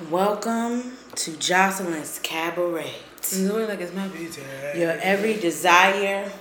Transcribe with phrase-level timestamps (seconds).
[0.00, 2.94] Welcome to Jocelyn's Cabaret.
[3.30, 4.42] Doing like it's my beauty.
[4.74, 6.32] Your every desire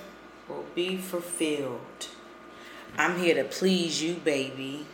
[0.50, 2.08] will be fulfilled.
[2.98, 4.88] I'm here to please you, baby.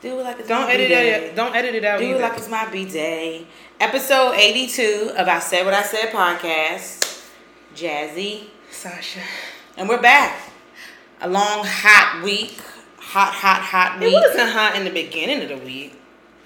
[0.00, 1.14] Do it like it's Don't my edit B-Day.
[1.30, 1.34] it.
[1.34, 1.98] Don't edit it out.
[1.98, 2.18] Do either.
[2.18, 3.44] it like it's my B day.
[3.80, 7.26] Episode 82 of I Said What I Said podcast.
[7.74, 8.44] Jazzy.
[8.70, 9.20] Sasha.
[9.76, 10.52] And we're back.
[11.20, 12.60] A long, hot week.
[12.98, 14.14] Hot, hot, hot week.
[14.14, 15.98] It wasn't hot in the beginning of the week.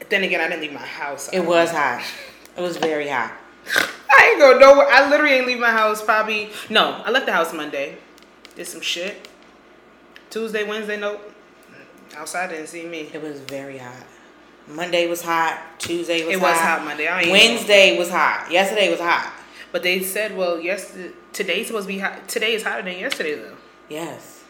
[0.08, 1.28] Then again, I didn't leave my house.
[1.32, 2.04] It was hot.
[2.56, 3.32] It was very hot.
[4.10, 4.86] I ain't go nowhere.
[4.88, 6.02] I literally ain't leave my house.
[6.02, 7.02] Probably no.
[7.04, 7.98] I left the house Monday.
[8.54, 9.28] Did some shit.
[10.30, 11.32] Tuesday, Wednesday, nope.
[12.16, 13.10] Outside didn't see me.
[13.12, 14.06] It was very hot.
[14.68, 15.60] Monday was hot.
[15.78, 16.34] Tuesday was hot.
[16.34, 16.50] It hot.
[16.50, 17.08] was hot Monday.
[17.08, 18.50] I ain't Wednesday was hot.
[18.50, 19.32] Yesterday was hot.
[19.72, 22.28] But they said, well, yesterday today's supposed to be hot.
[22.28, 23.56] Today is hotter than yesterday though.
[23.88, 24.44] Yes.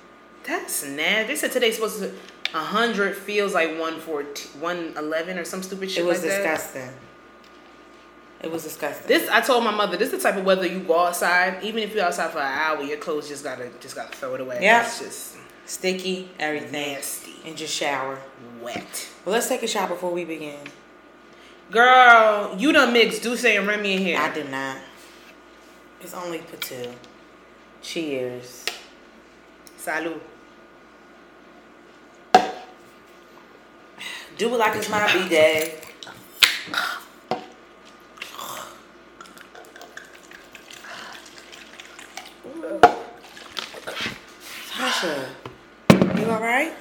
[0.44, 1.26] That's nasty.
[1.26, 2.14] They said today's supposed to.
[2.52, 6.42] Hundred feels like 114, 111 or some stupid shit It was like that.
[6.56, 6.90] disgusting.
[8.42, 9.06] It was disgusting.
[9.08, 9.96] This I told my mother.
[9.96, 11.62] This is the type of weather you go outside.
[11.62, 14.40] Even if you're outside for an hour, your clothes just gotta just gotta throw it
[14.40, 14.58] away.
[14.62, 14.84] Yeah.
[14.84, 16.70] It's just Sticky, everything.
[16.72, 18.18] nasty, And just shower.
[18.62, 19.08] wet.
[19.24, 20.60] Well, let's take a shot before we begin.
[21.72, 24.18] Girl, you done mixed D'ussé and Remy in here.
[24.18, 24.76] I did not.
[26.00, 26.92] It's only Patil.
[27.82, 28.64] Cheers.
[29.76, 30.20] Salud.
[34.38, 35.80] Do it like it's my B day.
[44.68, 45.28] Tasha,
[45.90, 46.74] you alright?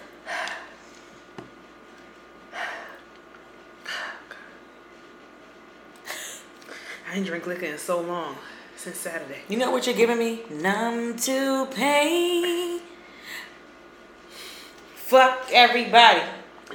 [7.09, 8.35] I ain't drink liquor in so long
[8.75, 9.39] since Saturday.
[9.47, 10.41] You know what you're giving me?
[10.49, 12.81] Numb to pain.
[14.95, 16.21] Fuck everybody.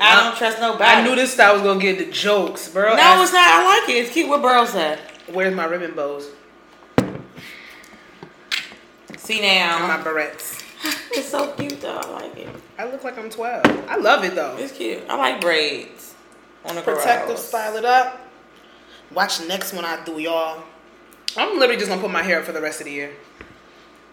[0.01, 0.85] I don't trust nobody.
[0.85, 2.95] I knew this style was gonna get the jokes, bro.
[2.97, 3.47] No, Ask- it's not.
[3.47, 3.93] I like it.
[4.05, 4.29] It's cute.
[4.29, 4.99] What Burrow said.
[5.33, 6.29] Where's my ribbon bows
[9.19, 10.03] See and my now.
[10.03, 10.57] barrettes?
[11.13, 11.97] It's so cute though.
[11.99, 12.49] I like it.
[12.79, 13.67] I look like I'm 12.
[13.89, 14.57] I love it though.
[14.59, 15.03] It's cute.
[15.09, 16.15] I like braids.
[16.65, 17.47] On the Protective, girls.
[17.49, 18.21] style it up.
[19.13, 20.63] Watch the next one I do, y'all.
[21.37, 23.11] I'm literally just gonna put my hair up for the rest of the year.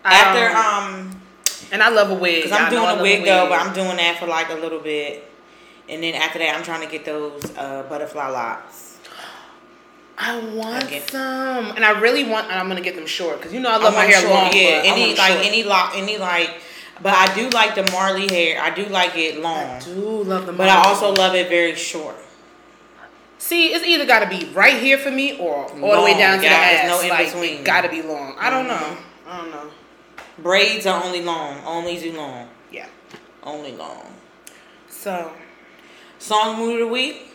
[0.04, 1.22] After Um, um,
[1.72, 2.44] and I love a wig.
[2.44, 4.80] cause I'm doing a love wig though, but I'm doing that for like a little
[4.80, 5.30] bit,
[5.90, 8.98] and then after that, I'm trying to get those uh, butterfly locks.
[10.20, 11.04] I want Okay.
[11.12, 12.50] some, and I really want.
[12.50, 14.52] And I'm gonna get them short because you know I love my hair short, long.
[14.54, 15.46] Yeah, any like short.
[15.46, 16.50] any lock, any like,
[17.04, 18.60] but I do like the Marley hair.
[18.60, 21.76] I do like it long, I do love them, but I also love it very
[21.76, 22.16] short.
[23.38, 23.68] see.
[23.74, 26.44] It's either got to be right here for me or all the way down to
[26.46, 26.88] yeah, the ass.
[26.90, 27.60] no in like, between.
[27.60, 28.36] It gotta be long.
[28.40, 28.74] I don't know.
[28.74, 28.98] Mhm.
[29.28, 29.70] I don't know.
[30.40, 32.88] Braids are only long, only do long, Yeah.
[33.44, 34.02] only long.
[34.90, 35.32] So
[36.20, 37.32] Song mood of the week.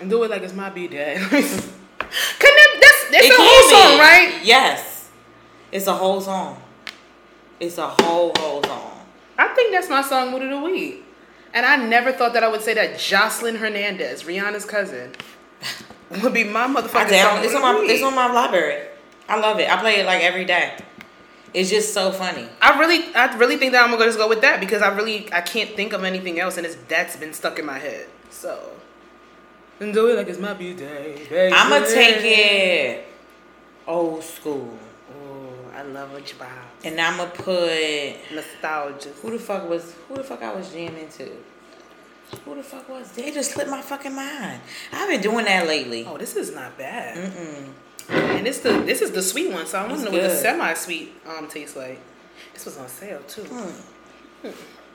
[0.00, 1.16] and do it like it's my b day.
[1.30, 3.74] Can that, that's that's It a whole be.
[3.74, 4.40] song, right?
[4.44, 5.10] Yes,
[5.72, 6.62] it's a whole song.
[7.60, 9.00] It's a whole whole song.
[9.36, 11.04] I think that's my song mood of the week.
[11.54, 15.12] And I never thought that I would say that Jocelyn Hernandez, Rihanna's cousin,
[16.22, 17.44] would be my motherfucking song.
[17.44, 18.86] It's on my it's on my library.
[19.28, 19.68] I love it.
[19.70, 20.76] I play it like every day.
[21.54, 22.46] It's just so funny.
[22.60, 25.32] I really, I really think that I'm gonna just go with that because I really,
[25.32, 28.06] I can't think of anything else, and it's that's been stuck in my head.
[28.30, 28.70] So,
[29.80, 31.54] and do it like it's my birthday, baby.
[31.54, 33.06] I'ma take it
[33.86, 34.76] old school,
[35.10, 36.46] Oh, I love a job.
[36.84, 39.08] and I'ma put Nostalgia.
[39.22, 41.30] who the fuck was who the fuck I was jamming to.
[42.44, 43.10] Who the fuck was?
[43.12, 44.60] They just slipped my fucking mind.
[44.92, 46.04] I've been doing that lately.
[46.06, 47.16] Oh, this is not bad.
[47.16, 47.68] Mm-mm.
[48.08, 50.30] And this the this is the sweet one, so I want to know what the
[50.34, 52.00] semi-sweet um tastes like.
[52.54, 53.42] This was on sale too.
[53.42, 54.48] Hmm.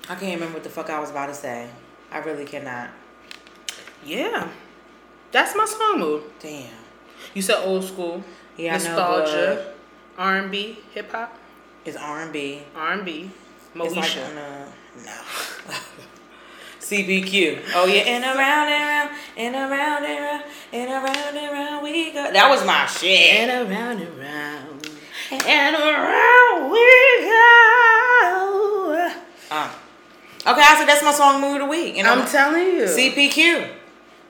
[0.09, 1.69] I can't remember what the fuck I was about to say.
[2.11, 2.89] I really cannot.
[4.05, 4.49] Yeah,
[5.31, 6.23] that's my song mood.
[6.39, 6.65] Damn.
[7.33, 8.23] You said old school,
[8.57, 9.73] Yeah, nostalgia,
[10.17, 11.37] R and B, hip hop,
[11.85, 12.63] It's R and B.
[12.75, 13.31] R and B,
[13.75, 14.33] It's like Moesha.
[15.05, 15.11] no.
[16.93, 17.59] CBQ.
[17.73, 22.11] Oh yeah, and around and around and around and around and around and around we
[22.13, 22.31] go.
[22.31, 23.09] That was my shit.
[23.33, 24.89] And around and around,
[25.31, 26.85] and around we
[27.25, 29.09] go.
[29.49, 29.71] Uh,
[30.45, 31.97] okay, I said that's my song mood of the week.
[31.97, 33.69] And I'm I'm telling you, CPQ.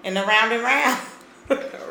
[0.05, 0.99] And around and around.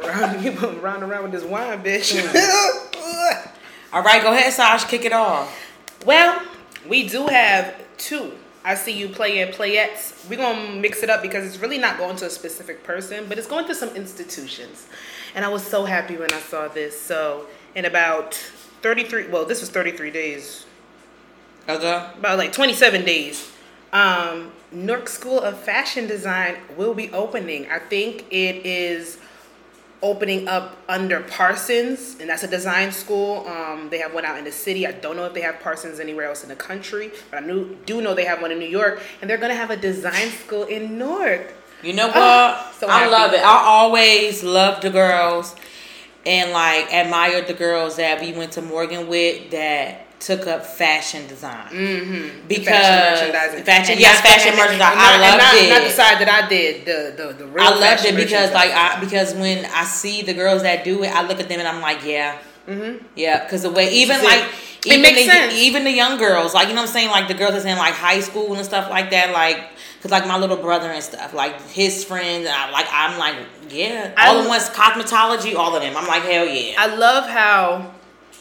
[0.04, 2.16] around you round and around with this wine, bitch.
[3.92, 4.84] All right, go ahead, Sash.
[4.84, 5.54] Kick it off.
[6.06, 6.40] well,
[6.88, 8.32] we do have two.
[8.64, 10.28] I see you playing playettes.
[10.28, 13.38] We're gonna mix it up because it's really not going to a specific person, but
[13.38, 14.86] it's going to some institutions.
[15.34, 16.98] And I was so happy when I saw this.
[17.00, 18.34] So in about
[18.82, 20.66] 33, well, this was 33 days
[21.68, 22.06] Okay.
[22.18, 23.50] about like 27 days,
[23.92, 27.68] um, Newark School of Fashion Design will be opening.
[27.70, 29.18] I think it is
[30.02, 33.46] opening up under Parsons, and that's a design school.
[33.46, 34.86] Um, they have one out in the city.
[34.86, 37.76] I don't know if they have Parsons anywhere else in the country, but I knew,
[37.86, 40.64] do know they have one in New York, and they're gonna have a design school
[40.64, 41.54] in Newark.
[41.82, 42.16] You know what?
[42.16, 43.10] Oh, so I happy.
[43.10, 43.40] love it.
[43.40, 45.54] I always love the girls
[46.24, 51.26] and like admired the girls that we went to Morgan with that took up fashion
[51.26, 51.68] design.
[51.68, 52.46] Mm-hmm.
[52.46, 53.64] Because fashion merchandising.
[53.64, 54.98] fashion, yes, fashion and- merchandising.
[54.98, 55.70] and I loved not, it.
[55.70, 56.84] Not the side that I did.
[56.86, 57.64] The the the real.
[57.64, 61.08] I loved it because like I because when I see the girls that do it,
[61.08, 63.04] I look at them and I'm like, yeah, mm-hmm.
[63.16, 64.44] yeah, because the way even is like
[64.86, 65.54] even makes the, sense.
[65.54, 67.76] even the young girls, like you know what I'm saying, like the girls that's in
[67.78, 71.34] like high school and stuff like that, like because like my little brother and stuff,
[71.34, 73.36] like his friends, I, like I'm like,
[73.72, 75.96] yeah, I- all the ones cosmetology, all of them.
[75.96, 76.74] I'm like, hell yeah.
[76.78, 77.92] I love how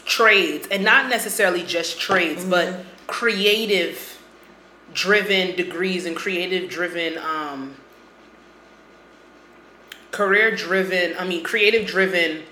[0.06, 2.50] trades, and not necessarily just trades, Mm-hmm.
[2.52, 4.18] but creative
[4.94, 7.76] driven degrees and creative driven um
[10.12, 12.44] career driven i mean creative driven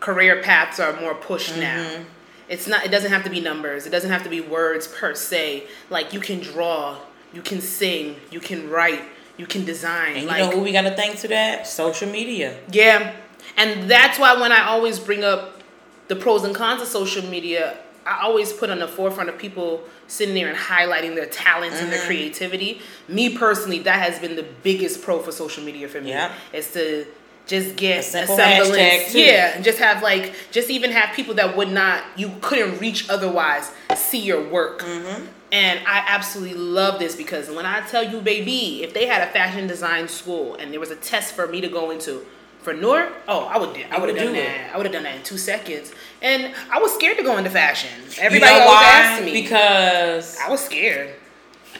[0.00, 1.60] career paths are more pushed Mm-hmm.
[1.60, 2.04] now
[2.48, 5.14] it's not it doesn't have to be numbers it doesn't have to be words per
[5.14, 6.96] se like you can draw
[7.32, 9.02] you can sing you can write
[9.38, 11.66] you can design and you like know who we got to thank to that?
[11.66, 12.58] Social media.
[12.70, 13.14] yeah.
[13.56, 15.62] And that's why when I always bring up
[16.08, 19.82] the pros and cons of social media, I always put on the forefront of people
[20.06, 21.96] sitting there and highlighting their talents and Mm-hmm.
[21.98, 22.80] their creativity.
[23.08, 26.10] Me personally, that has been the biggest pro for social media for me.
[26.10, 26.32] Yeah.
[26.52, 27.06] Is to
[27.46, 31.70] just get A simple Yeah, and just have like just even have people that would
[31.70, 34.82] not you couldn't reach otherwise see your work.
[34.82, 35.24] Mm-hmm.
[35.50, 39.30] And I absolutely love this because when I tell you, baby, if they had a
[39.32, 42.24] fashion design school and there was a test for me to go into
[42.60, 44.74] for Newark, oh, I would, I would have done do that.
[44.74, 45.90] I would have done that in two seconds.
[46.20, 47.88] And I was scared to go into fashion.
[48.20, 51.14] Everybody you know always asked me Because I was scared.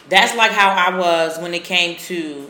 [0.08, 2.48] that's like how I was when it came to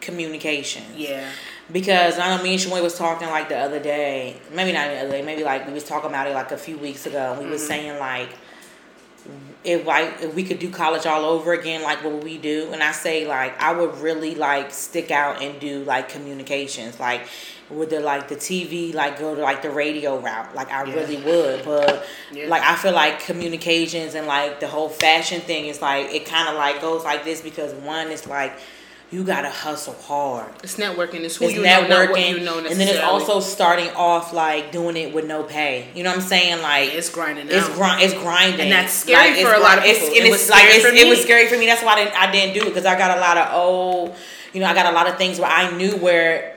[0.00, 0.84] communication.
[0.96, 1.28] Yeah,
[1.72, 4.98] Because I know me and Shmoy was talking like the other day, maybe not the
[5.00, 7.34] other day, maybe like we was talking about it like a few weeks ago.
[7.34, 7.50] We Mm-hmm.
[7.52, 8.30] was saying like
[9.62, 12.70] if like if we could do college all over again, like what would we do?
[12.72, 17.26] And I say like I would really like stick out and do like communications, like
[17.68, 20.54] would the like the TV like go to like the radio route?
[20.54, 20.94] Like I Yeah.
[20.94, 22.46] really would, but Yeah.
[22.48, 26.48] like I feel like communications and like the whole fashion thing is like it kind
[26.48, 28.58] of like goes like this because one is like
[29.10, 31.20] you gotta hustle hard it's networking.
[31.20, 33.88] It's who it's you know, not what networking, you know and then it's also starting
[33.90, 35.88] off like doing it with no pay.
[35.94, 36.62] You know what I'm saying?
[36.62, 37.48] Like it's grinding.
[37.48, 40.08] it's grind, it's grinding, And that's scary it's for a lot of people.
[40.08, 41.66] It's, It it's was like scary it's, for it was scary for me.
[41.66, 44.14] That's why I didn't, I didn't do it because I got a lot of old,
[44.52, 46.56] you know, I got a lot of things where I knew where.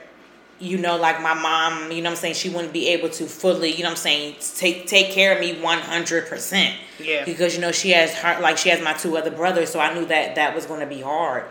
[0.60, 3.26] You know, like my mom, you know what I'm saying, she wouldn't be able to
[3.26, 6.74] fully, you know what I'm saying, take take care of me 100%.
[7.00, 7.24] Yeah.
[7.24, 9.92] Because you know, she has her like she has my two other brothers, so I
[9.92, 11.44] knew that that was going to be hard.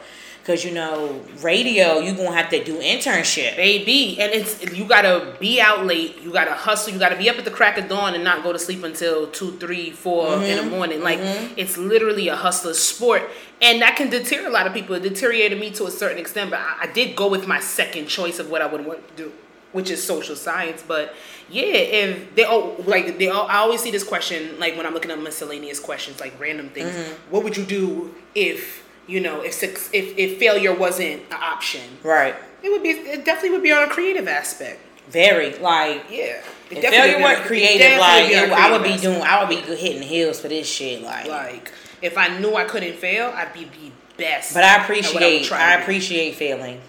[0.45, 3.55] Cuz you know, radio, you going to have to do internship.
[3.55, 7.37] baby and it's you gotta be out late you gotta hustle you gotta be up
[7.37, 10.41] at the crack of dawn and not go to sleep until two three four in
[10.41, 10.57] Mm-hmm.
[10.69, 11.19] the morning like
[11.55, 13.23] it's literally a hustler sport
[13.61, 16.49] and that can deter a lot of people it deteriorated me to a certain extent
[16.51, 19.23] but i, I did go with my second choice of what i would want to
[19.23, 19.31] do
[19.71, 21.15] which is social science but
[21.49, 24.93] yeah if they oh like they all, i always see this question like when i'm
[24.93, 27.31] looking at miscellaneous questions like random things Mm-hmm.
[27.31, 32.35] what would you do if you know if if, if failure wasn't an option Right.
[32.63, 32.89] it would be.
[32.91, 34.79] It definitely would be on a creative aspect.
[35.09, 36.41] Very like Yeah.
[36.69, 38.87] It if definitely failure weren't creative, like would be on it- a I would be
[38.89, 41.01] creative doing, I would be hitting heels for this shit.
[41.01, 41.27] Like.
[41.27, 44.53] Like if I knew I couldn't fail, I'd be the best.
[44.53, 46.81] but I at what would appreciate, to I appreciate failing.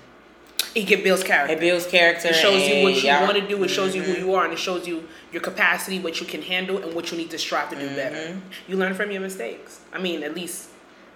[0.74, 1.54] It get builds character.
[1.54, 2.28] It builds character.
[2.28, 3.62] It shows you what you want to do.
[3.62, 4.12] It shows you Mm-hmm.
[4.12, 7.12] who you are, and it shows you your capacity, what you can handle, and what
[7.12, 7.94] you need to strive to do Mm-hmm.
[7.96, 8.36] better.
[8.66, 9.80] You learn from your mistakes.
[9.92, 10.70] I mean, at least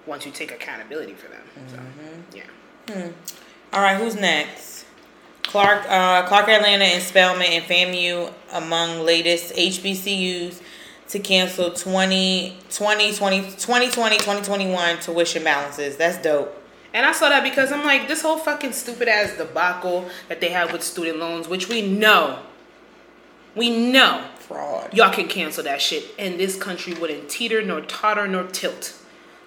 [0.09, 1.43] once you take accountability for them.
[1.57, 2.37] Mm-hmm.
[2.37, 3.11] yeah.
[3.73, 4.87] All right, who's next?
[5.43, 10.61] Clark, uh, Clark Atlanta and Spelman and FAMU among latest HBCUs
[11.09, 15.97] to cancel 20, 20, 20, 2020, 2021 tuition balances.
[15.97, 16.55] That's dope.
[16.93, 20.49] And I saw that because I'm like, this whole fucking stupid ass debacle that they
[20.51, 22.41] have with student loans, which we know,
[23.55, 24.93] we know Fraud.
[24.95, 28.95] y'all can cancel that shit and this country wouldn't teeter nor totter nor tilt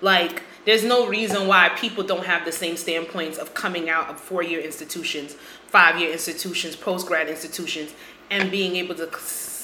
[0.02, 4.20] like there's no reason why people don't have the same standpoints of coming out of
[4.20, 5.36] four-year institutions
[5.68, 7.94] five-year institutions post-grad institutions
[8.30, 9.10] and being able to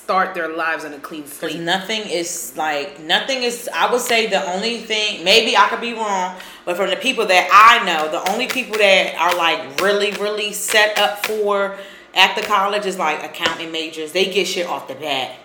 [0.08, 3.70] start their lives on a clean slate nothing is like nothing is.
[3.74, 5.24] I would say the only thing.
[5.24, 8.78] Maybe I could be wrong, but from the people that I know, the only people
[8.78, 11.78] that are like really, really set up for
[12.14, 14.14] at the college is like accounting majors.
[14.14, 15.36] They get shit off the bat.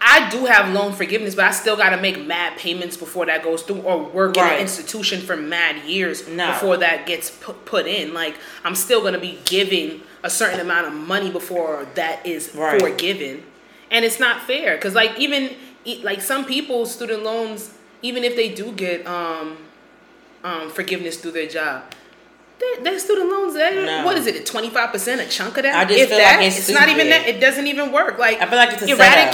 [0.00, 3.42] I do have loan forgiveness, but I still got to make mad payments before that
[3.42, 4.54] goes through, or work in Right.
[4.54, 6.52] an institution for mad years No.
[6.52, 8.14] before that gets put, put in.
[8.14, 12.80] Like I'm still gonna be giving a certain amount of money before that is Right.
[12.80, 13.42] forgiven,
[13.90, 15.50] and it's not fair because like even
[16.02, 17.70] like some people student loans,
[18.02, 19.56] even if they do get um,
[20.44, 21.82] um, forgiveness through their job.
[22.60, 24.04] that, their student loans, they- No.
[24.04, 24.44] what is it?
[24.44, 25.74] Twenty five percent, a chunk of that.
[25.76, 27.28] I just if feel like that, it's not even that.
[27.28, 28.18] It doesn't even work.
[28.18, 29.32] Like I feel like it's a setup.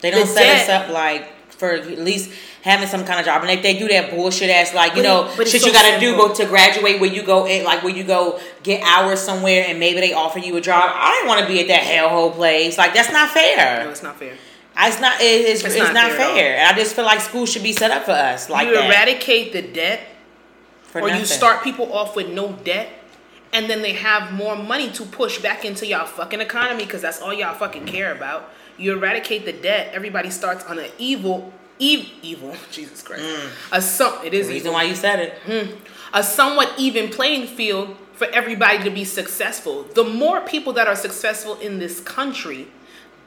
[0.00, 2.30] They don't the set us up like for at least
[2.62, 5.36] having some kind of job, and if they do that bullshit ass like you But
[5.36, 6.28] know shit so you got to do simple.
[6.28, 9.78] go to graduate where you go in like where you go get hours somewhere and
[9.80, 10.90] maybe they offer you a job.
[10.94, 12.78] I didn't want to be at that hellhole place.
[12.78, 13.84] Like that's not fair.
[13.84, 14.34] No, it's not fair.
[14.80, 15.20] It's not.
[15.20, 16.56] It, it's, It's it's, not not, fair fair.
[16.58, 18.86] And I just feel like school should be set up for us like you that.
[18.88, 20.00] eradicate the debt,
[20.84, 22.88] for or you start people off with no debt,
[23.52, 27.20] and then they have more money to push back into y'all fucking economy because that's
[27.20, 28.50] all y'all fucking care about.
[28.78, 32.54] You eradicate the debt, everybody starts on an evil, ev- evil.
[32.70, 33.24] Jesus Christ,
[33.72, 34.48] a some it is Mm.
[34.48, 34.72] The reason evil.
[34.72, 35.78] why you said it.
[36.14, 39.84] a somewhat even playing field for everybody to be successful.
[39.94, 42.66] The more people that are successful in this country,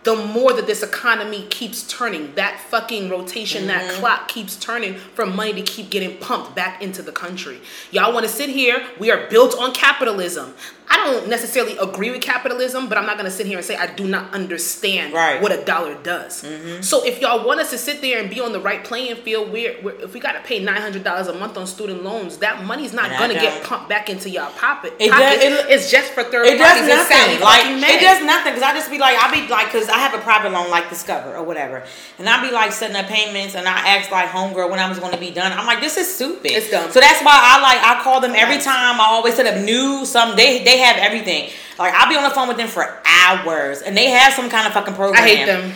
[0.04, 2.34] the more that this economy keeps turning.
[2.36, 7.04] That fucking rotation, that clock keeps turning for money to keep getting pumped back into
[7.04, 7.62] the country.
[7.92, 8.84] Y'all want to sit here?
[9.00, 10.56] We are built on capitalism.
[10.94, 13.76] I don't necessarily agree with capitalism, but I'm not going to sit here and say
[13.78, 15.42] I do not understand Right.
[15.42, 16.44] what a dollar does.
[16.44, 16.82] Mm-hmm.
[16.82, 19.52] So if y'all want us to sit there and be on the right playing field,
[19.52, 22.38] we're, we're if we got to pay nine hundred dollars a month on student loans,
[22.38, 24.94] that money's not And gonna get pumped back into y'all pocket.
[25.00, 26.88] It does- it- it's just for third It parties.
[26.88, 27.40] does nothing.
[27.40, 30.14] Like it does nothing because I just be like I be like because I have
[30.14, 31.84] a private loan like Discover or whatever,
[32.20, 35.00] and I be like setting up payments and I ask like homegirl when I was
[35.00, 35.52] going to be done.
[35.58, 36.52] I'm like this is stupid.
[36.52, 36.92] It's dumb.
[36.92, 39.00] So that's why I like I call them every time.
[39.00, 40.36] I always set up new some.
[40.36, 41.50] They they have everything.
[41.80, 44.68] Like I'll be on the phone with them for hours and they have some kind
[44.68, 45.24] of fucking program.
[45.24, 45.72] I hate them.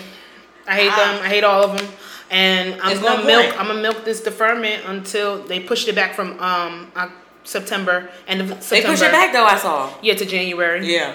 [0.68, 1.24] I hate them.
[1.24, 1.88] I hate all of them.
[2.32, 3.46] And I'm gonna no milk.
[3.46, 3.60] point.
[3.60, 7.10] I'm gonna milk this deferment until they pushed it back from um uh,
[7.44, 8.98] September and of They September.
[8.98, 9.46] push it back though.
[9.46, 9.94] I saw.
[10.02, 10.92] Yeah, to January.
[10.92, 11.14] Yeah.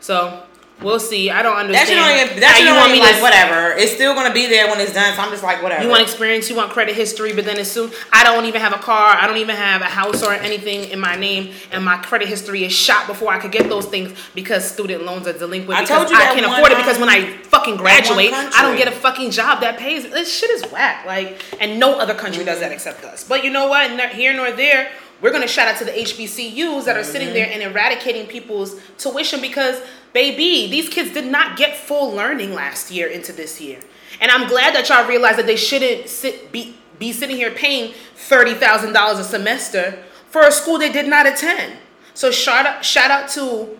[0.00, 0.42] So
[0.82, 1.30] we'll see.
[1.30, 1.88] I don't That understand.
[1.88, 2.40] shit don't even.
[2.40, 3.76] That shit you don't want me even, to like whatever.
[3.76, 5.14] It's still gonna be there when it's done.
[5.14, 5.82] So I'm just like whatever.
[5.82, 8.72] You want experience, you want credit history, but then as soon I don't even have
[8.72, 11.96] a car, I don't even have a house or anything in my name, and my
[11.98, 15.78] credit history is shot before I could get those things because student loans are delinquent.
[15.78, 18.76] I because told you I can't afford it because when I fucking graduate, I don't
[18.76, 20.08] get a fucking job that pays.
[20.10, 21.04] This shit is whack.
[21.06, 23.24] Like, and no other country does that except us.
[23.24, 23.90] But you know what?
[24.10, 24.90] Here nor there.
[25.20, 29.40] We're gonna shout out to the HBCUs that are sitting there and eradicating people's tuition
[29.40, 29.80] because,
[30.12, 33.80] baby, these kids did not get full learning last year into this year.
[34.20, 37.92] And I'm glad that y'all realize that they shouldn't sit be be sitting here paying
[38.14, 39.98] thirty thousand dollars a semester
[40.30, 41.74] for a school they did not attend.
[42.14, 43.78] So shout out shout out to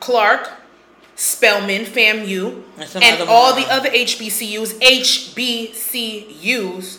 [0.00, 0.50] Clark,
[1.16, 3.62] Spelman, FAMU, And some and other all one.
[3.62, 6.98] the other HBCUs, HBCUs,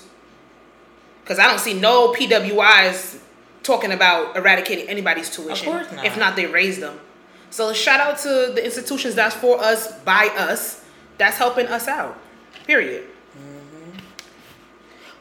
[1.24, 3.20] because I don't see no PWIs
[3.64, 5.72] talking about eradicating anybody's tuition.
[5.72, 6.06] course not.
[6.06, 7.00] If not, they raise them.
[7.50, 10.84] So shout out to the institutions that's for us, by us,
[11.18, 12.18] that's helping us out.
[12.66, 13.06] Period.
[13.38, 14.00] Mm-hmm.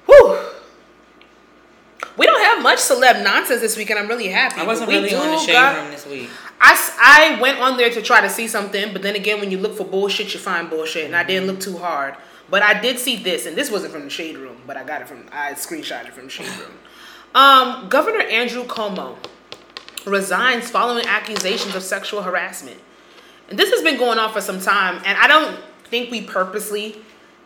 [0.07, 0.49] Whew.
[2.17, 4.61] We don't have much celeb nonsense this week, and I'm really happy.
[4.61, 6.29] I wasn't We really on the shade got- room this week.
[6.65, 9.59] I, I went on there to try to see something, but then again, when you
[9.59, 11.57] look for bullshit, you find bullshit, and I didn't mm-hmm.
[11.57, 12.15] look too hard.
[12.49, 15.01] But I did see this, and this wasn't from the shade room, but I got
[15.01, 16.73] it from I screenshot it from the shade room.
[17.35, 19.17] Um, Governor Andrew Cuomo
[20.07, 22.81] resigns following accusations of sexual harassment,
[23.49, 26.97] and this has been going on for some time, and I don't think we purposely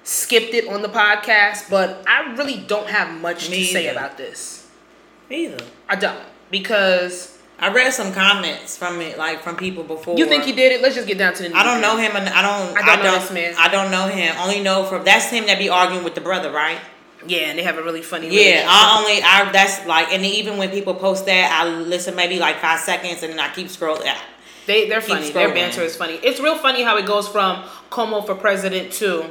[0.02, 4.16] skipped it on the podcast, but I really don't have much Me to say about
[4.16, 4.68] this.
[5.30, 5.58] Either.
[5.88, 6.18] I don't
[6.50, 10.16] because I read some comments from it, like from people before.
[10.18, 10.82] you think he did it.
[10.82, 11.56] Let's just get down to the.
[11.56, 12.76] I don't know him, and I don't.
[12.76, 13.54] I don't know this man.
[13.58, 14.34] I don't know him.
[14.38, 16.78] Only know from that's him that be arguing with the brother, right?
[17.26, 18.28] Yeah, and they have a really funny.
[18.28, 18.64] Yeah.
[18.68, 19.22] I only.
[19.22, 23.22] I that's like, and even when people post that, I listen maybe like five seconds,
[23.22, 24.12] and then I keep scrolling.
[24.66, 25.30] they they're funny.
[25.30, 26.14] Their banter is funny.
[26.22, 29.30] It's real funny how it goes from Cuomo for president to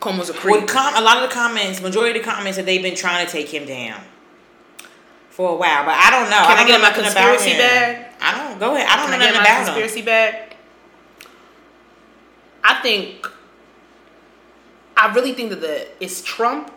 [0.00, 2.82] Cuomo's a Well, com- a lot of the comments, majority of the comments that they've
[2.82, 4.00] been trying to take him down
[5.30, 6.36] for a while, but I don't know.
[6.46, 8.06] Can I don't get in my conspiracy bag?
[8.22, 8.86] I don't go ahead.
[8.88, 9.64] I don't Can I get my about him.
[9.66, 10.56] conspiracy bag?
[12.64, 13.28] I think.
[14.96, 16.72] I really think that the it's Trump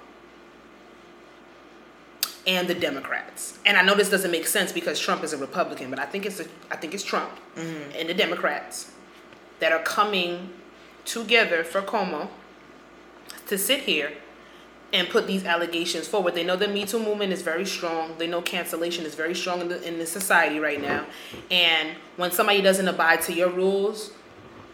[2.49, 3.59] and the Democrats.
[3.65, 6.25] And I know this doesn't make sense because Trump is a Republican, but I think
[6.25, 7.91] it's a, I think it's Trump Mm-hmm.
[7.97, 8.91] and the Democrats
[9.59, 10.49] that are coming
[11.05, 12.29] together for Cuomo
[13.47, 14.11] to sit here
[14.93, 16.33] and put these allegations forward.
[16.33, 18.17] They know the Me Too movement is very strong.
[18.17, 21.05] They know cancellation is very strong in the in the society right now.
[21.51, 24.11] And when somebody doesn't abide to your rules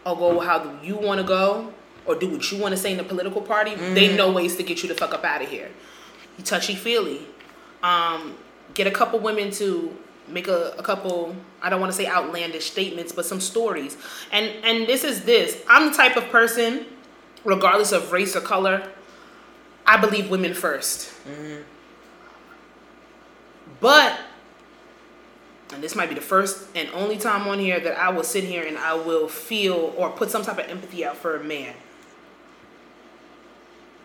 [0.06, 1.72] or go how you want to go,
[2.06, 4.62] or do what you want to say in the political party, they know ways to
[4.62, 5.70] get you the fuck up out of here.
[6.38, 7.20] You touchy feely.
[7.82, 8.36] Um,
[8.74, 9.96] get a couple women to
[10.28, 13.96] make a, a couple I don't want to say outlandish statements, but some stories.
[14.32, 15.62] And and this is this.
[15.68, 16.86] I'm the type of person,
[17.44, 18.90] regardless of race or color,
[19.86, 21.62] I believe women 1st
[23.80, 24.18] But
[25.72, 28.44] and this might be the first and only time on here that I will sit
[28.44, 31.74] here and I will feel or put some type of empathy out for a man.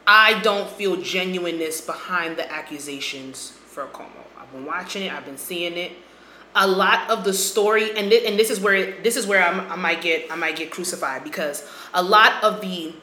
[0.07, 4.09] I don't feel genuineness behind the accusations for a Cuomo.
[4.37, 5.13] I've been watching it.
[5.13, 5.93] I've been seeing it.
[6.53, 9.61] A lot of the story, and thi- and this is where this is where I'm,
[9.71, 12.93] I might get I might get crucified because a lot of the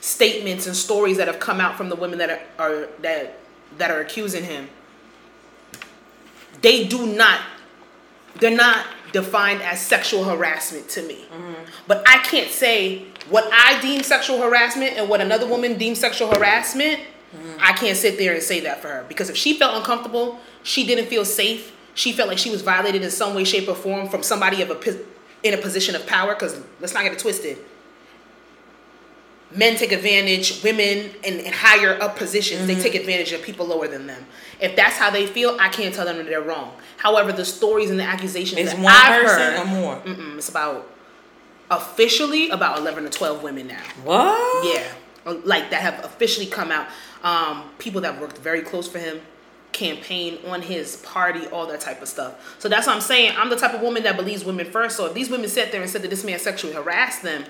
[0.00, 3.40] statements and stories that have come out from the women that are, are that
[3.78, 4.68] that are accusing him,
[6.62, 7.40] they do not
[8.38, 11.24] they're not defined as sexual harassment to me.
[11.32, 11.54] Mm-hmm.
[11.88, 16.28] But I can't say what I deem sexual harassment and what another woman deems sexual
[16.28, 17.00] harassment.
[17.60, 20.86] I can't sit there and say that for her because if she felt uncomfortable, she
[20.86, 24.08] didn't feel safe, she felt like she was violated in some way, shape, or form
[24.08, 24.98] from somebody of a
[25.42, 26.34] in a position of power.
[26.34, 27.58] Because let's not get it twisted.
[29.50, 33.00] Men take advantage, women in, in higher up positions, they take mm-hmm.
[33.00, 34.26] advantage of people lower than them.
[34.60, 36.74] If that's how they feel, I can't tell them that they're wrong.
[36.96, 40.36] However, the stories and the accusations It's that one I've person heard, or more.
[40.38, 40.90] It's about
[41.70, 43.82] officially about 11 to 12 women now.
[44.02, 44.74] What?
[44.74, 44.92] Yeah,
[45.24, 46.86] like that have officially come out.
[47.22, 49.20] Um, people that worked very close for him,
[49.72, 52.56] campaign on his party, all that type of stuff.
[52.60, 53.34] So that's what I'm saying.
[53.36, 54.96] I'm the type of woman that believes women first.
[54.96, 57.44] So if these women sat there and said that this man sexually harassed them,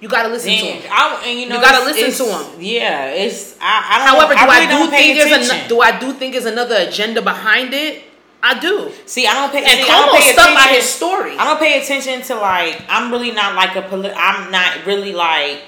[0.00, 0.90] you gotta listen to Damn, him.
[0.92, 2.60] I, and you know, You gotta listen to 'em.
[2.60, 3.86] Yeah, it's I.
[3.90, 4.16] I don't.
[4.16, 6.32] However, do I, I, really do don't pay think there's an, do I do think
[6.34, 8.04] there's another agenda behind it?
[8.40, 8.92] I do.
[9.06, 9.58] See, I don't pay.
[9.58, 11.36] And I don't pay stuck by his story.
[11.36, 12.80] I don't pay attention to like.
[12.88, 13.82] I'm really not like a.
[13.82, 15.62] Poli- I'm not really like.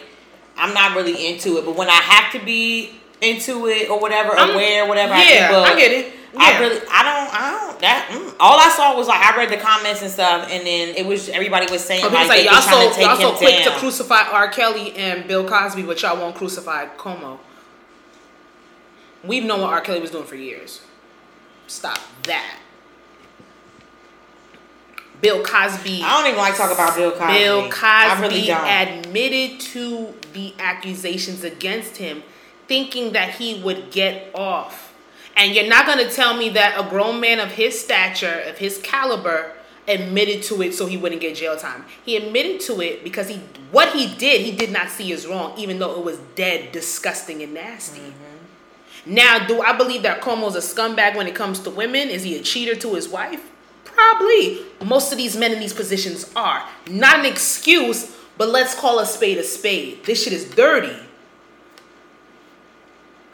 [0.61, 1.65] I'm not really into it.
[1.65, 2.91] But when I have to be
[3.21, 5.15] into it or whatever, I'm- aware, whatever.
[5.15, 6.15] I, yeah, think, I get it.
[6.37, 6.81] I really.
[6.91, 7.35] I don't.
[7.35, 7.81] I don't.
[7.81, 8.09] That.
[8.13, 11.05] Mm, all I saw was like I read the comments and stuff, and then it
[11.05, 13.73] was everybody was saying like, people y'all so y'all so quick down.
[13.73, 14.49] to crucify R.
[14.49, 17.39] Kelly and Bill Cosby, but y'all won't crucify Cuomo.
[19.25, 19.81] We've known what R.
[19.81, 20.83] Kelly was doing for years.
[21.67, 22.59] Stop that.
[25.21, 26.03] Bill Cosby.
[26.03, 27.39] I don't even like to talk about Bill Cosby.
[27.39, 32.23] Bill Cosby I really admitted to the accusations against him,
[32.67, 34.95] thinking that he would get off.
[35.37, 38.59] And you're not going to tell me that a grown man of his stature, of
[38.59, 39.53] his caliber,
[39.89, 41.85] admitted to it so he wouldn't get jail time.
[42.05, 43.41] He admitted to it because he
[43.71, 47.43] what he did, he did not see as wrong, even though it was dead, disgusting,
[47.43, 48.01] and nasty.
[48.01, 49.15] Mm-hmm.
[49.15, 52.09] Now, do I believe that Cuomo's a scumbag when it comes to women?
[52.09, 53.51] Is he a cheater to his wife?
[53.85, 54.61] Probably.
[54.85, 56.69] Most of these men in these positions are.
[56.89, 60.03] Not an excuse, but let's call a spade a spade.
[60.07, 60.97] This shit is dirty.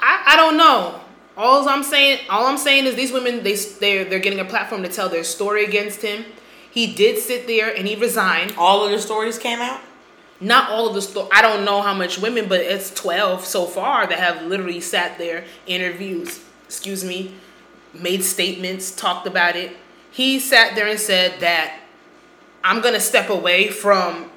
[0.01, 1.01] I, I don't know.
[1.37, 4.83] All I'm saying, all I'm saying is these women they they're they're getting a platform
[4.83, 6.25] to tell their story against him.
[6.73, 8.55] He did sit there and he resigned.
[8.59, 9.81] All of the stories came out.
[10.41, 11.29] Not all of the story.
[11.33, 15.19] I don't know how much women, but it's twelve so far that have literally sat
[15.19, 17.33] there, interviews, excuse me,
[17.95, 19.77] made statements, talked about it.
[20.11, 21.79] He sat there and said that
[22.65, 24.33] I'm gonna step away from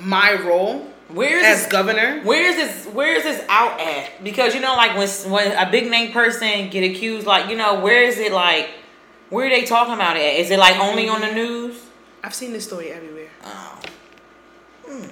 [0.00, 2.20] my role Where's as this, governor.
[2.24, 4.24] where's this where's this out at?
[4.24, 7.80] Because you know, like when when a big name person get accused, like you know,
[7.80, 8.70] where is it like?
[9.30, 10.40] Where are they talking about it?
[10.40, 11.36] Is it like only on the mm-hmm.
[11.36, 11.82] news?
[12.22, 13.28] I've seen this story everywhere.
[13.44, 13.80] Oh.
[14.86, 15.08] Hmm.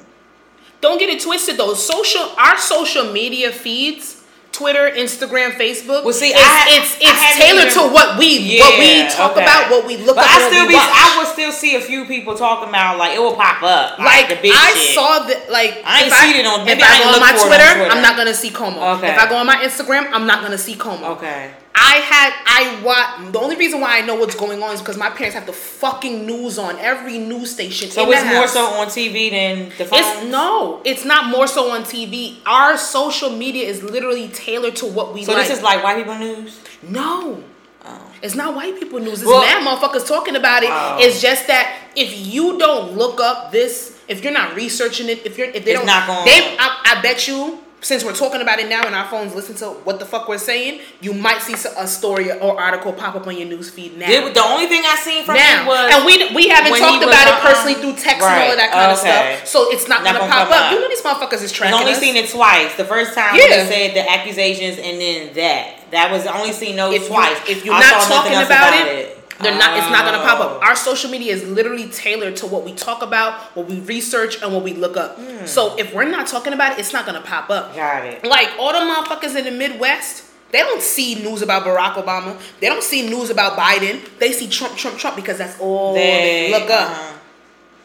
[0.80, 1.74] Don't get it twisted though.
[1.74, 4.23] Social, our social media feeds,
[4.54, 6.04] Twitter, Instagram, Facebook.
[6.04, 9.42] Well, see, it's, I- it's it's haven't tailored to what we what we talk okay.
[9.42, 10.74] about, what we look But up, I still be.
[10.78, 14.06] I will still see a few people talking about like it will pop up like,
[14.06, 14.94] like the big I shit.
[14.94, 17.74] saw that like I ain't seen it on- if I I go on my Twitter,
[17.74, 17.90] Twitter.
[17.90, 18.98] I'm not gonna see Cuomo.
[18.98, 19.10] Okay.
[19.12, 21.18] If I go on my Instagram, I'm not gonna see Cuomo.
[21.18, 21.50] okay.
[21.76, 24.96] I had I watch the only reason why I know what's going on is because
[24.96, 27.90] my parents have the fucking news on every news station.
[27.90, 29.98] So it's more so on TV than the phone.
[29.98, 32.37] It's no, it's not more so on TV.
[32.46, 35.48] Our social media is literally tailored to what we So like.
[35.48, 36.60] this is like white people news.
[36.82, 37.42] no.
[37.87, 38.00] Oh.
[38.22, 39.20] It's not white people news.
[39.20, 40.70] It's Well- mad motherfuckers talking about it.
[40.72, 40.96] Oh.
[41.00, 45.37] It's just that if you don't look up this, if you're not researching it, if
[45.37, 47.58] you're if they It's don't, not going- they, I, I bet you.
[47.84, 50.38] Since we're talking about it now and our phones listen to what the fuck we're
[50.38, 54.08] saying, you might see a story or article pop up on your news feed now.
[54.08, 57.04] It- the only thing I seen from now, it was and we we haven't talked
[57.04, 59.34] about it um, personally through text and all of that kind okay.
[59.36, 60.56] of stuff, so it's not, Not gonna, gonna pop up.
[60.64, 60.72] up.
[60.72, 62.00] You know these motherfuckers is I've only us.
[62.00, 62.74] seen it twice.
[62.76, 63.62] The first time Yeah.
[63.62, 65.80] they said the accusations, and then that.
[65.90, 67.36] That was I only seen those if twice.
[67.46, 69.76] You, if you're I not talking else about, it, They're not.
[69.78, 70.56] It's not gonna pop Oh.
[70.56, 70.62] up.
[70.62, 74.52] Our social media is literally tailored to what we talk about, what we research, and
[74.54, 75.16] what we look up.
[75.18, 75.44] Hmm.
[75.46, 77.74] So if we're not talking about it, it's not gonna pop up.
[77.74, 78.24] Got it.
[78.24, 82.36] Like all the motherfuckers in the Midwest, they don't see news about Barack Obama.
[82.60, 84.00] They don't see news about Biden.
[84.20, 86.90] They see Trump, Trump, Trump because that's all they, look up.
[86.90, 87.10] uh-huh.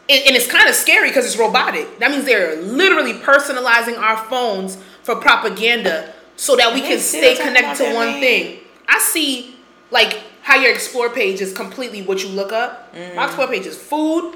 [0.07, 1.99] And, and it's kind of scary because it's robotic.
[1.99, 7.83] That means they're literally personalizing our phones for propaganda so that we can stay connected
[7.85, 8.19] to one man?
[8.21, 8.59] thing.
[8.87, 9.55] I see
[9.91, 12.91] like how your explore page is completely what you look up.
[12.95, 13.15] Mm-hmm.
[13.15, 14.35] My explore page is food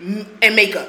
[0.00, 0.88] and makeup.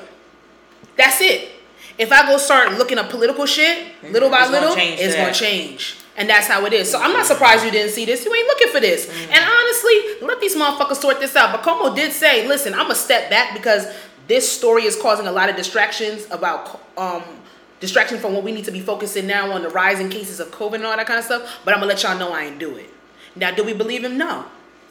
[0.97, 1.51] That's it.
[1.99, 4.53] If I go start looking up political shit, little by Mm-hmm.
[4.55, 5.21] It's gonna little, it's that.
[5.21, 5.97] gonna change.
[6.17, 6.89] And that's how it is.
[6.89, 8.25] So I'm not surprised you didn't see this.
[8.25, 9.05] You ain't looking for this.
[9.05, 9.31] Mm-hmm.
[9.31, 11.51] And honestly, let these motherfuckers sort this out.
[11.51, 13.85] But Cuomo did say, listen, I'm gonna step back because
[14.27, 17.23] this story is causing a lot of distractions about um
[17.79, 20.75] distraction from what we need to be focusing now on the rising cases of COVID
[20.75, 21.59] and all that kind of stuff.
[21.63, 22.89] But I'm gonna let y'all know I ain't do it.
[23.35, 24.17] Now, do we believe him?
[24.17, 24.45] No.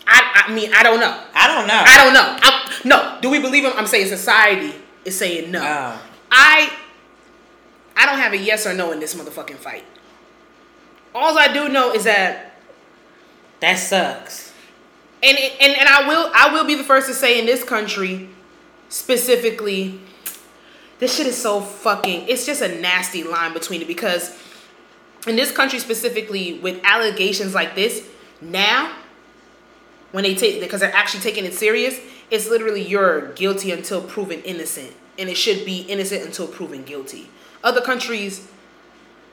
[0.07, 1.23] I, I mean, I don't know.
[1.35, 1.83] I don't know.
[1.87, 2.37] I don't know.
[2.41, 3.19] I, no.
[3.21, 3.73] Do we believe him?
[3.77, 4.75] I'm saying society
[5.05, 5.61] is saying no.
[5.61, 6.01] Oh.
[6.31, 6.71] I
[7.97, 9.85] I don't have a yes or no in this motherfucking fight.
[11.15, 12.55] All I do know is that
[13.61, 14.53] That sucks.
[15.23, 18.29] and and and I will I will be the first to say in this country
[18.89, 20.01] specifically
[21.01, 24.37] this shit is so fucking it's just a nasty line between it because
[25.27, 28.03] in this country specifically with allegations like this
[28.41, 28.95] now
[30.13, 31.99] when they take it because they're actually taking it serious
[32.31, 37.29] it's literally you're guilty until proven innocent and it should be innocent until proven guilty
[37.65, 38.49] other countries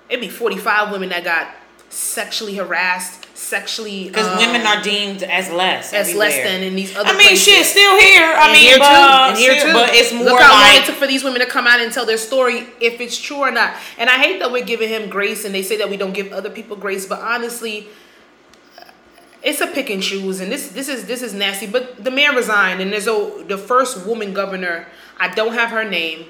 [0.10, 1.48] it'd be 45 women that got
[1.90, 5.94] sexually harassed sexually Because um, women are deemed as less.
[5.94, 7.44] as less than in these other I mean, places.
[7.46, 8.24] shit, still here.
[8.26, 9.40] I And mean, here but, too.
[9.42, 9.74] Here too.
[9.74, 11.80] but it's more Look how long like it took for these women to come out
[11.80, 13.76] and tell their story, if it's true or not.
[13.98, 16.32] And I hate that we're giving him grace, and they say that we don't give
[16.34, 17.06] other people grace.
[17.06, 17.88] But honestly,
[19.46, 21.68] it's a pick and choose, and this this is this is nasty.
[21.68, 24.88] But the man resigned, and there's a the first woman governor.
[25.20, 26.26] I don't have her name.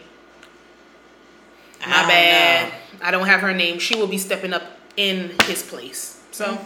[1.80, 2.69] My bad.
[2.69, 2.75] know.
[3.01, 3.80] I don't have her name.
[3.80, 4.63] She will be stepping up
[4.97, 6.21] in his place.
[6.32, 6.65] So, Mm.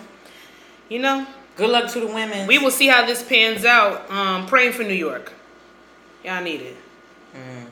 [0.89, 2.47] you know, Good luck to the women.
[2.47, 4.09] we will see how this pans out.
[4.09, 5.33] Um, praying for New York.
[6.23, 6.77] Y'all need it.
[7.35, 7.65] Mm.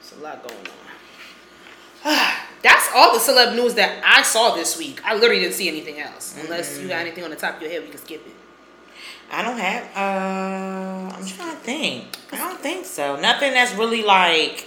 [0.00, 0.66] There's a lot going
[2.04, 2.36] on.
[2.62, 5.00] That's all the celeb news that I saw this week.
[5.04, 6.36] I literally didn't see anything else.
[6.42, 8.34] Unless you got anything on the top of your head, we can skip it.
[9.32, 9.84] I don't have.
[9.96, 12.04] Uh, I'm trying to think.
[12.32, 13.16] I don't think so.
[13.16, 14.66] Nothing that's really like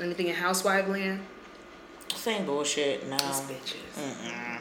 [0.00, 1.20] Anything in housewife land?
[2.14, 3.06] same bullshit.
[3.08, 3.16] No.
[3.16, 3.76] These bitches.
[3.98, 4.60] Mm-mm.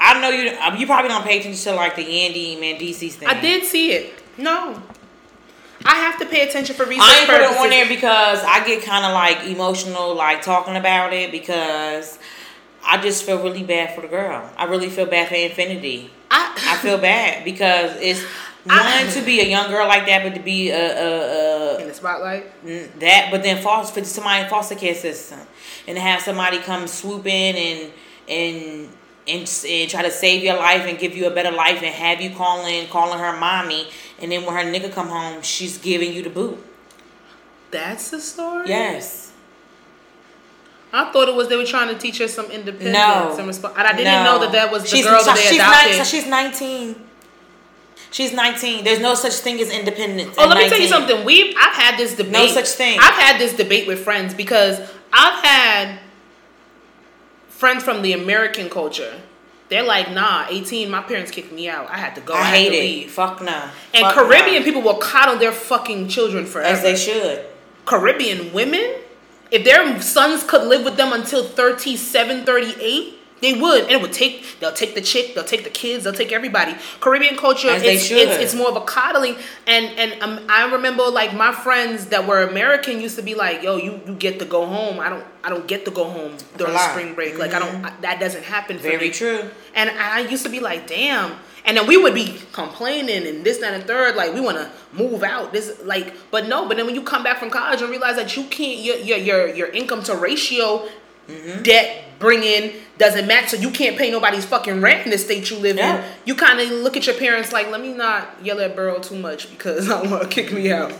[0.00, 0.78] I know you.
[0.78, 3.28] You probably don't pay attention to like the Yandy Mendeecees thing.
[3.28, 4.22] I did see it.
[4.36, 4.82] No.
[5.84, 8.64] I have to pay attention for research I ain't put it on there because I
[8.66, 12.18] get kind of like emotional, like talking about it because
[12.84, 14.50] I just feel really bad for the girl.
[14.56, 16.10] I really feel bad for Infinity.
[16.30, 18.22] I I, feel bad because it's
[18.68, 21.88] I- one to be a young girl like that, but to be a, a, in
[21.88, 22.44] the spotlight.
[23.00, 25.38] that, but then foster for somebody in foster care system,
[25.86, 27.92] and to have somebody come swoop in and
[28.28, 28.88] and
[29.26, 32.20] and, and try to save your life and give you a better life and have
[32.20, 33.88] you calling calling her mommy,
[34.20, 36.58] and then when her nigga come home, she's giving you the boot.
[37.70, 38.68] That's the story?
[38.68, 39.32] Yes.
[40.92, 43.36] I thought it was they were trying to teach her some independence No.
[43.38, 43.74] and response.
[43.76, 44.24] I didn't No.
[44.24, 45.90] know that that was the She's- girl that they she's adopted.
[45.92, 47.04] Nine, so she's 19.
[48.10, 48.84] She's 19.
[48.84, 50.34] There's no such thing as independence.
[50.38, 51.24] Oh, let me tell you something.
[51.26, 52.32] We I've had this debate.
[52.32, 52.98] No such thing.
[53.00, 54.80] I've had this debate with friends because
[55.12, 55.98] I've had
[57.50, 59.20] friends from the American culture.
[59.68, 61.90] They're like, nah, 18, my parents kicked me out.
[61.90, 62.32] I had to go.
[62.34, 62.80] I, I hate to it.
[62.80, 63.10] leave.
[63.10, 63.68] Fuck nah.
[63.92, 64.64] And Fuck Caribbean no.
[64.64, 66.68] people will coddle their fucking children forever.
[66.68, 67.44] As they should.
[67.84, 68.96] Caribbean women,
[69.50, 73.82] if their sons could live with them until 37, 38, they would.
[73.84, 76.74] And it would take, they'll take the chick, they'll take the kids, they'll take everybody.
[77.00, 79.36] Caribbean culture, As it's, it's, it's more of a coddling.
[79.66, 83.62] And and um, I remember like my friends that were American used to be like,
[83.62, 85.00] yo, you, you get to go home.
[85.00, 87.38] I don't I don't get to go home during spring break.
[87.38, 89.10] Like I don't, I, that doesn't happen for Very me.
[89.10, 89.48] true.
[89.74, 91.36] And I used to be like, damn.
[91.64, 94.70] And then we would be complaining and this, that, and third, like we want to
[94.92, 95.52] move out.
[95.52, 96.66] This, like, but no.
[96.66, 99.18] But then when you come back from college and realize that you can't, your your
[99.18, 100.88] your, your income to ratio
[101.28, 101.62] Mm-hmm.
[101.62, 105.50] debt bring in doesn't match, so you can't pay nobody's fucking rent in the state
[105.50, 105.98] you live Yeah.
[106.04, 106.04] in.
[106.24, 109.18] You kind of look at your parents like, let me not yell at Burrow too
[109.18, 110.92] much because I want to kick me out.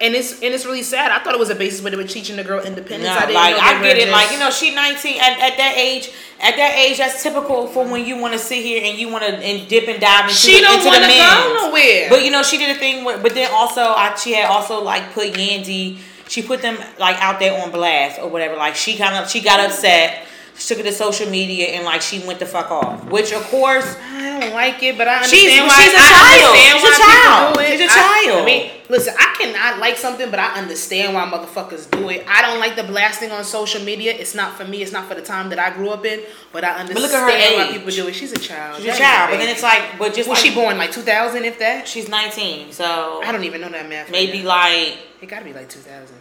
[0.00, 1.12] And it's and it's really sad.
[1.12, 3.08] I thought it was a basis where they were teaching the girl independence.
[3.08, 4.08] I didn't like know I get it.
[4.08, 6.10] Like you know, she 19 at, at that age.
[6.40, 9.22] At that age, that's typical for when you want to sit here and you want
[9.22, 11.44] to and dip and dive into, she the, don't into want the to men's.
[11.60, 12.06] go nowhere.
[12.10, 13.04] But you know, she did a thing.
[13.04, 15.98] Where, but then also, I, she had also like put Yandy.
[16.28, 18.56] She put them like out there on blast or whatever.
[18.56, 20.26] Like she kind of she got upset
[20.58, 23.04] took it to social media and like she went the fuck off.
[23.10, 25.82] Which of course I don't like it, but I She's- understand why.
[25.82, 26.56] she's a I child.
[26.56, 27.66] She's a child.
[27.66, 28.42] She's a I- child.
[28.42, 32.24] I, mean, listen, I cannot like something, but I understand why motherfuckers do it.
[32.28, 34.12] I don't like the blasting on social media.
[34.12, 34.82] It's not for me.
[34.82, 36.20] It's not for the time that I grew up in.
[36.52, 37.22] But I understand look at
[37.58, 38.14] her why people do it.
[38.14, 38.76] She's a child.
[38.82, 41.44] she's a child, but then it's like, but just was like she born like 2000?
[41.44, 44.10] If that, she's 19, so I don't even know that math.
[44.10, 44.48] maybe now.
[44.48, 46.14] like it got to be like 2000.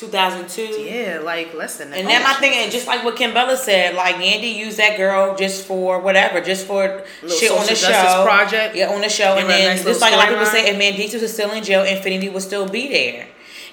[0.00, 0.62] 2002.
[0.62, 1.98] Yeah, like less than that.
[1.98, 2.40] And Oh, then my shit.
[2.40, 6.40] thing, and just like what Kimbella said, like Yandy used that girl just for whatever,
[6.40, 8.22] just for shit on the show.
[8.24, 8.76] project.
[8.76, 9.34] Yeah, on the show.
[9.34, 11.50] Give and then nice just like a lot of people say, if Mendeecees was still
[11.52, 13.26] in jail, Infinity would still be there.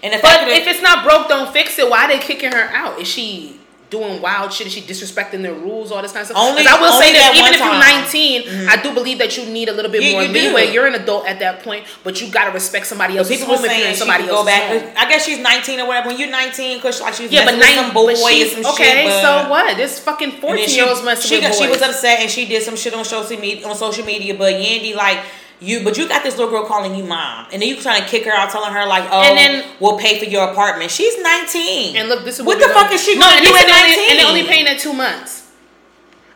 [0.04, 1.90] And the But if it's not broke, don't fix it.
[1.90, 3.00] Why they kicking her out?
[3.00, 3.55] Is she
[3.90, 4.68] doing wild shit?
[4.68, 5.92] Is she disrespecting the rules?
[5.92, 6.38] All this kind of stuff.
[6.42, 8.04] Only- I will only say that even if you're time.
[8.04, 8.70] 19, mm-hmm.
[8.70, 10.34] I do believe that you need a little bit more you do.
[10.34, 10.72] leeway.
[10.72, 13.72] You're an adult at that point, but you gotta respect somebody else's people home if
[13.72, 14.82] you're saying in somebody go else's back.
[14.82, 14.94] home.
[14.98, 16.08] I guess she's 19 or whatever.
[16.10, 18.22] When you're 19, because like she was Yeah, but, messing with nine, some boy but
[18.22, 19.06] or she's some okay.
[19.06, 19.22] shit.
[19.22, 19.78] So what?
[19.78, 21.58] This fucking 14 then year olds messing she, boys.
[21.58, 23.68] she was upset and she did some shit on social media.
[23.68, 25.20] On social media, but Yandy like
[25.60, 28.08] you, but you got this little girl calling you mom, and then you trying to
[28.08, 30.92] kick her out, telling her like, oh, And then- we'll pay for your apartment.
[30.92, 31.96] She's 19.
[31.96, 33.52] And look, this is what, what, the fuck gonna- is she No, gonna and do
[33.54, 34.10] they at 19?
[34.12, 35.44] And they're only paying that two months.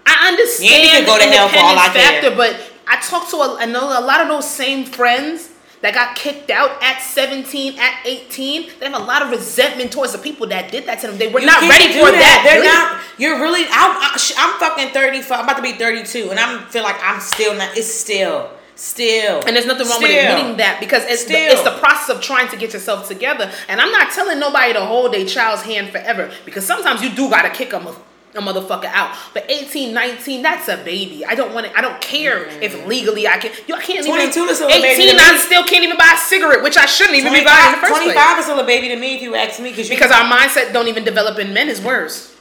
[0.06, 2.22] I understand Yandy could go to the hell for all I independence care.
[2.22, 5.50] factor, but I talked to a, I know a lot of those same friends
[5.82, 8.70] that got kicked out at 17, at 18.
[8.80, 11.18] They have a lot of resentment towards the people that did that to them.
[11.18, 12.42] They were You not ready for that.
[12.44, 12.68] They're really.
[12.68, 13.02] not.
[13.18, 13.66] You're really.
[13.70, 15.32] I, I, sh- I'm fucking 35.
[15.40, 17.78] I'm about to be 32, and I'm feel like I'm still not.
[17.78, 19.44] It's still, still.
[19.46, 20.32] And there's nothing wrong with Still.
[20.32, 23.52] admitting that because it's the, it's the process of trying to get yourself together.
[23.68, 27.30] And I'm not telling nobody to hold a child's hand forever because sometimes you do
[27.30, 29.18] gotta kick a, a motherfucker out.
[29.34, 31.26] But 18, 19, that's a baby.
[31.26, 31.78] I don't want to.
[31.78, 32.62] I don't care mm.
[32.62, 33.52] if legally I can.
[33.68, 34.50] You I can't 22 even.
[34.50, 36.86] is still a baby 18, to I still can't even buy a cigarette, which I
[36.86, 38.40] shouldn't even be buying in the 25, first 25 place.
[38.40, 39.72] is still a baby to me if you ask me.
[39.72, 42.36] Cause you, Because our mindset don't even develop in men is worse.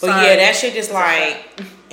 [0.00, 0.26] But Sorry.
[0.26, 1.44] yeah, that shit just like.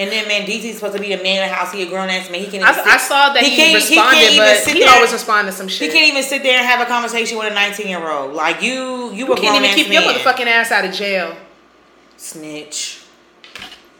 [0.01, 1.71] And then man, DZ's supposed to be the man of the house.
[1.71, 2.39] He a grown ass man.
[2.41, 2.63] He can.
[2.63, 5.53] I, I saw that he, can't- responded, even but sit he there- always respond to
[5.53, 5.91] some shit.
[5.91, 8.33] He can't even sit there and have a conversation with a 19 year old.
[8.33, 10.01] Like you, you, can't even keep man.
[10.01, 11.35] your motherfucking ass out of jail.
[12.17, 12.97] snitch.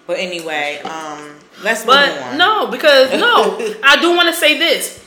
[0.07, 2.37] But anyway, um, let's move But on.
[2.37, 4.99] no, because no, I do want to say this.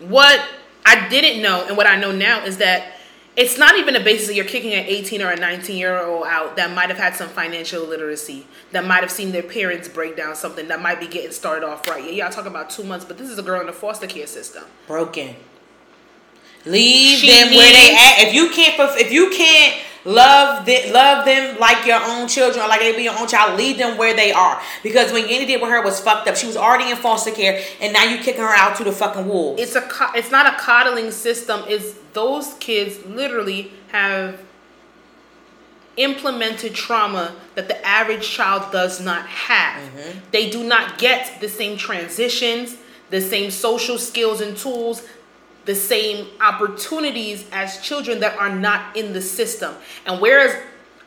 [0.00, 0.40] What
[0.84, 2.95] I didn't know and what I know now is that
[3.36, 6.26] it's not even a basis that you're kicking an 18 or a 19 year old
[6.26, 10.16] out that might have had some financial literacy, that might have seen their parents break
[10.16, 12.02] down something, that might be getting started off right.
[12.04, 14.26] Yeah, y'all talking about two months, but this is a girl in the foster care
[14.26, 14.64] system.
[14.86, 15.36] broken.
[16.64, 18.26] Leave She them where they at.
[18.26, 22.68] If you can't, if you can't love them, love them like your own children or
[22.68, 24.60] like they be your own child, leave them where they are.
[24.82, 26.36] Because when Yandy did with her was fucked up.
[26.36, 29.28] She was already in foster care, and now you kicking her out to the fucking
[29.28, 29.60] wolves.
[29.60, 31.64] It's a it's not a coddling system.
[31.68, 34.40] It's those kids literally have
[35.96, 39.82] implemented trauma that the average child does not have.
[39.82, 40.18] Mm-hmm.
[40.30, 42.76] They do not get the same transitions,
[43.10, 45.02] the same social skills and tools,
[45.66, 49.74] the same opportunities as children that are not in the system.
[50.06, 50.56] And whereas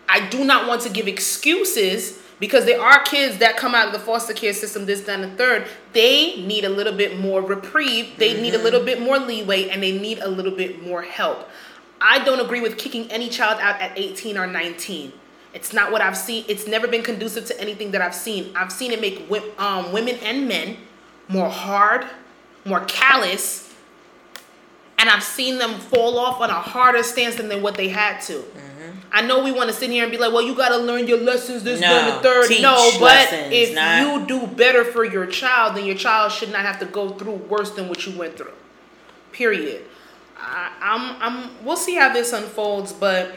[0.08, 3.94] I do not want to give excuses because there are kids that come out of
[3.94, 5.68] the foster care system, this, that, and the third.
[5.94, 8.18] They need a little bit more reprieve.
[8.18, 11.50] They need a little bit more leeway and they need a little bit more help.
[12.02, 15.12] I don't agree with kicking any child out at 18 or 19.
[15.54, 16.46] It's not what I've seen.
[16.48, 18.56] It's never been conducive to anything that I've seen.
[18.56, 20.78] I've seen it make um, women and men
[21.28, 22.06] more hard,
[22.66, 23.69] more callous,
[25.00, 28.34] and I've seen them fall off on a harder stance than what they had to.
[28.34, 29.00] Mm-hmm.
[29.12, 31.08] I know we want to sit here and be like, well, you got to learn
[31.08, 32.52] your lessons, this, No, the third.
[32.62, 36.52] no, but lessons, if not- you do better for your child, then your child should
[36.52, 38.52] not have to go through worse than what you went through.
[39.32, 39.84] Period.
[40.38, 41.66] I, I'm, I'm.
[41.66, 43.34] We'll see how this unfolds, but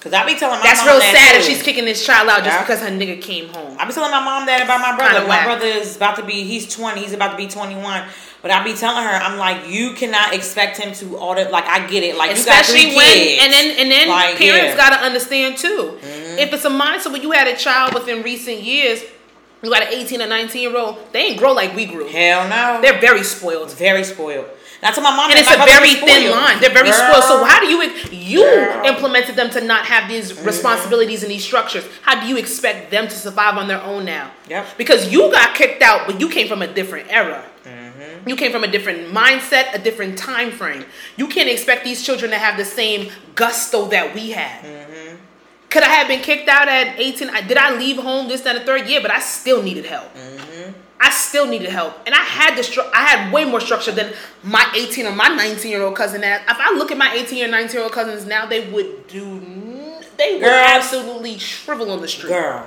[0.00, 1.38] Cause I be telling my that's real that sad too.
[1.38, 2.60] if she's kicking this child out just Yeah.
[2.62, 3.76] because her nigga came home.
[3.80, 5.14] I be telling my mom that about my brother.
[5.20, 5.46] Kinda my whack.
[5.46, 8.04] brother is about to be he's 20, he's about to be 21.
[8.46, 11.84] But I be telling her, I'm like, you cannot expect him to order like I
[11.88, 12.16] get it.
[12.16, 13.42] Like Especially you got three when kids.
[13.42, 14.68] and then and then Like, parents yeah.
[14.68, 14.76] Mm-hmm.
[14.76, 15.98] gotta understand too.
[16.38, 19.02] If it's a mindset where you had a child within recent years,
[19.64, 22.06] you got an 18 or 19 year old, they ain't grow like we grew.
[22.06, 22.80] Hell no.
[22.80, 23.72] They're very spoiled.
[23.72, 24.46] very spoiled.
[24.80, 26.60] Now to my mom, And it's a very thin line.
[26.60, 26.98] They're very Girl.
[27.10, 27.24] spoiled.
[27.24, 27.82] So how do you
[28.12, 28.74] you Girl.
[28.74, 28.84] Mm-hmm.
[28.84, 31.84] implemented them to not have these responsibilities and these structures?
[32.02, 34.30] How do you expect them to survive on their own now?
[34.48, 34.66] Yep.
[34.78, 37.42] Because you got kicked out, but you came from a different era.
[37.64, 37.85] Mm-hmm.
[38.26, 40.84] You came from a different mindset, a different time frame.
[41.16, 44.64] You can't expect these children to have the same gusto that we had.
[44.64, 45.16] Mm-hmm.
[45.70, 47.30] Could I have been kicked out at 18?
[47.30, 48.88] I- Did I leave home this, that, and the third?
[48.88, 50.12] Yeah, but I still needed help.
[50.14, 50.72] Mm-hmm.
[51.00, 54.12] I still needed help, and I had the stru- I had way more structure than
[54.42, 56.22] my 18 or my 19 year old cousin.
[56.22, 56.40] Had.
[56.48, 59.38] if I look at my 18 or 19 year old cousins now, they would do.
[60.16, 60.50] They would Girl.
[60.50, 62.30] absolutely shrivel on the street.
[62.30, 62.66] Girl.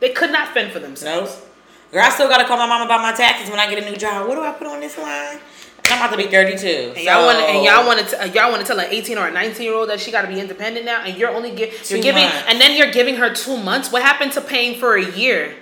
[0.00, 1.40] They could not fend for themselves.
[1.40, 1.47] No.
[1.92, 3.96] Girl, I still gotta call my mom about my taxes when I get a new
[3.96, 4.28] job.
[4.28, 5.38] What do I put on this line?
[5.84, 6.92] And I'm about to be 32.
[6.96, 9.28] And y'all want and y'all want to uh, y'all want to tell an 18 or
[9.28, 11.72] a 19 year old that she got to be independent now, and you're only gi-
[11.82, 12.44] Two you're giving months.
[12.48, 13.90] and then you're giving her two months.
[13.90, 15.54] What happened to paying for a year?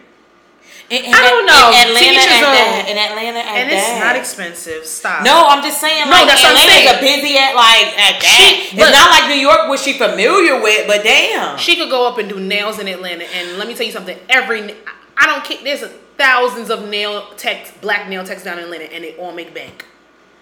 [0.90, 1.66] In, in, I don't know.
[1.74, 4.02] In Atlanta, at that, in Atlanta, at And it's that.
[4.06, 4.86] not expensive.
[4.86, 5.22] Stop.
[5.24, 6.06] No, I'm just saying.
[6.06, 7.02] No, Like, that's what I'm a saying.
[7.02, 8.38] busy at like at that.
[8.38, 8.90] She- it's look.
[8.94, 11.56] not like New York, which she familiar with, but damn.
[11.58, 14.18] She could go up and do nails in Atlanta, and let me tell you something.
[14.28, 14.74] Every
[15.16, 15.58] I don't care.
[15.62, 15.82] There's
[16.18, 19.84] thousands of nail techs, black nail techs down in Atlanta, and they all make bank.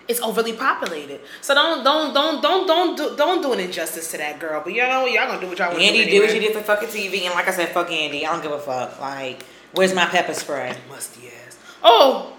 [0.07, 4.19] It's overly populated, so don't don't don't don't don't do, don't do an injustice to
[4.19, 4.61] that girl.
[4.63, 5.99] But you know y'all gonna do what y'all want to do.
[5.99, 6.47] Andy did what anyway.
[6.49, 8.27] did for fucking TV, and like I said, fuck Andy.
[8.27, 9.01] I don't give a fuck.
[9.01, 10.77] Like, where's my pepper spray?
[10.91, 11.59] Musty ass.
[11.83, 12.35] Oh,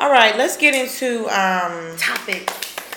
[0.00, 2.50] All right, let's get into um topic.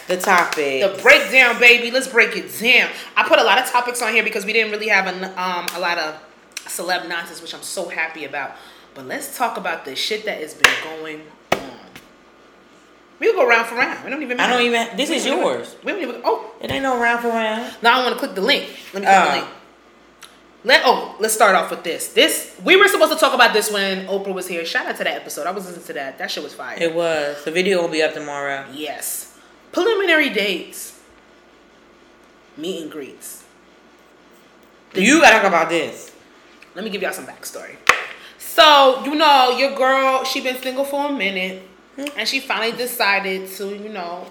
[0.07, 0.81] the topic.
[0.81, 1.91] The breakdown, baby.
[1.91, 2.89] Let's break it down.
[3.15, 5.67] I put a lot of topics on here because we didn't really have a, um,
[5.75, 6.19] a lot of
[6.65, 8.51] celeb nonsense, which I'm so happy about.
[8.93, 11.21] But let's talk about the shit that has been going
[11.53, 11.69] on.
[13.19, 14.03] We'll go round for round.
[14.03, 14.97] We don't even I don't even.
[14.97, 15.75] This We is even- yours.
[15.83, 16.21] We don't even.
[16.25, 17.75] Oh, It ain't no round for round.
[17.81, 18.69] now I want to click the link.
[18.93, 19.25] Let me click Oh.
[19.25, 19.35] the uh.
[19.35, 19.47] link.
[20.63, 22.09] Let oh, let's start off with this.
[22.13, 24.63] This we were supposed to talk about this when Oprah was here.
[24.63, 25.47] Shout out to that episode.
[25.47, 26.17] I was listening to that.
[26.19, 26.77] That shit was fire.
[26.79, 27.43] It was.
[27.45, 28.65] The video will be up tomorrow.
[28.71, 29.35] Yes.
[29.71, 30.99] Preliminary dates.
[32.57, 33.43] Meet and greets.
[34.93, 36.10] You gotta talk about this.
[36.75, 37.75] Let me give y'all some backstory.
[38.37, 41.63] So, you know, your girl, she been single for a minute.
[41.95, 42.05] Hmm?
[42.17, 44.29] And she finally decided to, you know,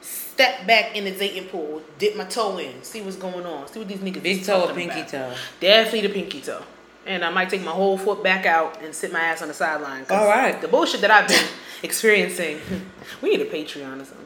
[0.00, 3.78] step back in the dating pool, dip my toe in, see what's going on, see
[3.78, 5.08] what these niggas Big toe or pinky about.
[5.08, 5.34] toe?
[5.60, 6.62] Definitely the pinky toe.
[7.06, 9.54] And I might take my whole foot back out and sit my ass on the
[9.54, 10.06] sideline.
[10.10, 10.60] All right.
[10.60, 11.44] The bullshit that I've been
[11.82, 12.60] experiencing.
[13.22, 14.24] we need a Patreon or something.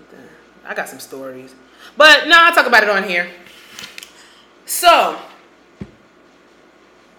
[0.64, 1.54] I got some stories.
[1.96, 3.28] But no, I'll talk about it on here.
[4.64, 5.18] So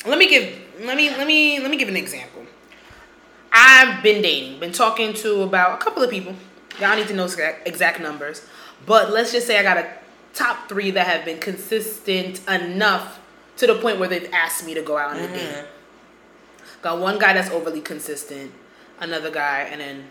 [0.06, 2.46] let me give let me let me let me give an example.
[3.52, 6.36] I've been dating, been talking to about a couple of people.
[6.80, 8.46] Y'all need to know exact, numbers,
[8.86, 9.90] but let's just say I got a
[10.34, 13.20] top three that have been consistent enough
[13.58, 15.34] to the point where they've asked me to go out on a mm-hmm.
[15.34, 15.66] date.
[16.82, 18.54] Got one guy that's overly consistent,
[19.00, 20.10] another guy, and then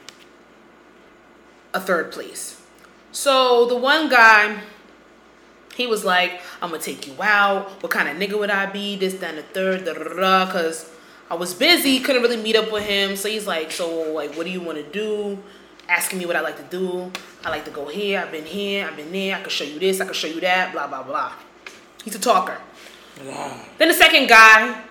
[1.72, 2.60] a third place.
[3.12, 4.60] So the one guy,
[5.78, 7.70] he was like, I'm gonna take you out.
[7.82, 8.96] What kind of nigga would I be?
[8.96, 10.44] This, that, and the third, da da da.
[10.44, 10.90] Because
[11.30, 13.14] I was busy, couldn't really meet up with him.
[13.14, 15.38] So he's like, So, like, what do you wanna do?
[15.88, 17.12] Asking me what I like to do.
[17.44, 19.36] I like to go here, I've been here, I've been there.
[19.36, 21.32] I can show you this, I can show you that, blah, blah, blah.
[22.04, 22.58] He's a talker.
[23.78, 24.82] Then the second guy,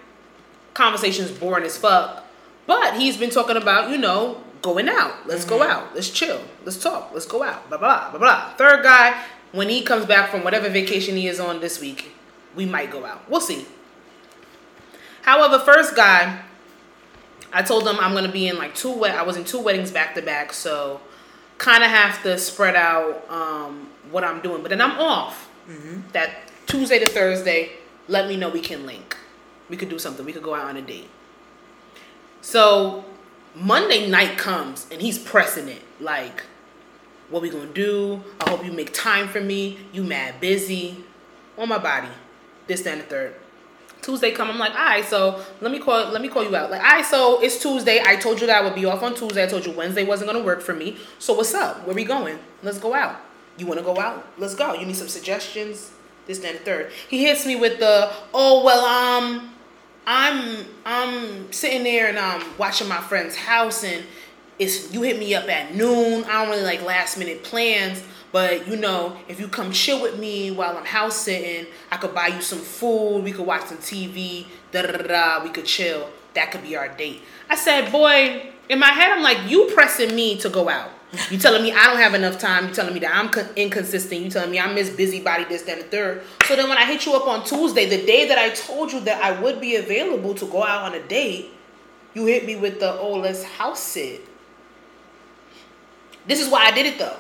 [0.73, 2.26] conversation's boring as fuck.
[2.65, 5.28] But he's been talking about, you know, going out.
[5.28, 5.71] Let's go mm-hmm.
[5.71, 5.95] out.
[5.95, 6.41] Let's chill.
[6.65, 7.12] Let's talk.
[7.13, 7.67] Let's go out.
[7.69, 8.54] Blah blah blah blah.
[8.56, 12.12] Third guy, when he comes back from whatever vacation he is on this week,
[12.56, 13.30] we might go out.
[13.30, 13.66] We'll see.
[15.22, 16.42] However, first guy,
[17.54, 19.16] I told him I'm gonna be in like two wed.
[19.16, 21.02] I was in two weddings back to back, so
[21.58, 24.62] kind of have to spread out um, what I'm doing.
[24.62, 25.50] But then I'm off.
[26.14, 27.72] That Tuesday to Thursday,
[28.08, 29.18] let me know we can link.
[29.70, 30.26] We could do something.
[30.26, 31.10] We could go out on a date.
[32.42, 33.04] So
[33.54, 36.44] Monday night comes and he's pressing it like,
[37.30, 38.24] what we gonna do?
[38.40, 39.78] I hope you make time for me.
[39.92, 41.04] You mad busy
[41.58, 42.10] on my body.
[42.68, 43.36] This, that, and the third.
[44.02, 46.70] Tuesday come, I'm like, all right, so let me call let me call you out.
[46.70, 48.02] Like, all right, so it's Tuesday.
[48.06, 49.44] I told you that I would be off on Tuesday.
[49.44, 50.98] I told you Wednesday wasn't gonna work for me.
[51.20, 51.86] So what's up?
[51.86, 52.40] Where we going?
[52.63, 53.20] Let's go out.
[53.58, 54.26] You wanna go out?
[54.38, 54.74] Let's go.
[54.74, 55.92] You need some suggestions?
[56.28, 56.92] This, that, and the third.
[57.08, 59.54] He hits me with the, oh well, um,
[60.06, 64.06] I'm I'm sitting there and I'm watching my friend's house and
[64.60, 66.24] it's you hit me up at noon.
[66.26, 70.20] I don't really like last minute plans, but you know, if you come chill with
[70.20, 73.78] me while I'm house sitting, I could buy you some food, we could watch some
[73.78, 76.10] TV, da da da we could chill.
[76.34, 77.22] That could be our date.
[77.50, 80.91] I said, boy, in my head I'm like, you pressing me to go out.
[81.32, 82.67] You telling me I don't have enough time.
[82.67, 84.22] You telling me that I'm inconsistent.
[84.22, 86.24] You telling me I'm Miss Busybody, this, that, and the third.
[86.46, 89.00] So then when I hit you up on Tuesday, the day that I told you
[89.02, 91.52] that I would be available to go out on a date,
[92.13, 94.27] you hit me with the oh let's house sit.
[96.28, 97.18] This is why I did it though.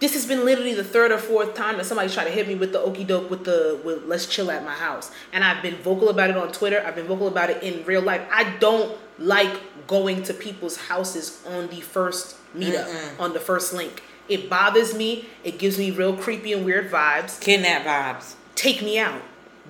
[0.00, 2.54] This has been literally the third or fourth time that somebody's tried to hit me
[2.54, 5.10] with the okey doke with the with let's chill at my house.
[5.32, 6.82] And I've been vocal about it on Twitter.
[6.86, 8.22] I've been vocal about it in real life.
[8.32, 14.02] I don't like going to people's houses on the first meetup, on the first link.
[14.28, 15.26] It bothers me.
[15.42, 18.34] It gives me real creepy and weird vibes Kidnap vibes.
[18.54, 19.20] take me out.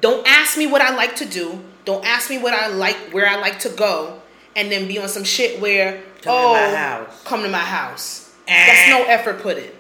[0.00, 1.64] Don't ask me what I like to do.
[1.84, 4.20] Don't ask me what I like, where I like to go,
[4.58, 7.22] and then be on some shit where Come to oh, my house.
[7.24, 8.34] come to my house.
[8.48, 8.66] Eh.
[8.66, 9.70] That's no effort put in.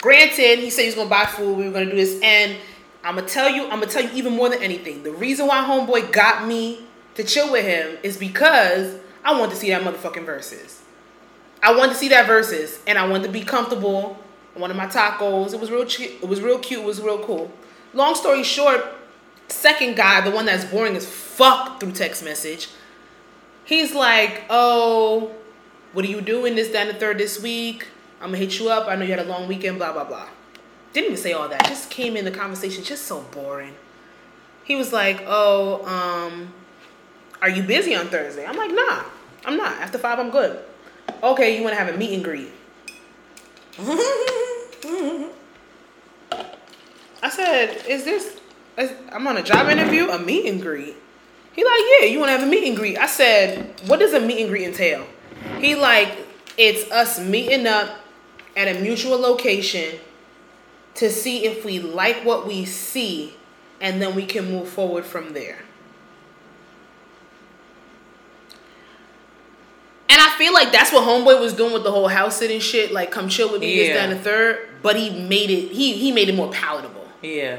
[0.00, 1.58] Granted, he said he was gonna buy food.
[1.58, 2.56] We were gonna do this, and
[3.02, 3.64] I'm gonna tell you.
[3.64, 5.02] I'm gonna tell you even more than anything.
[5.02, 6.84] The reason why homeboy got me
[7.16, 10.80] to chill with him is because I want to see that motherfucking Verzuz.
[11.62, 14.16] I wanted to see that Verzuz, and I wanted to be comfortable.
[14.54, 15.52] I wanted my tacos.
[15.54, 15.86] It was real.
[15.86, 16.12] Cute.
[16.22, 16.82] It was real cute.
[16.82, 17.50] It was real cool.
[17.94, 18.84] Long story short,
[19.48, 22.68] second guy, the one that's boring as fuck through text message,
[23.64, 25.32] he's like, "Oh,
[25.92, 27.88] what are you doing this, and the third this week?
[28.20, 28.88] I'm gonna hit you up.
[28.88, 29.78] I know you had a long weekend.
[29.78, 30.28] Blah blah blah."
[30.92, 31.64] Didn't even say all that.
[31.66, 33.74] Just came in the conversation, just so boring.
[34.64, 36.52] He was like, "Oh, um,
[37.42, 39.02] are you busy on Thursday?" I'm like, "Nah,
[39.44, 39.72] I'm not.
[39.80, 40.58] After five, I'm good."
[41.22, 42.50] Okay, you want to have a meet and greet?
[47.22, 48.36] I said, "Is this?"
[48.78, 50.96] is- I'm on a job interview, a meet and greet.
[51.54, 54.12] He like, "Yeah, you want to have a meet and greet?" I said, "What does
[54.12, 55.06] a meet and greet entail?"
[55.60, 56.08] He like,
[56.56, 58.00] "It's us meeting up
[58.56, 59.98] at a mutual location
[60.94, 63.34] to see if we like what we see,
[63.80, 65.58] and then we can move forward from there."
[70.08, 72.92] And I feel like that's what Homeboy was doing with the whole house sitting shit,
[72.92, 73.94] like come chill with me, this, Yeah.
[73.94, 74.68] that, and the third.
[74.82, 77.08] But he made it he he made it more palatable.
[77.22, 77.58] Yeah.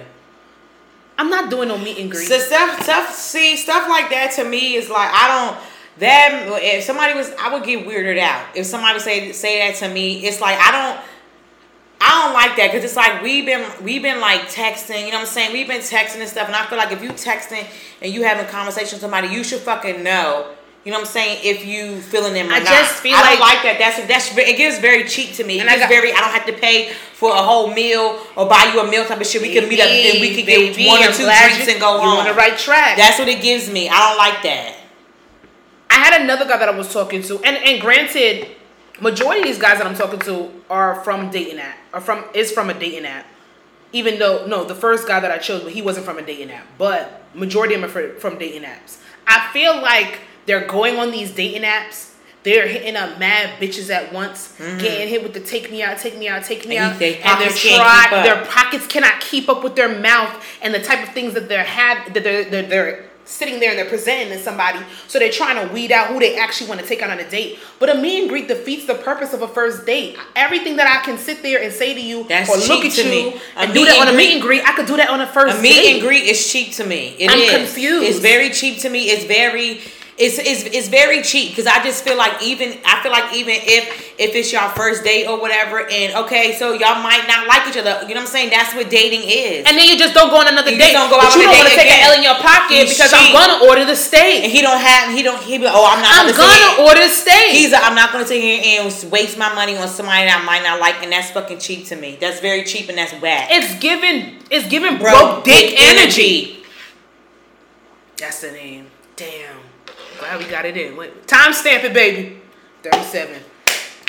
[1.18, 2.28] I'm not doing no meet and greet.
[2.28, 3.13] So stuff, stuff.
[3.13, 5.57] See, stuff like that to me is like I don't.
[5.97, 8.45] That if somebody was, I would get weirded out.
[8.53, 11.05] If somebody say say that to me, it's like I don't.
[12.01, 15.20] I don't like that because it's like we've been we've been like texting, you know
[15.20, 15.53] what I'm saying?
[15.53, 17.66] We've been texting and stuff, and I feel like if you texting
[18.01, 20.53] and you having a conversation with somebody, you should fucking know.
[20.86, 21.39] You know what I'm saying?
[21.43, 22.67] If you feeling them or I not.
[22.67, 23.77] just feel I don't like- like that.
[23.79, 25.59] That's that's it gives very cheap to me.
[25.59, 26.13] And It I got- very.
[26.13, 29.19] I don't have to pay for a whole meal or buy you a meal type
[29.19, 29.41] of shit.
[29.41, 31.81] We can meet up and we can Baby, get one or two drinks you- and
[31.81, 32.19] go home.
[32.19, 32.97] on the right track.
[32.97, 33.89] That's what it gives me.
[33.89, 34.75] I don't like that.
[35.89, 38.49] I had another guy that I was talking to, and and granted,
[38.99, 42.51] majority of these guys that I'm talking to are from dating app, are from is
[42.51, 43.25] from a dating app.
[43.91, 46.51] Even though no, the first guy that I chose, but he wasn't from a dating
[46.51, 46.67] app.
[46.77, 48.97] But majority of them are from dating apps.
[49.25, 52.11] I feel like they're going on these dating apps.
[52.43, 56.15] They're hitting up mad bitches at once, getting hit with the take me out, take
[56.15, 56.83] me out, take me Mm-hmm.
[56.83, 60.71] And out, they and they're try, their pockets cannot keep up with their mouth and
[60.71, 63.89] the type of things that they're have that they're, they're, they're sitting there and they're
[63.89, 64.77] presenting to somebody.
[65.07, 67.27] So they're trying to weed out who they actually want to take out on a
[67.27, 67.57] date.
[67.79, 70.15] But a meet and greet defeats the purpose of a first date.
[70.35, 73.03] Everything that I can sit there and say to you That's or look at to
[73.03, 73.41] you me.
[73.55, 75.25] A and do that on a meet and greet, I could do that on a
[75.27, 75.93] first A meet date.
[75.93, 77.15] and greet is cheap to me.
[77.17, 77.51] It I'm is.
[77.51, 78.07] confused.
[78.07, 79.05] It's very cheap to me.
[79.09, 79.81] It's very.
[80.18, 83.51] It's, it's, it's very cheap because I just feel like even I feel like even
[83.59, 87.68] if if it's your first date or whatever and okay so y'all might not like
[87.68, 90.16] each other you know what I'm saying that's what dating is And then you just
[90.16, 90.95] don't go on another You date.
[90.95, 91.99] don't go but out you on a don't want to take again.
[91.99, 93.36] an L in your pocket You because I'm cheat.
[93.36, 95.99] gonna order the steak and he don't have he don't he be like, oh I'm
[95.99, 97.51] not I'm gonna gonna order the steak.
[97.51, 100.63] He's I'm not gonna sit here and waste my money on somebody that I might
[100.63, 102.16] not like, and that's fucking cheap to me.
[102.16, 103.51] That's very cheap and that's whack.
[103.51, 106.63] It's giving it's giving Bro, broke dick dick energy.
[108.16, 108.88] That's the name.
[109.20, 109.59] Damn.
[110.20, 110.95] Glad we got it in.
[110.95, 112.41] Wait, time stamp it, baby.
[112.84, 113.41] Thirty-seven.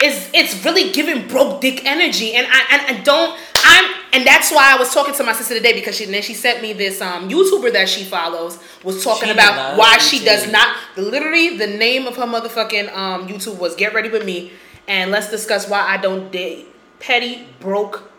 [0.03, 3.39] It's it's really giving broke dick energy, and I and I don't.
[3.65, 6.35] I'm and that's why I was talking to my sister today because she then she
[6.35, 10.51] sent me this um YouTuber that she follows was talking She about why she does
[10.51, 10.77] not.
[10.97, 14.53] Literally, the name of her motherfucking um YouTube was Get Ready with Me,
[14.87, 18.11] and let's discuss why I don't date petty broke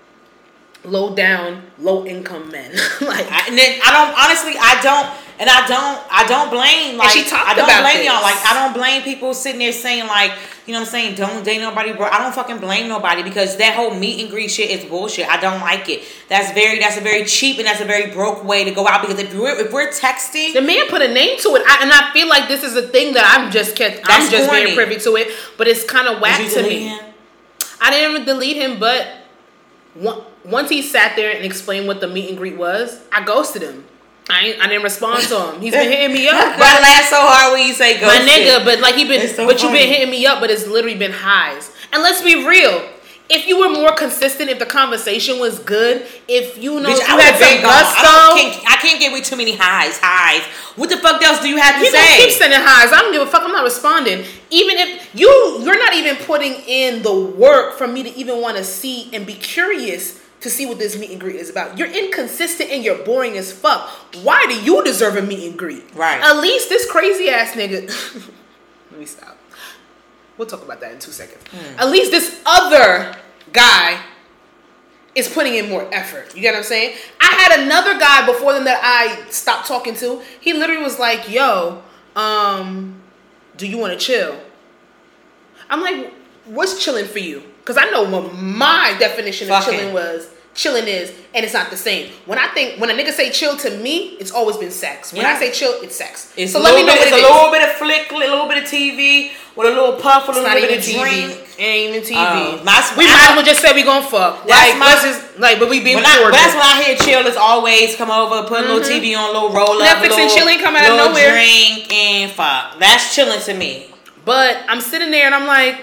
[0.84, 2.72] low down, low income men.
[3.02, 6.98] like I, and then I don't honestly I don't and I don't I don't blame
[6.98, 8.06] like I don't blame this.
[8.06, 10.32] y'all like I don't blame people sitting there saying like
[10.66, 13.58] you know what I'm saying don't date nobody bro I don't fucking blame nobody because
[13.58, 16.98] that whole meet and greet shit is bullshit I don't like it that's very that's
[16.98, 19.60] a very cheap and that's a very broke way to go out because if we're
[19.60, 22.48] if we're texting the man put a name to it, I, and I feel like
[22.48, 24.66] this is a thing that I'm just kept, I'm just corny.
[24.66, 25.28] being privy to it,
[25.58, 26.88] but it's kind of Did whack to me.
[26.88, 27.00] him?
[27.80, 29.08] I didn't even delete him, but
[30.44, 33.86] once he sat there and explained what the meet and greet was, I ghosted him.
[34.30, 35.62] I ain't, I didn't respond to him.
[35.62, 36.36] He's been hitting me up.
[36.58, 39.46] I laugh so hard when you say go my nigga, but like he been, so
[39.46, 41.72] but you been hitting me up, but it's literally been highs.
[41.94, 42.90] And let's be real.
[43.30, 47.10] If you were more consistent, if the conversation was good, if you know Bitch, if
[47.10, 47.74] I would had have been some gone.
[47.74, 50.00] I, can't, I can't get with too many highs.
[50.02, 50.44] Highs.
[50.78, 52.18] What the fuck else do you have to He gonna say?
[52.24, 52.94] keep sending highs.
[52.94, 53.44] I don't give a fuck.
[53.44, 54.24] I'm not responding.
[54.50, 55.28] Even if you
[55.62, 59.26] you're not even putting in the work for me to even want to see and
[59.26, 61.78] be curious to see what this meet and greet is about.
[61.78, 63.90] You're inconsistent and you're boring as fuck.
[64.24, 65.84] Why do you deserve a meet and greet?
[65.96, 66.22] Right.
[66.22, 67.88] At least this crazy ass nigga.
[68.92, 69.38] Let me stop.
[70.38, 71.44] We'll talk about that in two seconds.
[71.78, 73.16] At least this other
[73.52, 74.00] guy
[75.16, 76.36] is putting in more effort.
[76.36, 76.96] You get what I'm saying?
[77.20, 80.22] I had another guy before them that I stopped talking to.
[80.40, 81.82] He literally was like, "Yo,
[82.16, 83.02] um,
[83.58, 84.40] do you want to chill?"
[85.72, 86.14] I'm like,
[86.46, 91.11] "What's chilling for you?" Because I know what my definition of chilling was chilling is,
[91.36, 92.09] and it's not the same.
[92.26, 95.11] When I think when a nigga say chill to me, it's always been sex.
[95.11, 95.34] When Yeah.
[95.36, 96.32] I say chill, it's sex.
[96.38, 98.15] It's so let me know bit, what it's it a little bit of flick, a
[98.15, 100.97] little bit of TV with a little puff, with a little bit of TV.
[100.99, 101.32] drink.
[101.59, 102.63] It ain't even TV.
[102.63, 104.47] My- we I- might as well just say we gonna fuck.
[104.47, 106.39] That's like my- just like, but we being When I, but cordial.
[106.39, 109.34] that's when I hear chill is always come over, put a little TV on, a
[109.34, 110.05] little roll up, Mm-hmm.
[110.05, 111.32] Netflix and chilling come out of nowhere.
[111.34, 112.80] drink and fuck.
[112.80, 113.88] That's chilling to me.
[114.26, 115.76] But I'm sitting there and I'm like,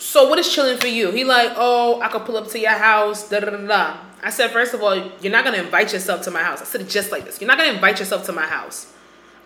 [0.00, 1.10] so what is chilling for you?
[1.10, 3.96] He like, oh, I could pull up to your house, da da da da.
[4.22, 6.62] I said, first of all, you're not gonna invite yourself to my house.
[6.62, 7.38] I said it just like this.
[7.38, 8.92] You're not gonna invite yourself to my house.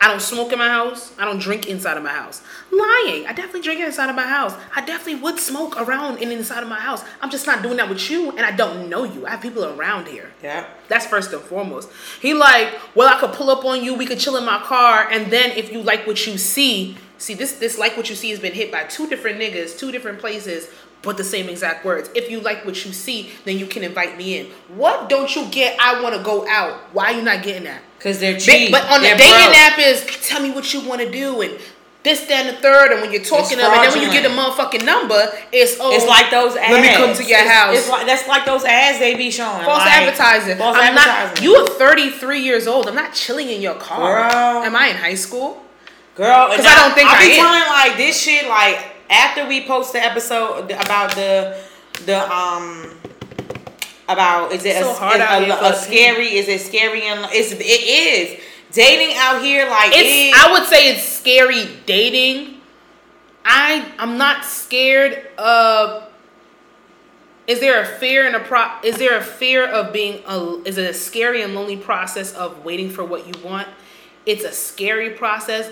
[0.00, 1.12] I don't smoke in my house.
[1.18, 2.40] I don't drink inside of my house.
[2.70, 3.26] Lying.
[3.26, 4.54] I definitely drink inside of my house.
[4.76, 7.02] I definitely would smoke around and inside of my house.
[7.20, 9.26] I'm just not doing that with you, and I don't know you.
[9.26, 10.30] I have people around here.
[10.42, 10.66] Yeah.
[10.88, 11.90] That's first and foremost.
[12.20, 13.94] He like, well, I could pull up on you.
[13.94, 17.34] We could chill in my car, and then if you like what you see, see
[17.34, 20.18] this this like what you see has been hit by two different niggas, two different
[20.18, 20.68] places,
[21.02, 22.10] but the same exact words.
[22.14, 24.46] If you like what you see, then you can invite me in.
[24.68, 25.78] What don't you get?
[25.80, 26.74] I want to go out.
[26.94, 27.82] Why are you not getting that?
[28.00, 28.70] Cause they're cheap.
[28.70, 29.56] But on the They're dating broke.
[29.56, 31.58] app is tell me what you want to do and
[32.02, 32.92] this, then and the third.
[32.92, 35.78] And when you're talking to them, and then when you get the motherfucking number, it's
[35.80, 36.70] oh, It's like those ads.
[36.70, 37.78] Let me come to your It's- house.
[37.78, 39.64] It's like that's like those ads they be showing.
[39.64, 40.58] False like, advertising.
[40.58, 41.34] False I'm advertising.
[41.34, 41.42] not.
[41.42, 42.86] You are 33 years old.
[42.88, 44.28] I'm not chilling in your car.
[44.28, 44.62] Girl.
[44.64, 45.62] Am I in high school?
[46.14, 48.78] Girl, and 'Cause I don't think I I be telling like this shit like
[49.10, 51.58] after we post the episode about the
[52.06, 52.90] the um
[54.08, 56.60] about is it So a, hard a, out a- here a a scary is it
[56.60, 58.40] scary and it's it is
[58.72, 60.36] dating out here like It's.
[60.38, 62.60] it, I would say it's scary dating.
[63.44, 63.84] I.
[63.98, 66.04] I'm not scared of.
[67.46, 68.66] Is there a fear and a pro?
[68.82, 70.62] Is there a fear of being a?
[70.64, 73.68] Is it a scary and lonely process of waiting for what you want?
[74.26, 75.70] It's a scary process,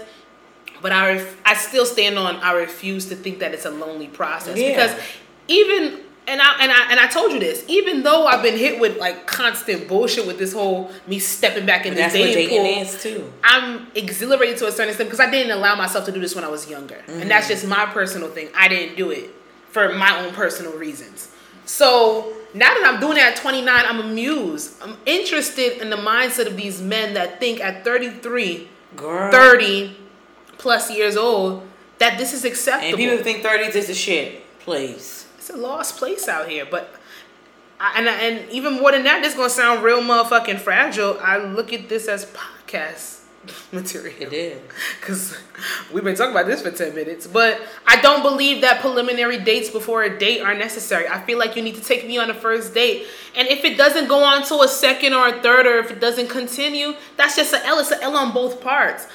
[0.83, 2.37] but I ref, I still stand on.
[2.37, 4.68] I refuse to think that it's a lonely process Yeah.
[4.70, 5.01] because
[5.49, 7.64] even and I and I and I told you this.
[7.68, 11.85] Even though I've been hit with like constant bullshit with this whole me stepping back
[11.85, 13.33] in this dating pool, is too.
[13.43, 16.45] I'm exhilarated to a certain extent because I didn't allow myself to do this when
[16.45, 17.01] I was younger.
[17.09, 17.55] And that's Mm-hmm.
[17.55, 18.49] just my personal thing.
[18.57, 19.30] I didn't do it
[19.70, 21.28] for my own personal reasons.
[21.64, 24.74] So now that I'm doing it at 29, I'm amused.
[24.83, 29.30] I'm interested in the mindset of these men that think at 33, Girl.
[29.33, 29.97] 30
[30.62, 31.62] plus years old
[31.98, 32.88] that this is acceptable.
[32.88, 34.42] And people think 30s is a shit.
[34.60, 35.26] place.
[35.36, 36.64] it's a lost place out here.
[36.70, 36.94] But
[37.80, 41.18] I, and and even more than that, this gonna sound real motherfucking fragile.
[41.20, 43.20] I look at this as podcast
[43.72, 44.14] material.
[44.20, 44.60] It is.
[45.00, 45.36] because
[45.92, 49.68] we've been talking about this for 10 minutes but i don't believe that preliminary dates
[49.68, 52.34] before a date are necessary i feel like you need to take me on a
[52.34, 53.04] first date
[53.34, 55.98] and if it doesn't go on to a second or a third or if it
[56.00, 59.08] doesn't continue that's just an l it's an l on both parts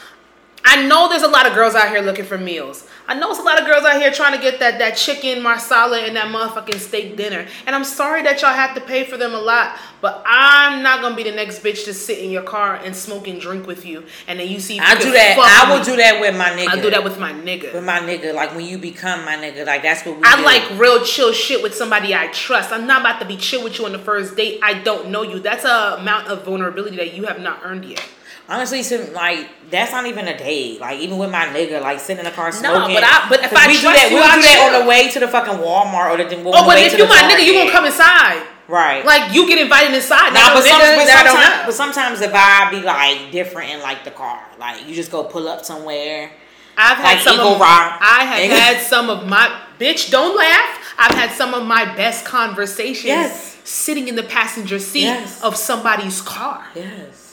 [0.69, 2.85] I know there's a lot of girls out here looking for meals.
[3.07, 5.41] I know there's a lot of girls out here trying to get that, that chicken
[5.41, 7.47] marsala and that motherfucking steak dinner.
[7.65, 10.99] And I'm sorry that y'all have to pay for them a lot, but I'm not
[11.01, 13.85] gonna be the next bitch to sit in your car and smoke and drink with
[13.85, 14.03] you.
[14.27, 15.37] And then you see I you do that.
[15.39, 15.77] I me.
[15.77, 16.67] will do that with my nigga.
[16.67, 17.73] I do that with my nigga.
[17.73, 18.33] with my nigga.
[18.33, 20.43] Like when you become my nigga, like that's what we I do.
[20.43, 22.73] like real chill shit with somebody I trust.
[22.73, 24.59] I'm not about to be chill with you on the first date.
[24.61, 25.39] I don't know you.
[25.39, 28.05] That's a amount of vulnerability that you have not earned yet.
[28.49, 30.79] Honestly, some, like that's not even a date.
[30.79, 32.93] Like even with my nigga, like sitting in the car smoking.
[32.93, 34.87] No, but I- but if I we do that, you, we'll do that on the
[34.89, 36.31] way to the fucking Walmart or the.
[36.39, 38.41] On Oh, but if you my nigga, you gonna come inside.
[38.69, 39.03] right.
[39.05, 40.31] Like you get invited inside.
[40.31, 43.71] Nah, but, some, but, that I don't sometimes, but sometimes the vibe be like different
[43.71, 44.39] in like the car.
[44.57, 46.31] Like you just go pull up somewhere.
[46.77, 47.99] I've had like some Eagle of Rock.
[47.99, 50.09] I have Eagle- had some of my bitch.
[50.09, 50.95] Don't laugh.
[50.97, 53.57] I've had some of my best conversations Yes.
[53.65, 55.43] sitting in the passenger seat Yes.
[55.43, 56.63] of somebody's car.
[56.75, 57.26] Yes.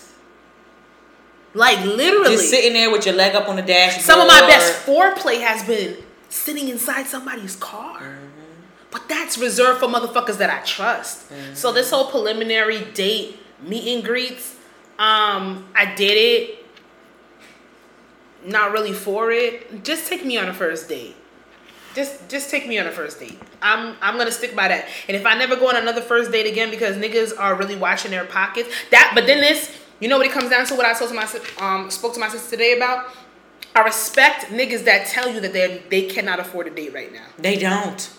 [1.54, 2.36] Like literally.
[2.36, 4.04] Just sitting there with your leg up on the dashboard.
[4.04, 5.96] Some of my best foreplay has been
[6.28, 8.18] sitting inside somebody's car.
[8.90, 11.32] But that's reserved for motherfuckers that I trust.
[11.54, 14.56] So this whole preliminary date meet and greets,
[14.98, 16.66] um, I did it.
[18.44, 19.82] Not really for it.
[19.82, 21.16] Just take me on a first date.
[21.94, 23.38] Just just take me on a first date.
[23.62, 24.86] I'm I'm gonna stick by that.
[25.08, 28.10] And if I never go on another first date again because niggas are really watching
[28.10, 29.70] their pockets, that but then this,
[30.00, 31.28] you know what it comes down to what I told to my
[31.58, 33.06] um spoke to my sister today about?
[33.74, 37.26] I respect niggas that tell you that they they cannot afford a date right now.
[37.38, 38.10] They don't.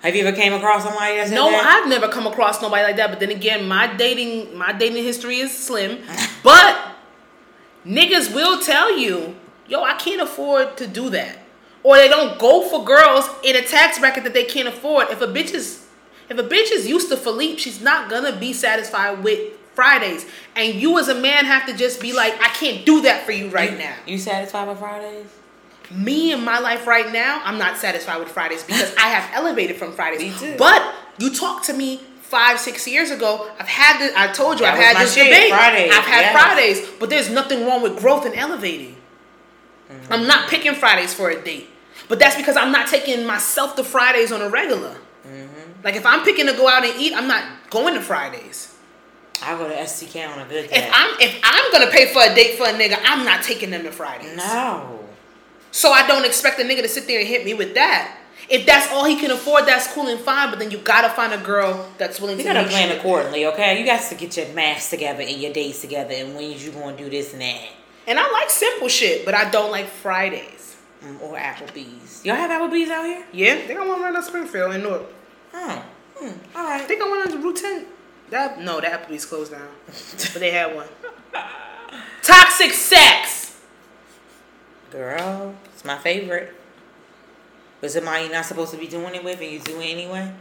[0.00, 1.64] Have you ever came across somebody that said No, that?
[1.64, 3.10] I've never come across nobody like that.
[3.10, 6.02] But then again, my dating my dating history is slim.
[6.42, 6.94] But
[7.86, 9.36] niggas will tell you,
[9.68, 11.38] yo, I can't afford to do that.
[11.84, 15.10] Or they don't go for girls in a tax bracket that they can't afford.
[15.10, 15.86] If a bitch is
[16.28, 20.26] if a bitch is used to Philippe, she's not gonna be satisfied with Fridays.
[20.56, 23.32] And you as a man have to just be like, I can't do that for
[23.32, 23.94] you right now.
[24.06, 25.26] You satisfied with Fridays?
[25.94, 29.76] me in my life right now, I'm not satisfied with Fridays because I have elevated
[29.76, 30.20] from Fridays.
[30.20, 30.56] Me too.
[30.58, 34.14] But you talk to me five, six years ago, I've had this.
[34.16, 35.50] I told you, That I've had this shit, debate.
[35.50, 36.32] Fridays, I've had yes.
[36.32, 38.96] Fridays, but there's nothing wrong with growth and elevating.
[39.90, 40.12] Mm-hmm.
[40.12, 41.68] I'm not picking Fridays for a date,
[42.08, 44.96] but that's because I'm not taking myself to Fridays on a regular.
[45.26, 45.84] Mm-hmm.
[45.84, 48.71] Like if I'm picking to go out and eat, I'm not going to Fridays.
[49.42, 50.76] I go to STK on a good day.
[50.76, 53.70] If I'm if I'm gonna pay for a date for a nigga, I'm not taking
[53.70, 54.36] them to Fridays.
[54.36, 55.00] no.
[55.74, 58.18] So I don't expect a nigga to sit there and hit me with that.
[58.50, 60.50] If that's all he can afford, that's cool and fine.
[60.50, 62.96] But then you gotta find a girl that's willing You to gotta plan you.
[62.96, 63.78] accordingly, okay?
[63.80, 66.96] You got to get your maths together and your days together and when you gonna
[66.96, 67.68] do this and that.
[68.06, 70.76] And I like simple shit, but I don't like Fridays.
[71.02, 72.24] Mm, Or Applebee's.
[72.24, 73.24] Y'all have Applebee's out here?
[73.32, 75.02] Yeah, I think I want one in Springfield in North.
[75.54, 75.84] Oh.
[76.16, 76.32] Hmm.
[76.56, 76.82] All right.
[76.82, 77.86] think I went on Route 10.
[78.32, 80.88] That no, the Applebee's closed down, but they had one.
[82.22, 83.60] Toxic sex.
[84.90, 86.54] Girl, it's my favorite.
[87.82, 90.32] But somebody you're not supposed to be doing it with and you do it anyway?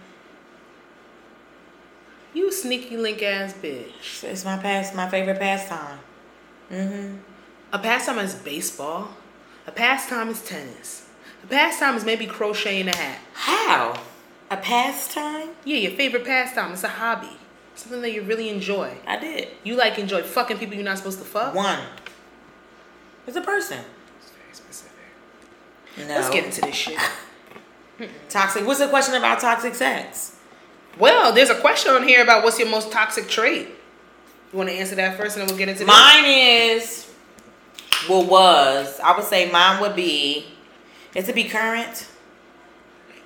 [2.33, 4.23] You sneaky link ass bitch.
[4.23, 5.99] It's my past, my favorite pastime.
[6.71, 7.17] Mm-hmm.
[7.73, 9.09] A pastime is baseball.
[9.67, 11.09] A pastime is tennis.
[11.43, 13.19] A pastime is maybe crocheting a hat.
[13.33, 14.01] How?
[14.49, 15.49] A pastime?
[15.65, 16.71] Yeah, your favorite pastime.
[16.71, 17.37] It's a hobby.
[17.81, 18.95] Something that you really enjoy.
[19.07, 19.47] I did.
[19.63, 21.55] You like enjoy fucking people you're not supposed to fuck.
[21.55, 21.79] One.
[23.25, 23.79] It's a person.
[24.19, 24.99] It's very specific.
[25.97, 26.05] No.
[26.05, 26.99] Let's get into this shit.
[28.29, 28.67] toxic.
[28.67, 30.37] What's the question about toxic sex?
[30.99, 33.69] Well, there's a question on here about what's your most toxic trait.
[34.51, 35.87] You want to answer that first, and then we'll get into this?
[35.87, 37.11] Mine is,
[38.07, 40.45] well, was I would say mine would be,
[41.15, 42.07] is it be current.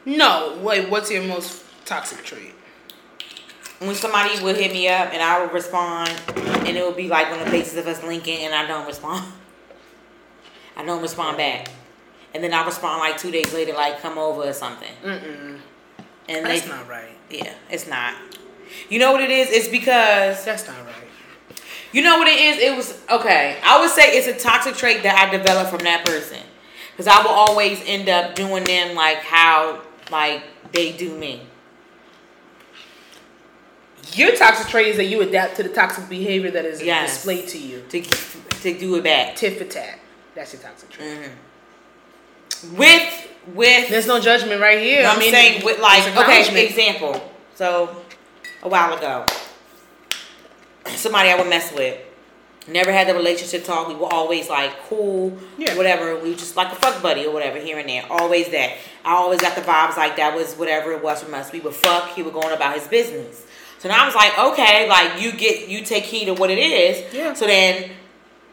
[0.05, 0.89] No, wait.
[0.89, 2.54] What's your most toxic trait?
[3.79, 7.27] When somebody would hit me up and I would respond, and it would be like
[7.27, 9.25] on the basis of us linking, and I don't respond.
[10.77, 11.69] I don't respond back,
[12.33, 14.91] and then I respond like two days later, like come over or something.
[15.03, 15.59] Mm-mm.
[16.27, 17.17] And That's they, not right.
[17.29, 18.13] yeah, it's not.
[18.89, 19.49] You know what it is?
[19.51, 20.95] It's because That's not right.
[21.91, 22.57] You know what it is?
[22.59, 23.57] It was okay.
[23.63, 26.39] I would say it's a toxic trait that I developed from that person,
[26.91, 31.41] because I will always end up doing them like how like they do me.
[34.15, 37.15] Your toxic trait is that you adapt to the toxic behavior that is Yes.
[37.15, 37.83] displayed to you.
[37.89, 39.99] To to do it back Tit for tat.
[40.33, 41.07] That's your toxic trait.
[41.09, 42.77] Mm-hmm.
[42.77, 43.89] with with.
[43.89, 44.97] There's no judgment right here.
[44.97, 47.31] you know I what I'm mean, saying with like okay example.
[47.55, 47.95] So
[48.63, 49.25] a while ago,
[50.87, 51.99] somebody I would mess with.
[52.67, 53.87] Never had the relationship talk.
[53.87, 55.75] We were always like cool, Yeah.
[55.77, 56.15] whatever.
[56.17, 58.03] We were just like a fuck buddy or whatever here and there.
[58.09, 58.71] Always that.
[59.03, 61.51] I always got the vibes like that was whatever it was from us.
[61.51, 62.09] We would fuck.
[62.15, 63.43] He would go on about his business.
[63.85, 66.57] So now I was like, okay, like you get you take heed of what it
[66.57, 67.13] is.
[67.13, 67.35] Yeah.
[67.35, 67.91] So then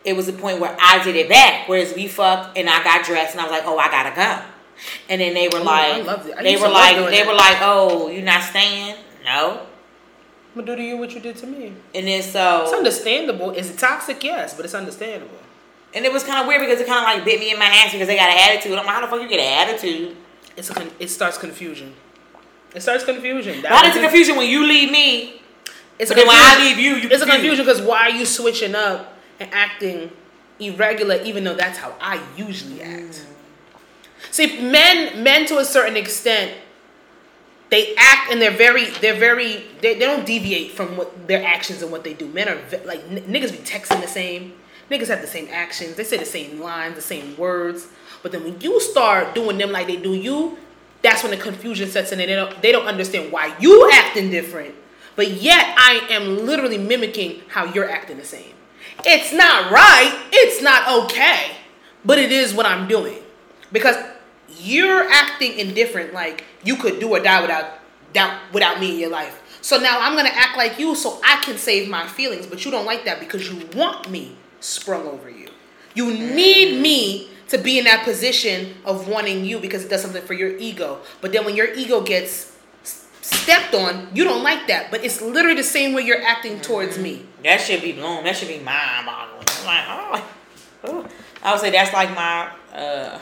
[0.04, 1.70] it was a point where I did it back.
[1.70, 4.44] Whereas we fucked and I got dressed and I was like, oh, I gotta go.
[5.08, 6.34] And then they were Ooh, I like, loved it.
[6.36, 7.26] I they were like, they that.
[7.26, 8.96] were like, oh, you not staying?
[9.24, 9.60] No.
[10.54, 11.72] I'm gonna do to you what you did to me.
[11.94, 13.52] And then so It's understandable.
[13.52, 14.22] Is it toxic?
[14.22, 15.38] Yes, but it's understandable.
[15.94, 17.64] And it was kind of weird because it kind of like bit me in my
[17.64, 18.78] ass because they got an attitude.
[18.78, 20.14] I'm like, how the fuck you get an attitude?
[20.58, 21.94] It's a con- it starts confusion.
[22.74, 23.62] It starts confusion.
[23.62, 25.40] That Why was is confusion when you leave me?
[25.98, 28.08] It's But a then when I confusion- leave you, you it's a confusion because why
[28.08, 30.10] are you switching up and acting
[30.58, 33.24] irregular, even though that's how I usually act?
[33.24, 33.24] Mm.
[34.30, 36.52] See, men, men to a certain extent,
[37.68, 41.82] they act and they're very, they're very, they, they don't deviate from what their actions
[41.82, 42.26] and what they do.
[42.28, 44.54] Men are ve- like n- niggas be texting the same,
[44.90, 47.88] niggas have the same actions, they say the same lines, the same words.
[48.22, 50.58] But then when you start doing them like they do you,
[51.02, 54.30] that's when the confusion sets in and they don't, they don't understand why you acting
[54.30, 54.74] different.
[55.16, 58.54] But yet I am literally mimicking how you're acting the same.
[59.04, 60.16] It's not right.
[60.32, 61.52] It's not okay.
[62.04, 63.18] But it is what I'm doing.
[63.72, 63.96] Because
[64.58, 67.78] you're acting indifferent like you could do or die without
[68.12, 69.38] doubt without me in your life.
[69.60, 72.70] So now I'm gonna act like you so I can save my feelings, but you
[72.70, 75.48] don't like that because you want me sprung over you.
[75.94, 80.22] You need me to be in that position of wanting you because it does something
[80.22, 81.00] for your ego.
[81.20, 82.56] But then when your ego gets
[83.20, 84.90] stepped on, you don't like that.
[84.90, 87.26] But it's literally the same way you're acting towards me.
[87.44, 88.24] That should be blown.
[88.24, 89.46] That should be mind boggling.
[89.60, 90.30] I'm like, oh,
[90.84, 91.08] oh.
[91.42, 93.18] I would say that's like my uh,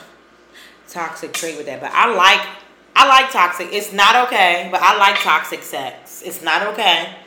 [0.87, 1.81] toxic trait with that.
[1.81, 2.47] But I like,
[2.95, 3.67] I like toxic.
[3.73, 6.21] It's not okay, but I like toxic sex.
[6.25, 7.17] It's not okay.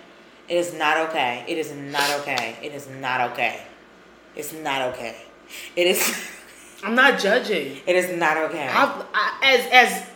[0.48, 1.44] It is not okay.
[1.46, 2.56] It is not okay.
[2.62, 3.60] It is not okay.
[4.34, 5.16] It's not okay.
[5.76, 6.30] It is.
[6.84, 7.78] I'm not judging.
[7.86, 8.68] It is not okay.
[8.68, 10.06] I've, I, as as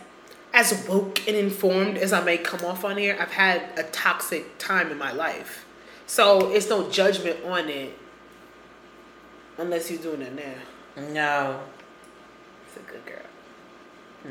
[0.73, 4.57] as woke and informed as I may come off on here, I've had a toxic
[4.57, 5.65] time in my life,
[6.07, 7.97] so it's no judgment on it,
[9.57, 11.01] unless you're doing it now.
[11.13, 11.59] no.
[12.67, 13.15] It's a good girl.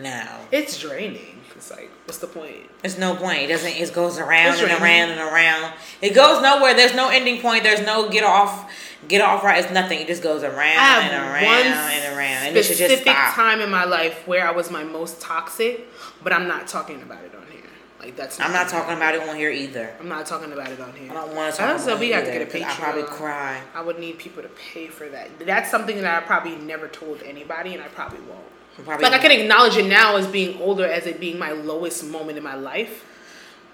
[0.00, 0.24] No.
[0.52, 1.40] It's draining.
[1.56, 2.70] It's like, what's the point?
[2.82, 3.38] There's no point.
[3.42, 3.72] It doesn't.
[3.72, 4.82] It goes around It's and draining.
[4.84, 5.72] around and around.
[6.00, 6.74] It goes nowhere.
[6.74, 7.64] There's no ending point.
[7.64, 8.70] There's no get off.
[9.06, 9.62] Get off right.
[9.62, 10.00] It's nothing.
[10.00, 12.46] It just goes around and around and around.
[12.48, 15.86] And it should just specific time in my life where I was my most toxic,
[16.22, 17.62] but I'm not talking about it on here.
[18.00, 18.40] Like that's.
[18.40, 19.94] I'm not talking about it on here either.
[20.00, 21.12] I'm not talking about it on here.
[21.12, 23.02] I don't want to talk about we it have to get a 'cause I probably
[23.04, 23.60] cry.
[23.74, 25.28] I would need people to pay for that.
[25.46, 28.40] That's something that I probably never told anybody, and I probably won't.
[28.84, 32.04] Probably, Like I can acknowledge it now as being older, as it being my lowest
[32.04, 33.04] moment in my life,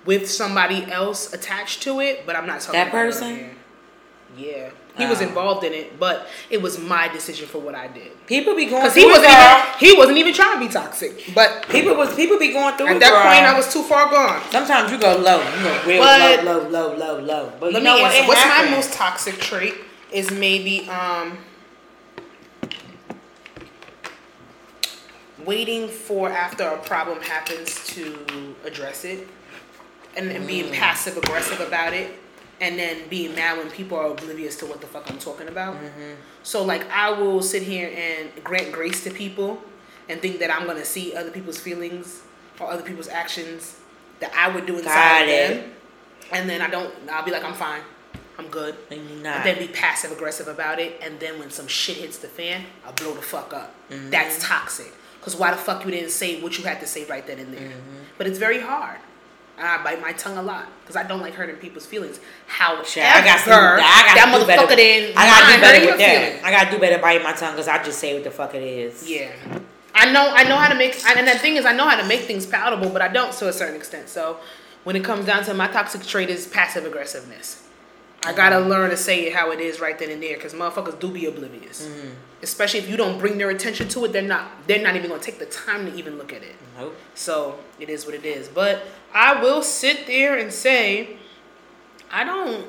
[0.06, 2.24] with somebody else attached to it.
[2.24, 3.56] But I'm not talking That about it person?
[4.36, 8.12] Yeah, he was involved in it, but it was my decision for what I did.
[8.26, 11.32] People be going Because he wasn't even he wasn't even trying to be toxic.
[11.34, 13.22] But People was people be going through at that girl.
[13.22, 14.40] point, I was too far gone.
[14.50, 15.38] Sometimes you go low.
[15.42, 17.52] You go real But- low, low, low, low, low.
[17.58, 18.28] But Let you know what?
[18.28, 19.74] What's my most toxic trait?
[20.12, 21.38] Is maybe um
[25.44, 29.26] waiting for after a problem happens to address it,
[30.16, 30.72] and, and being Mm.
[30.72, 32.14] passive aggressive about it,
[32.60, 35.76] and then being mad when people are oblivious to what the fuck I'm talking about.
[35.76, 36.12] Mm-hmm.
[36.42, 39.62] So like I will sit here and grant grace to people,
[40.08, 42.22] and think that I'm gonna see other people's feelings
[42.60, 43.78] or other people's actions
[44.20, 45.48] that I would do inside Got it.
[45.62, 45.72] them,
[46.32, 46.92] and then I don't.
[47.10, 47.80] I'll be like, I'm fine.
[48.38, 48.74] I'm good.
[48.90, 49.44] And you're And not.
[49.44, 52.92] then be passive aggressive about it, and then when some shit hits the fan, I'll
[52.92, 53.74] blow the fuck up.
[53.90, 54.10] Mm-hmm.
[54.10, 54.92] That's toxic.
[55.22, 57.52] Cause why the fuck you didn't say what you had to say right then and
[57.54, 57.68] there?
[57.70, 57.96] Mm-hmm.
[58.18, 58.98] But it's very hard.
[59.56, 62.18] And I bite my tongue a lot because I don't like hurting people's feelings.
[62.46, 64.62] However, Shit, I got some, I gotta that do better.
[64.62, 66.24] motherfucker didn't I gotta do better with that.
[66.24, 66.44] feelings.
[66.44, 68.62] I gotta do better biting my tongue because I just say what the fuck it
[68.62, 69.08] is.
[69.08, 69.32] Yeah.
[69.94, 72.06] I know I know how to make and the thing is I know how to
[72.06, 74.08] make things palatable, but I don't to a certain extent.
[74.08, 74.38] So
[74.82, 77.62] when it comes down to my toxic trait is passive aggressiveness.
[78.26, 78.70] I gotta mm-hmm.
[78.70, 81.26] learn to say it how it is right then and there, because motherfuckers do be
[81.26, 81.86] oblivious.
[81.86, 82.10] Mm-hmm.
[82.42, 85.22] Especially if you don't bring their attention to it, they're not they're not even gonna
[85.22, 86.54] take the time to even look at it.
[86.78, 86.96] Nope.
[87.14, 88.48] So it is what it is.
[88.48, 91.16] But I will sit there and say,
[92.10, 92.66] I don't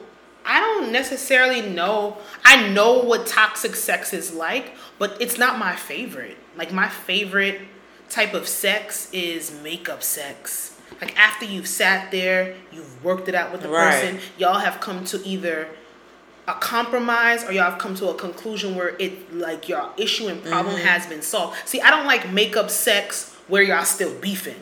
[0.48, 5.76] I don't necessarily know I know what toxic sex is like, but it's not my
[5.76, 6.38] favorite.
[6.56, 7.62] Like my favorite
[8.10, 10.78] type of sex is makeup sex.
[11.02, 13.92] Like after you've sat there, you've worked it out with the Right.
[14.02, 15.68] person, y'all have come to either
[16.48, 20.44] a compromise or y'all have come to a conclusion where it like your issue and
[20.44, 20.86] problem Mm-hmm.
[20.86, 21.58] has been solved.
[21.68, 24.56] See, I don't like makeup sex where y'all still beefing.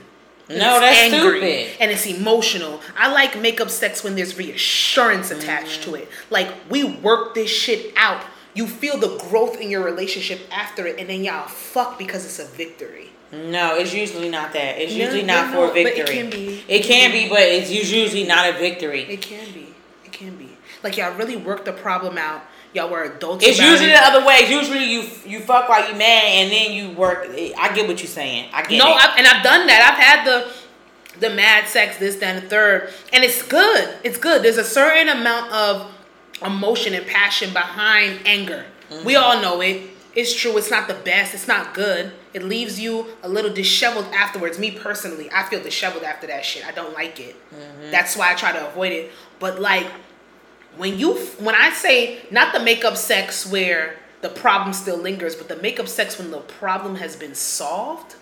[0.50, 1.70] And No, that's stupid.
[1.80, 2.82] And it's emotional.
[2.98, 5.92] I like makeup sex when there's reassurance attached Mm-hmm.
[5.92, 6.10] to it.
[6.30, 8.24] Like we work this shit out.
[8.56, 12.38] You feel the growth in your relationship after it, and then y'all fuck because it's
[12.40, 13.10] a victory.
[13.32, 14.78] No, it's usually not that.
[14.80, 16.16] It's No, usually no, not no, for a but it victory.
[16.18, 16.64] can be.
[16.68, 19.02] It can be, but it's usually not a victory.
[19.04, 19.74] It can be.
[20.06, 20.50] It can be.
[20.84, 22.44] Like y'all really worked the problem out.
[22.74, 23.46] Y'all were adults.
[23.46, 23.94] It's usually it.
[23.94, 24.48] the other way.
[24.50, 27.28] Usually you you fuck while you mad, and then you work.
[27.30, 28.50] I get what you're saying.
[28.52, 28.96] I get No, it.
[28.96, 29.92] I've, and I've done that.
[29.92, 30.52] I've had the
[31.20, 33.94] the mad sex, this, that, and the third, and it's good.
[34.04, 34.42] It's good.
[34.44, 35.92] There's a certain amount of
[36.44, 38.66] emotion and passion behind anger.
[39.06, 39.24] We mm-hmm.
[39.24, 39.90] all know it.
[40.16, 40.58] It's true.
[40.58, 41.34] It's not the best.
[41.34, 42.12] It's not good.
[42.34, 44.60] It leaves you a little disheveled afterwards.
[44.60, 46.66] Me personally, I feel disheveled after that shit.
[46.66, 47.36] I don't like it.
[47.52, 47.92] Mm-hmm.
[47.92, 49.12] That's why I try to avoid it.
[49.40, 49.88] But like
[50.78, 55.48] when you when I say not the makeup sex where the problem still lingers, but
[55.48, 58.16] the makeup sex when the problem has been solved,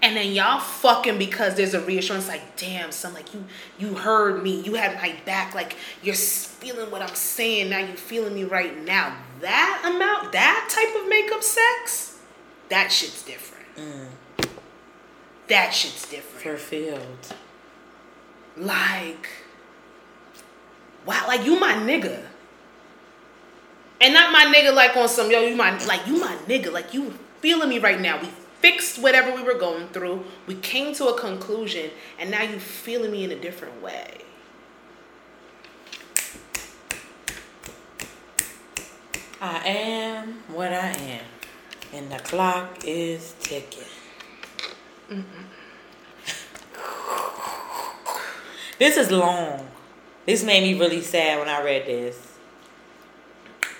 [0.00, 3.44] and then y'all fucking because there's a reassurance like, damn, son, like you
[3.78, 7.94] you heard me, you had my back, like you're feeling what I'm saying now, you
[7.94, 9.16] feeling me right now.
[9.40, 12.18] That amount, that type of makeup sex,
[12.68, 13.66] that shit's different.
[13.76, 14.48] Mm.
[15.48, 16.58] That shit's different.
[16.60, 17.36] Fulfilled.
[18.56, 19.28] Like,
[21.06, 22.22] wow, like you my nigga.
[24.00, 26.72] And not my nigga like on some, yo, you my, like you my nigga.
[26.72, 28.20] Like you feeling me right now.
[28.20, 28.28] We
[28.60, 30.24] fixed whatever we were going through.
[30.46, 34.22] We came to a conclusion and now you feeling me in a different way.
[39.40, 41.24] I am what I am,
[41.92, 43.82] and the clock is ticking.
[48.78, 49.68] this is long.
[50.26, 52.32] This made me really sad when I read this.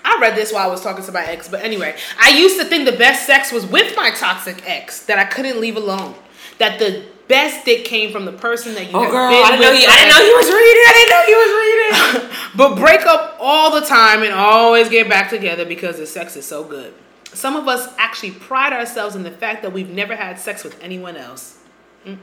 [0.05, 2.65] I read this while I was talking to my ex, but anyway, I used to
[2.65, 6.15] think the best sex was with my toxic ex that I couldn't leave alone.
[6.59, 9.61] That the best dick came from the person that you Oh, girl, been I didn't
[9.61, 9.85] know he.
[9.87, 10.83] I didn't know he was reading.
[10.87, 12.37] I didn't know he was reading.
[12.57, 16.45] but break up all the time and always get back together because the sex is
[16.45, 16.93] so good.
[17.33, 20.79] Some of us actually pride ourselves in the fact that we've never had sex with
[20.83, 21.59] anyone else.
[22.05, 22.19] Mm-mm-mm.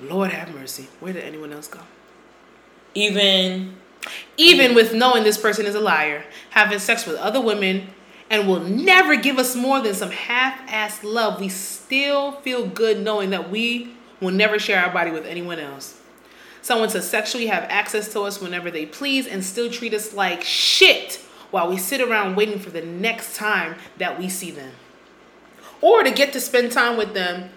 [0.00, 0.88] Lord have mercy.
[1.00, 1.80] Where did anyone else go?
[2.94, 3.76] Even
[4.36, 7.88] Even with knowing this person is a liar, having sex with other women,
[8.30, 13.30] and will never give us more than some half-assed love, we still feel good knowing
[13.30, 16.00] that we will never share our body with anyone else.
[16.62, 20.42] Someone to sexually have access to us whenever they please and still treat us like
[20.42, 21.16] shit
[21.50, 24.72] while we sit around waiting for the next time that we see them.
[25.80, 27.50] Or to get to spend time with them.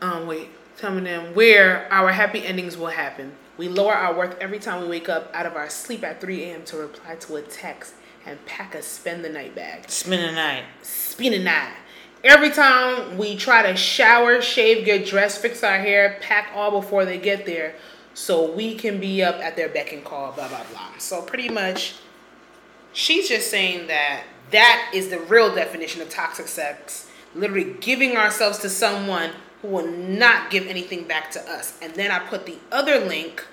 [0.00, 3.36] Um, wait, telling them where our happy endings will happen.
[3.60, 6.44] We lower our worth every time we wake up out of our sleep at 3
[6.44, 6.64] a.m.
[6.64, 7.92] to reply to a text
[8.24, 9.84] and pack a spend the night bag.
[9.90, 10.64] Spend the night.
[10.80, 11.74] Spend the night.
[12.24, 17.04] Every time we try to shower, shave, get dressed, fix our hair, pack all before
[17.04, 17.74] they get there
[18.14, 20.96] so we can be up at their beck and call, blah, blah, blah.
[20.96, 21.96] So pretty much,
[22.94, 27.10] she's just saying that that is the real definition of toxic sex.
[27.34, 31.78] Literally giving ourselves to someone who will not give anything back to us.
[31.82, 33.46] And then I put the other link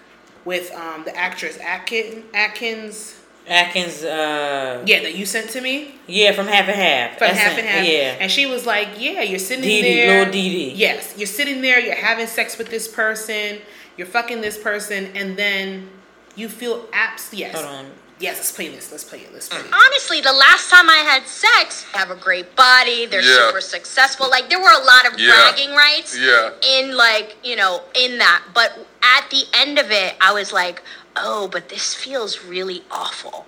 [0.48, 3.16] with um, the actress Atkin, Atkins.
[3.50, 5.95] Atkins, uh, Yeah, that you sent to me.
[6.08, 7.18] yeah, from half and half.
[7.18, 7.86] From That's half and half.
[7.86, 8.16] Yeah.
[8.22, 10.20] And she was like, Yeah, you're sitting Dee Dee, there.
[10.20, 10.74] little Dee Dee.
[10.76, 13.60] Yes, you're sitting there, you're having sex with this person,
[13.98, 15.89] you're fucking this person, and then
[16.36, 17.56] you feel abs yes.
[17.56, 17.86] Hold on.
[18.20, 18.91] Yes, let's play this.
[18.91, 19.32] Let's play it.
[19.32, 19.65] Let's play it.
[19.72, 23.47] honestly, the last time I had sex, I have a great body, they're Yeah.
[23.47, 24.30] super successful.
[24.30, 25.34] Like there were a lot of Yeah.
[25.34, 26.49] bragging rights Yeah.
[26.63, 28.41] in like, you know, in that.
[28.53, 30.82] But at the end of it, I was like,
[31.15, 33.45] oh, but this feels really awful.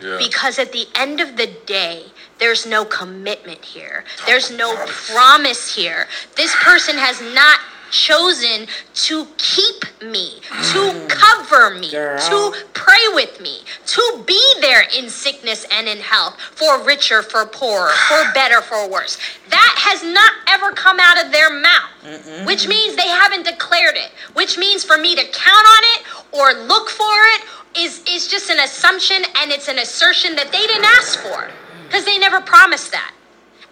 [0.00, 0.18] Yeah.
[0.18, 2.06] Because at the end of the day,
[2.38, 4.04] there's no commitment here.
[4.26, 6.08] There's no promise here.
[6.34, 7.60] This person has not
[7.92, 10.40] chosen to keep me,
[10.72, 11.08] to mm.
[11.08, 12.18] cover me, Girl.
[12.18, 17.46] to pray with me, to be there in sickness and in health, for richer, for
[17.46, 19.18] poorer, for better, for worse.
[19.50, 24.10] That has not ever come out of their mouth, which means they haven't declared it,
[24.32, 27.44] which means for me to count on it or look for it
[27.76, 31.48] is, is just an assumption and it's an assertion that they didn't ask for
[31.86, 33.14] because they never promised that.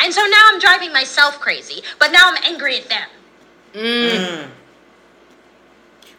[0.02, 3.08] And so now I'm driving myself crazy, but now I'm angry at them.
[3.74, 4.26] Mm.
[4.26, 4.48] Mm.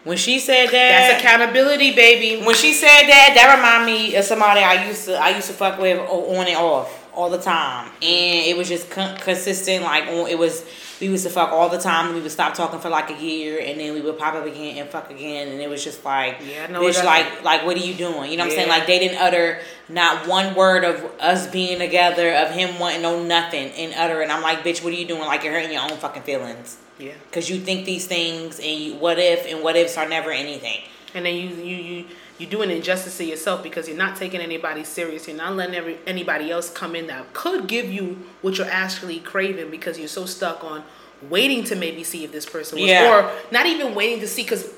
[0.03, 2.43] When she said that, That's accountability, baby.
[2.43, 5.53] when she said that, that remind me of somebody I used to I used to
[5.53, 9.83] fuck with on and off all the time, and it was just consistent.
[9.83, 10.65] Like it was,
[11.01, 12.05] we used to fuck all the time.
[12.07, 14.45] and We would stop talking for like a year, and then we would pop up
[14.45, 17.79] again and fuck again, and it was just like, Yeah, bitch, like, like, what are
[17.79, 18.31] you doing?
[18.31, 18.69] You know what I'm saying?
[18.69, 23.21] Like they didn't utter not one word of us being together, of him wanting no
[23.23, 24.21] nothing, and utter.
[24.21, 25.21] And I'm like, bitch, what are you doing?
[25.21, 26.77] Like you're hurting your own fucking feelings.
[26.97, 27.13] Yeah.
[27.31, 30.81] Cause you think these things and you, what if and what ifs are never anything.
[31.15, 32.05] And then you you you
[32.37, 35.27] you do an injustice to yourself because you're not taking anybody serious.
[35.27, 39.19] You're not letting every, anybody else come in that could give you what you're actually
[39.19, 40.83] craving because you're so stuck on
[41.29, 43.15] waiting to maybe see if this person was Yeah.
[43.15, 44.71] or not even waiting to see because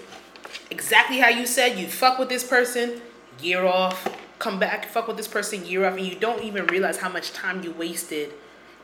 [0.69, 3.01] exactly how you said you fuck with this person
[3.39, 4.07] year off
[4.39, 7.31] come back fuck with this person year off and you don't even realize how much
[7.31, 8.33] time you wasted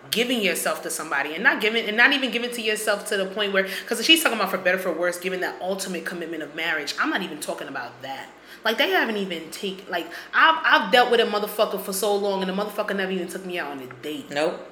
[0.10, 3.26] giving yourself to somebody and not giving and not even giving to yourself to the
[3.26, 6.56] point where because she's talking about for better for worse giving that ultimate commitment of
[6.56, 8.30] marriage i'm not even talking about that
[8.64, 12.42] like they haven't even taken like I've, I've dealt with a motherfucker for so long
[12.42, 14.66] and the motherfucker never even took me out on a date Nope.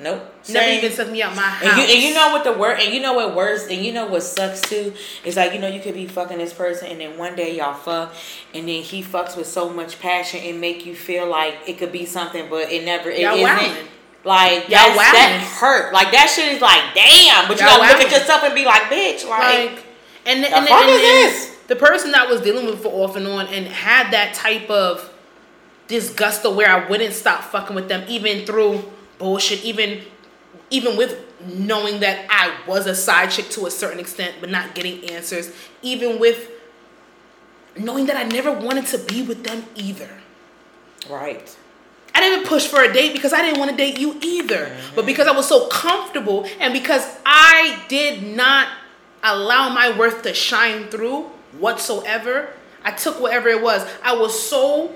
[0.00, 0.34] Nope.
[0.48, 2.80] never even took me out my house And you, and you know what the word
[2.80, 4.92] and you know what worse and you know what sucks too
[5.24, 7.74] is like you know you could be fucking this person and then one day y'all
[7.74, 8.12] fuck
[8.52, 11.92] and then he fucks with so much passion and make you feel like it could
[11.92, 13.46] be something but it never it Y'all isn't.
[13.46, 13.86] wildin'.
[14.24, 15.92] Like Y'all that's, that hurt.
[15.92, 17.46] Like that shit is like damn.
[17.48, 19.84] But you Y'all gotta look at yourself and be like, bitch, like, like
[20.26, 21.51] and, the, The and, fuck and- is and this?
[21.72, 25.10] The person that was dealing with for off and on and had that type of
[25.88, 28.84] disgust of where I wouldn't stop fucking with them even through
[29.16, 30.02] bullshit, even
[30.68, 34.74] even with knowing that I was a side chick to a certain extent, but not
[34.74, 35.50] getting answers,
[35.80, 36.50] even with
[37.78, 40.10] knowing that I never wanted to be with them either.
[41.08, 41.56] right.
[42.14, 44.66] I didn't push for a date because I didn't want to date you either.
[44.66, 44.94] Mm-hmm.
[44.94, 48.68] But because I was so comfortable and because I did not
[49.22, 52.50] allow my worth to shine through whatsoever,
[52.84, 53.88] I took whatever it was.
[54.02, 54.94] I was so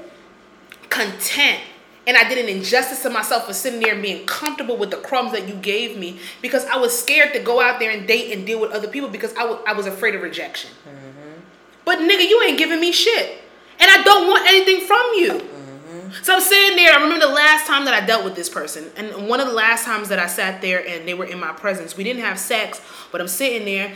[0.88, 1.60] content
[2.06, 4.98] and I did an injustice to myself for sitting there and being comfortable with the
[4.98, 8.32] crumbs that you gave me because I was scared to go out there and date
[8.32, 10.70] and deal with other people because I was afraid of rejection.
[10.88, 11.40] Mm-hmm.
[11.84, 13.40] But nigga, you ain't giving me shit.
[13.78, 15.32] And I don't want anything from you.
[15.32, 16.22] Mm-hmm.
[16.22, 16.92] So I'm sitting there.
[16.92, 19.52] I remember the last time that I dealt with this person, and one of the
[19.52, 21.96] last times that I sat there and they were in my presence.
[21.96, 22.80] We didn't have sex,
[23.10, 23.94] but I'm sitting there,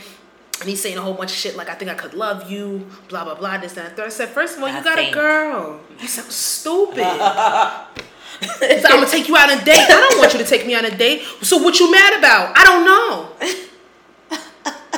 [0.61, 2.87] and he's saying a whole bunch of shit like, "I think I could love you,"
[3.09, 4.05] blah blah blah, this that, and third.
[4.05, 5.15] I said, first of all, you got think.
[5.15, 5.79] a girl.
[5.99, 7.03] You sound stupid.
[7.03, 9.89] so I'm gonna take you out on a date.
[9.89, 11.23] I don't want you to take me on a date.
[11.41, 12.57] So what you mad about?
[12.57, 13.29] I don't know.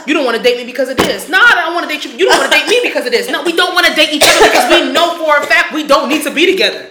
[0.05, 1.29] You don't want to date me because of this.
[1.29, 2.11] No, I don't want to date you.
[2.11, 3.29] You don't want to date me because of this.
[3.29, 5.87] No, we don't want to date each other because we know for a fact we
[5.87, 6.89] don't need to be together.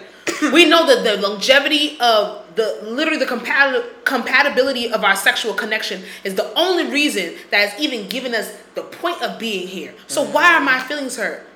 [0.50, 6.02] We know that the longevity of the literally the compat- compatibility of our sexual connection
[6.24, 9.94] is the only reason that has even given us the point of being here.
[10.06, 10.32] So mm-hmm.
[10.32, 11.46] why are my feelings hurt?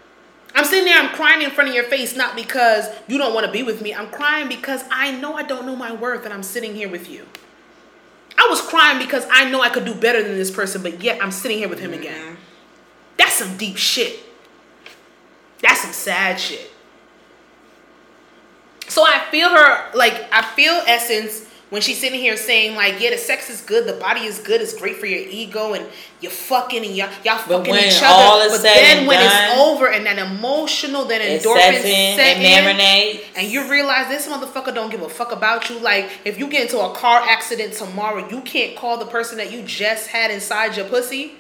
[0.55, 3.45] I'm sitting there, I'm crying in front of your face, not because you don't want
[3.45, 3.93] to be with me.
[3.93, 7.11] I'm crying because I know I don't know my worth and I'm sitting here with
[7.11, 7.27] you.
[8.39, 11.23] I was crying because I know I could do better than this person, but yet
[11.23, 12.21] I'm sitting here with him again.
[12.21, 12.35] Mm-hmm.
[13.19, 14.21] That's some deep shit.
[15.61, 16.71] That's some sad shit.
[18.89, 23.11] So I feel her, like, I feel Essence when she's sitting here saying, like, yeah,
[23.11, 25.85] the sex is good, the body is good, it's great for your ego, and
[26.21, 28.49] you're fucking and y'all, y'all fucking when each other.
[28.51, 32.37] But then and when done, it's over and that emotional, that It endorphins in, set
[32.39, 35.81] it in, and you realize this motherfucker don't give a fuck about you.
[35.81, 39.51] Like, if you get into a car accident tomorrow, you can't call the person that
[39.51, 41.35] you just had inside your pussy.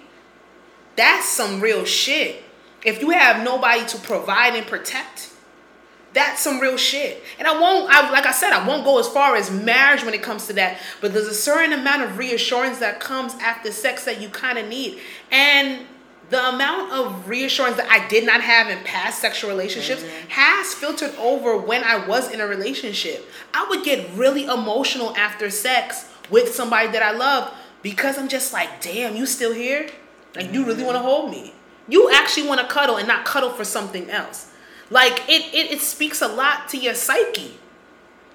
[0.97, 2.43] That's some real shit.
[2.85, 5.31] If you have nobody to provide and protect,
[6.17, 7.23] that's some real shit.
[7.39, 10.15] And I won't, I, like I said, I won't go as far as marriage when
[10.15, 10.79] it comes to that.
[11.03, 14.67] But there's a certain amount of reassurance that comes after sex that you kind of
[14.67, 14.99] need.
[15.31, 15.87] And
[16.31, 20.29] the amount of reassurance that I did not have in past sexual relationships mm-hmm.
[20.31, 23.29] has filtered over when I was in a relationship.
[23.53, 27.53] I would get really emotional after sex with somebody that I love
[27.83, 29.91] because I'm just like, damn, you still here?
[30.35, 30.87] Like, you really mm-hmm.
[30.87, 31.53] want to hold me?
[31.89, 34.51] You actually want to cuddle and not cuddle for something else.
[34.91, 37.59] Like, it, it, it speaks a lot to your psyche.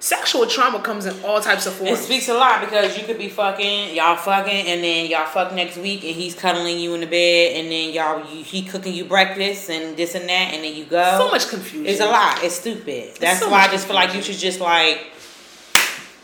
[0.00, 2.00] Sexual trauma comes in all types of forms.
[2.00, 5.54] It speaks a lot because you could be fucking, y'all fucking, and then y'all fuck
[5.54, 8.94] next week, and he's cuddling you in the bed, and then y'all you, he cooking
[8.94, 11.18] you breakfast and this and that, and then you go.
[11.18, 11.86] so much confusion.
[11.86, 12.42] It's a lot.
[12.42, 13.14] It's stupid.
[13.20, 15.12] That's so why I just feel like you should just like,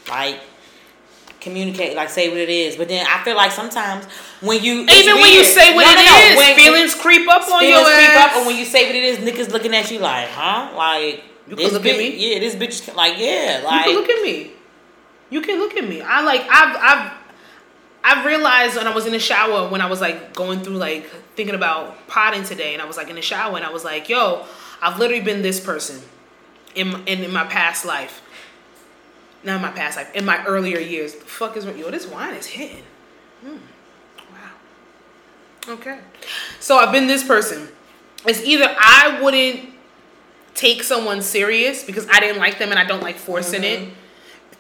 [0.09, 0.41] like,
[1.41, 2.77] communicate, like say what it is.
[2.77, 4.05] But then I feel like sometimes
[4.41, 6.19] when you it's Even when you say what No, it no, no.
[6.33, 8.31] is, When- feelings creep up on feelings your creep ass.
[8.31, 10.73] up, and when you say what it is, niggas looking at you like, huh?
[10.77, 12.15] Like You can look at me.
[12.17, 14.51] yeah, this bitch, like yeah, you can look at me.
[15.31, 16.01] You can look at me.
[16.03, 17.13] I like I've I've
[18.05, 21.05] I've realized when I was in the shower when I was like going through like
[21.37, 24.09] thinking about potting today and I was like in the shower and I was like,
[24.09, 24.45] yo,
[24.81, 26.01] I've literally been this person
[26.75, 28.23] in in, in my past life.
[29.45, 31.15] Not in my past life, in my earlier years.
[31.15, 32.83] The fuck is yo, this wine is hitting.
[33.43, 33.57] Hmm.
[34.33, 35.75] Wow.
[35.75, 35.99] Okay.
[36.61, 37.69] So I've been this person.
[38.27, 39.71] It's either I wouldn't
[40.55, 43.89] take someone serious because I didn't like them and I don't like forcing it.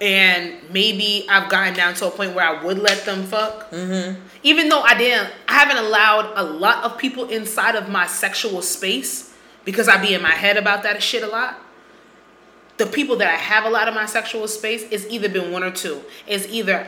[0.00, 3.68] And maybe I've gotten down to a point where I would let them fuck.
[3.72, 4.20] Mm-hmm.
[4.44, 8.62] Even though I didn't, I haven't allowed a lot of people inside of my sexual
[8.62, 11.60] space because I be in my head about that shit a lot.
[12.78, 15.62] The people that I have a lot of my sexual space, it's either been one
[15.62, 16.02] or two.
[16.26, 16.86] It's either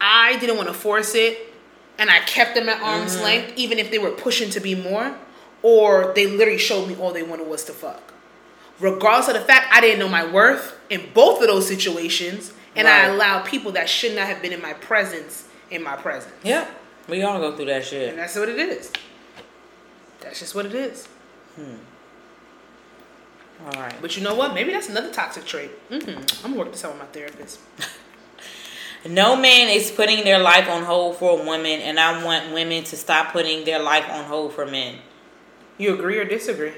[0.00, 1.50] I didn't want to force it
[1.98, 3.24] and I kept them at arm's mm-hmm.
[3.24, 5.14] length, even if they were pushing to be more,
[5.62, 8.14] or they literally showed me all they wanted was to fuck.
[8.80, 12.88] Regardless of the fact I didn't know my worth in both of those situations, and
[12.88, 16.34] I allowed people that should not have been in my presence in my presence.
[16.42, 16.66] yeah,
[17.08, 18.08] we all go through that shit.
[18.08, 18.90] And that's what it is.
[20.20, 21.06] That's just what it is.
[21.56, 21.74] Hmm.
[23.66, 23.94] All right.
[24.00, 24.54] But you know what?
[24.54, 25.70] Maybe that's another toxic trait.
[25.88, 25.94] hmm
[26.44, 27.60] I'm gonna work this out with my therapist.
[29.08, 32.84] No man is putting their life on hold for a woman, and I want women
[32.84, 34.96] to stop putting their life on hold for men.
[35.78, 36.72] You agree or disagree?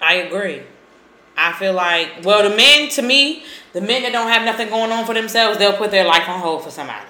[0.00, 0.62] I agree.
[1.36, 4.92] I feel like, well, the men, to me, the men that don't have nothing going
[4.92, 7.06] on for themselves, they'll put their life on hold for somebody.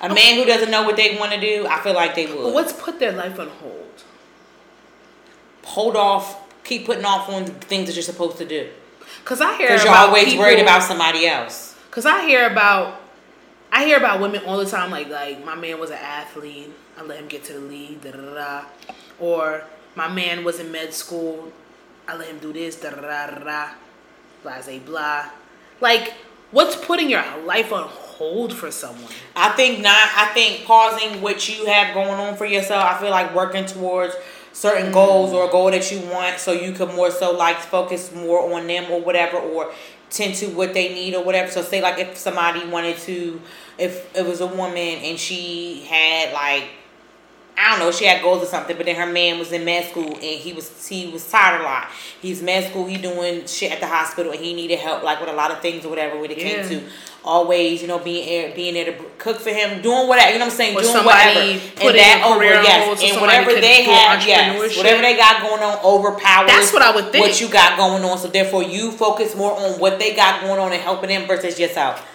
[0.00, 2.54] A man who doesn't know what they want to do, I feel like they would.
[2.54, 4.04] what's put their life on hold?
[5.64, 8.68] Hold off, keep putting off on the things that you're supposed to do.
[9.24, 11.74] Cause I hear Because you're always people- worried about somebody else.
[11.90, 13.00] Cause I hear about,
[13.72, 14.90] I hear about women all the time.
[14.90, 16.70] Like like my man was an athlete.
[16.96, 18.00] I let him get to the league.
[18.02, 18.64] Da da da.
[19.18, 21.52] Or my man was in med school.
[22.06, 22.76] I let him do this.
[22.76, 23.44] Da da da da.
[23.44, 23.68] da.
[24.42, 25.26] Blase blah.
[25.80, 26.14] Like
[26.50, 29.12] what's putting your life on hold for someone?
[29.36, 30.08] I think not.
[30.16, 32.84] I think pausing what you have going on for yourself.
[32.84, 34.14] I feel like working towards
[34.52, 38.12] certain goals or a goal that you want, so you could more so like focus
[38.14, 39.72] more on them or whatever, or
[40.10, 41.50] tend to what they need or whatever.
[41.50, 43.40] So say like if somebody wanted to,
[43.78, 46.64] if it was a woman and she had like.
[47.60, 49.90] I don't know, she had goals or something, but then her man was in med
[49.90, 51.88] school and he was he was tired a lot.
[52.22, 55.28] He's med school, he doing shit at the hospital and he needed help like with
[55.28, 56.62] a lot of things or whatever when it Yeah.
[56.62, 56.86] came to
[57.24, 60.46] always, you know, being there, being there to cook for him, doing whatever, you know
[60.46, 61.40] what I'm saying, Or doing whatever.
[61.40, 61.60] And
[61.98, 65.78] that over, oh, career yes, and whatever they have, yes, whatever they got going on
[65.84, 66.50] overpowers.
[66.50, 67.26] That's what I would think.
[67.26, 70.60] What you got going on, so therefore you focus more on what they got going
[70.60, 72.06] on and helping them versus yourself.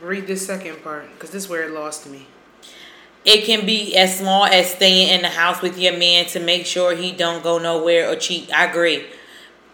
[0.00, 2.26] Read this second part because this is where it lost me.
[3.24, 6.66] It can be as small as staying in the house with your man to make
[6.66, 8.52] sure he don't go nowhere or cheat.
[8.52, 9.06] I agree.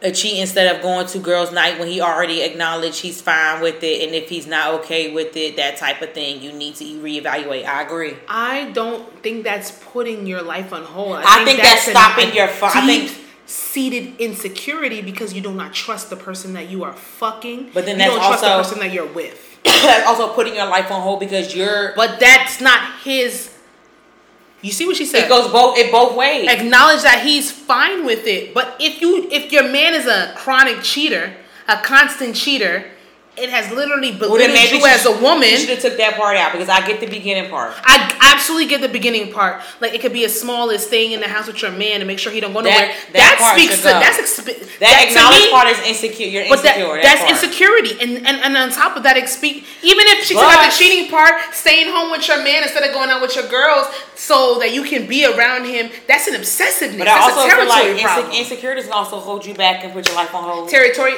[0.00, 3.82] A cheat instead of going to girls' night when he already acknowledged he's fine with
[3.82, 6.84] it, and if he's not okay with it, that type of thing, you need to
[6.84, 7.64] reevaluate.
[7.64, 8.14] I agree.
[8.28, 11.16] I don't think that's putting your life on hold.
[11.26, 15.52] I think that's an- stopping a your fu- I think- deep-seated insecurity because you do
[15.52, 17.70] not trust the person that you are fucking.
[17.74, 19.47] But then you that's don't trust the also- person that you're with.
[20.06, 21.92] Also putting your life on hold because you're.
[21.94, 23.54] But that's not his.
[24.60, 25.24] You see what she said?
[25.24, 25.78] It goes both.
[25.78, 26.48] It both ways.
[26.48, 28.54] acknowledge that he's fine with it.
[28.54, 31.32] But if you if your man is a chronic cheater,
[31.68, 32.84] a constant cheater,
[33.38, 35.48] it has literally Well, belittled maybe you as a woman.
[35.48, 37.74] You should have took that part out because I get the beginning part.
[37.84, 37.96] I
[38.34, 39.62] absolutely get the beginning part.
[39.80, 42.06] Like it could be as small as staying in the house with your man and
[42.06, 42.88] make sure he don't go nowhere.
[42.88, 44.00] that That, part speaks to go.
[44.00, 46.26] that's exp- That, acknowledged me- part is insecure.
[46.28, 46.94] You're that, insecure.
[46.96, 47.30] that that's part.
[47.32, 50.64] insecurity, and, and and on top of that, it speak even if she took out
[50.64, 53.86] the cheating part, staying home with your man instead of going out with your girls,
[54.14, 55.90] so that you can be around him.
[56.06, 56.98] That's an obsessiveness.
[56.98, 58.32] But I that's also a feel territory like problem.
[58.32, 60.68] inse- insecurities can also hold you back and put your life on hold.
[60.68, 61.14] territory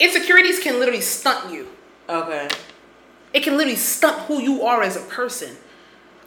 [0.00, 1.68] insecurities can literally stunt you.
[2.08, 2.48] okay.
[3.32, 5.56] It can literally stunt who you are as a person.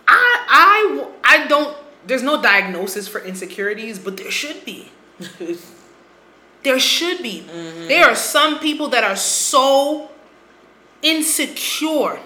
[0.07, 1.76] I I I don't.
[2.07, 4.91] There's no diagnosis for insecurities, but there should be.
[6.63, 7.41] There should be.
[7.41, 7.88] Mm-hmm.
[7.89, 10.09] There are some people that are so
[11.01, 12.19] insecure.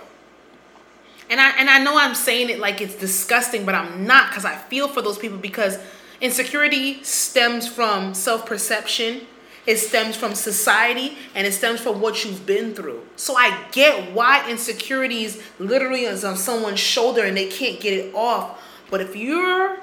[1.30, 4.46] And I and I know I'm saying it like it's disgusting, but I'm not because
[4.46, 5.80] I feel for those people because
[6.22, 9.22] insecurity stems from self-perception,
[9.68, 13.06] it stems from society, and it stems from what you've been through.
[13.18, 18.16] So I get why insecurities literally is on someone's shoulder and they can't get it
[18.16, 18.64] off.
[18.90, 19.78] But if you're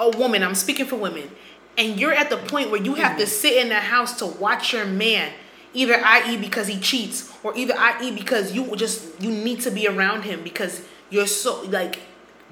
[0.00, 1.30] a woman, I'm speaking for women,
[1.76, 4.72] and you're at the point where you have to sit in the house to watch
[4.72, 5.32] your man,
[5.74, 6.38] either i.e.
[6.38, 8.10] because he cheats, or either i.e.
[8.10, 12.00] because you just you need to be around him because you're so like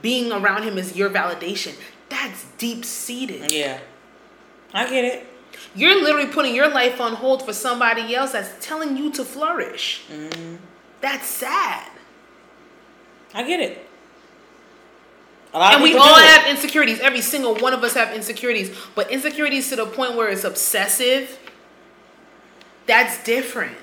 [0.02, 1.74] being around him is your validation.
[2.10, 3.50] That's deep seated.
[3.50, 3.80] Yeah.
[4.74, 5.31] I get it.
[5.74, 10.04] You're literally putting your life on hold for somebody else that's telling you to flourish.
[10.10, 10.56] Mm-hmm.
[11.00, 11.88] That's sad.
[13.34, 13.88] I get it.
[15.54, 17.00] A lot of and we all have insecurities.
[17.00, 18.74] Every single one of us have insecurities.
[18.94, 21.38] But insecurities to the point where it's obsessive,
[22.86, 23.76] that's different.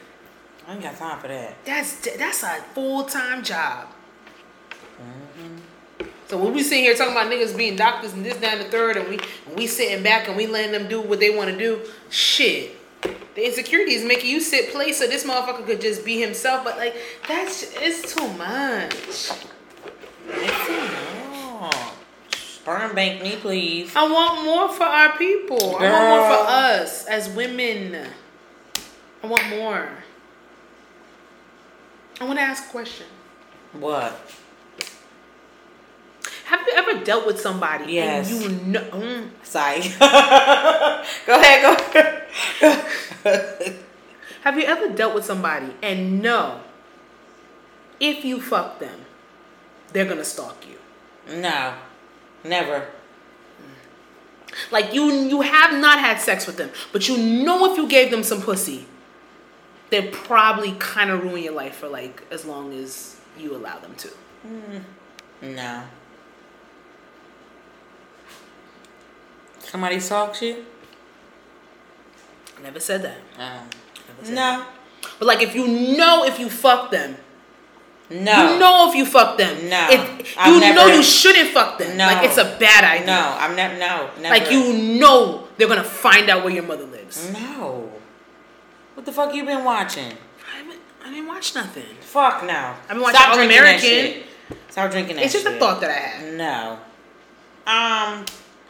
[0.67, 1.63] I ain't got time for that.
[1.65, 3.87] That's that's a full time job.
[6.29, 8.69] So when we sitting here talking about niggas being doctors and this, that, and the
[8.69, 9.17] third, and we
[9.47, 12.75] and we sitting back and we letting them do what they want to do, shit.
[13.01, 16.63] The insecurity is making you sit place so this motherfucker could just be himself.
[16.63, 16.95] But like
[17.27, 18.93] that's it's too much.
[20.27, 21.75] It's too much.
[22.35, 23.91] Sperm bank me, please.
[23.95, 25.77] I want more for our people.
[25.77, 28.05] I want more for us as women.
[29.23, 29.89] I want more.
[32.21, 33.07] I want to ask a question.
[33.73, 34.15] What?
[36.49, 38.31] Have you ever dealt with somebody Yes.
[38.31, 38.81] and you know?
[38.81, 39.81] Mm, Sorry.
[41.27, 41.61] go ahead.
[41.61, 42.81] Go.
[44.43, 46.61] have you ever dealt with somebody and know
[47.99, 48.99] if you fuck them,
[49.93, 50.77] they're gonna stalk you?
[51.37, 51.73] no.
[52.43, 52.87] Never.
[54.71, 58.09] Like you, you have not had sex with them, but you know if you gave
[58.11, 58.87] them some pussy,
[59.89, 63.93] they'd probably kind of ruin your life for like as long as you allow them
[63.95, 64.09] to.
[65.41, 65.83] No.
[69.59, 70.65] Somebody talk you?
[72.57, 73.17] I never said that.
[73.37, 74.65] Never said no.
[75.17, 77.15] But like if you know if you fuck them,
[78.09, 78.53] No.
[78.53, 79.69] you know if you fuck them.
[79.69, 79.87] No.
[79.89, 81.95] If, you never- know you shouldn't fuck them.
[81.97, 82.05] No.
[82.07, 83.05] Like it's a bad idea.
[83.07, 83.77] No, I'm never.
[83.77, 84.35] No, never.
[84.35, 87.31] Like you know they're gonna find out where your mother lives.
[87.31, 87.91] No.
[88.95, 90.11] What the fuck you been watching?
[90.53, 91.85] I haven't I didn't watch nothing.
[92.01, 92.53] Fuck no.
[92.83, 93.79] I've been watching Stop All American.
[93.79, 94.25] shit.
[94.69, 95.55] Stop drinking that It's just shit.
[95.55, 96.33] a thought that I had.
[96.37, 96.79] No.
[97.67, 98.25] Um.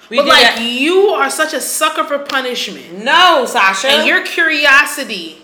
[0.10, 3.04] We But like that- you are such a sucker for punishment.
[3.04, 3.88] No, Sasha.
[3.90, 5.44] And your curiosity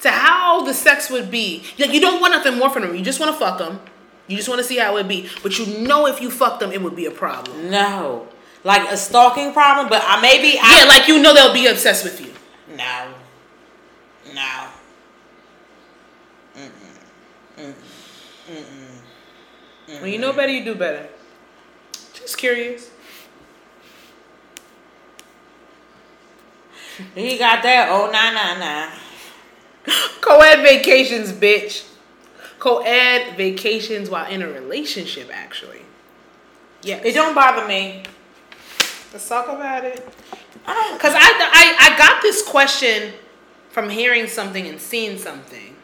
[0.00, 1.64] to how the sex would be.
[1.78, 2.94] Like you don't want nothing more from them.
[2.94, 3.80] You just want to fuck them.
[4.28, 5.28] You just want to see how it would be.
[5.42, 7.68] But you know if you fuck them, it would be a problem.
[7.70, 8.28] No.
[8.62, 12.20] Like a stalking problem, but I maybe Yeah, like you know they'll be obsessed with
[12.20, 12.32] you.
[12.76, 13.08] No.
[14.32, 14.66] No.
[20.00, 21.08] When you know better, you do better.
[22.14, 22.89] Just curious.
[27.14, 27.88] He got that.
[27.90, 28.92] Oh, nah, nah, nah.
[30.20, 31.88] Co-ed vacations, bitch.
[32.58, 35.82] Co-ed vacations while in a relationship, actually.
[36.82, 37.04] Yes.
[37.04, 38.02] It don't bother me.
[39.12, 40.06] Let's talk about it.
[40.66, 41.00] I don't.
[41.00, 43.12] Cause I, I I got this question
[43.70, 45.74] from hearing something and seeing something.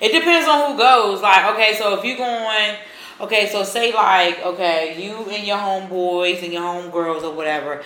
[0.00, 1.20] It depends on who goes.
[1.20, 2.76] Like, okay, so if you going,
[3.20, 7.82] Okay, so say like, okay, you and your homeboys and your homegirls or whatever.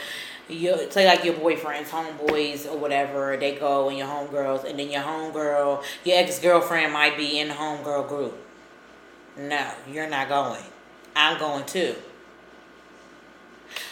[0.54, 4.90] You say like your boyfriends, homeboys or whatever, they go and your homegirls, and then
[4.90, 8.38] your homegirl, your ex girlfriend might be in the homegirl group.
[9.36, 10.62] No, you're not going.
[11.16, 11.94] I'm going too.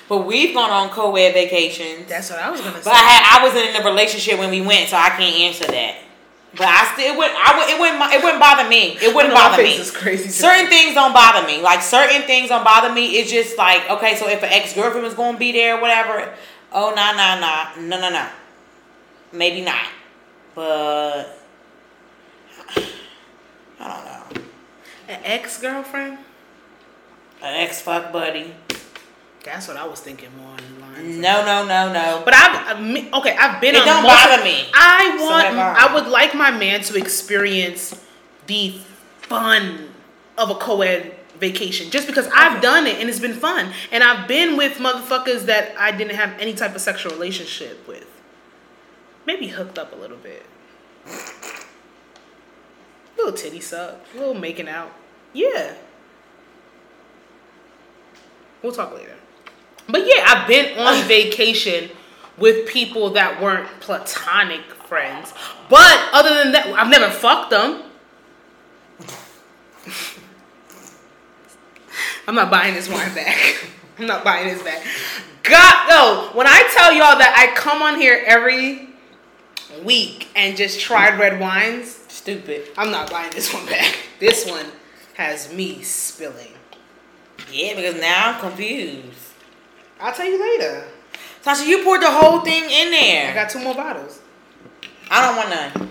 [0.08, 2.08] But we've gone on co-ed vacations.
[2.08, 2.84] That's what I was gonna say.
[2.84, 5.66] But I had I wasn't in a relationship when we went, so I can't answer
[5.66, 5.96] that.
[6.54, 8.98] But I still it would I would it wouldn't it wouldn't bother me.
[9.00, 9.74] It wouldn't I know, my bother me.
[9.76, 11.62] is crazy Certain things don't bother me.
[11.62, 13.16] Like certain things don't bother me.
[13.16, 16.32] It's just like okay, so if an ex girlfriend was gonna be there, or whatever.
[16.74, 18.26] Oh nah nah nah no no no.
[19.32, 19.86] Maybe not.
[20.54, 21.38] But
[23.80, 24.42] I don't know.
[25.08, 26.18] An ex girlfriend.
[27.42, 28.54] An ex fuck buddy.
[29.44, 31.18] That's what I was thinking more on the lines.
[31.18, 32.22] No no no no.
[32.24, 33.36] But I've I okay.
[33.36, 33.74] I've been.
[33.74, 34.64] It on don't multiple- bother me.
[34.72, 35.46] I want.
[35.58, 35.88] I.
[35.88, 37.94] I would like my man to experience
[38.46, 38.78] the
[39.22, 39.88] fun
[40.38, 44.28] of a co-ed vacation, just because I've done it and it's been fun, and I've
[44.28, 48.06] been with motherfuckers that I didn't have any type of sexual relationship with.
[49.26, 50.46] Maybe hooked up a little bit.
[53.16, 54.92] little titty suck, little making out.
[55.32, 55.74] Yeah.
[58.62, 59.16] We'll talk later.
[59.88, 61.90] But yeah, I've been on vacation
[62.38, 65.34] with people that weren't platonic friends.
[65.68, 67.82] But other than that, I've never fucked them.
[72.26, 73.66] I'm not buying this wine back.
[73.98, 74.84] I'm not buying this back.
[75.42, 76.30] God, no.
[76.34, 78.88] When I tell y'all that I come on here every
[79.84, 82.68] week and just tried red wines, Stupid.
[82.76, 83.96] I'm not buying this one back.
[84.20, 84.66] This one
[85.14, 86.52] has me spilling.
[87.50, 89.32] Yeah, because now I'm confused.
[89.98, 90.84] I'll tell you later.
[91.42, 93.32] Tasha, you poured the whole thing in there.
[93.32, 94.20] I got two more bottles.
[95.10, 95.90] I don't want none.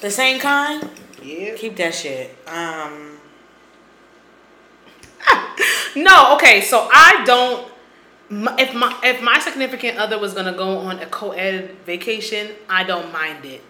[0.00, 0.88] The same kind?
[1.22, 1.54] Yeah.
[1.56, 2.34] Keep that shit.
[2.46, 3.03] Um,
[5.96, 7.70] No, okay, so I don't.
[8.58, 13.12] If my if my significant other was gonna go on a co-ed vacation, I don't
[13.12, 13.62] mind it.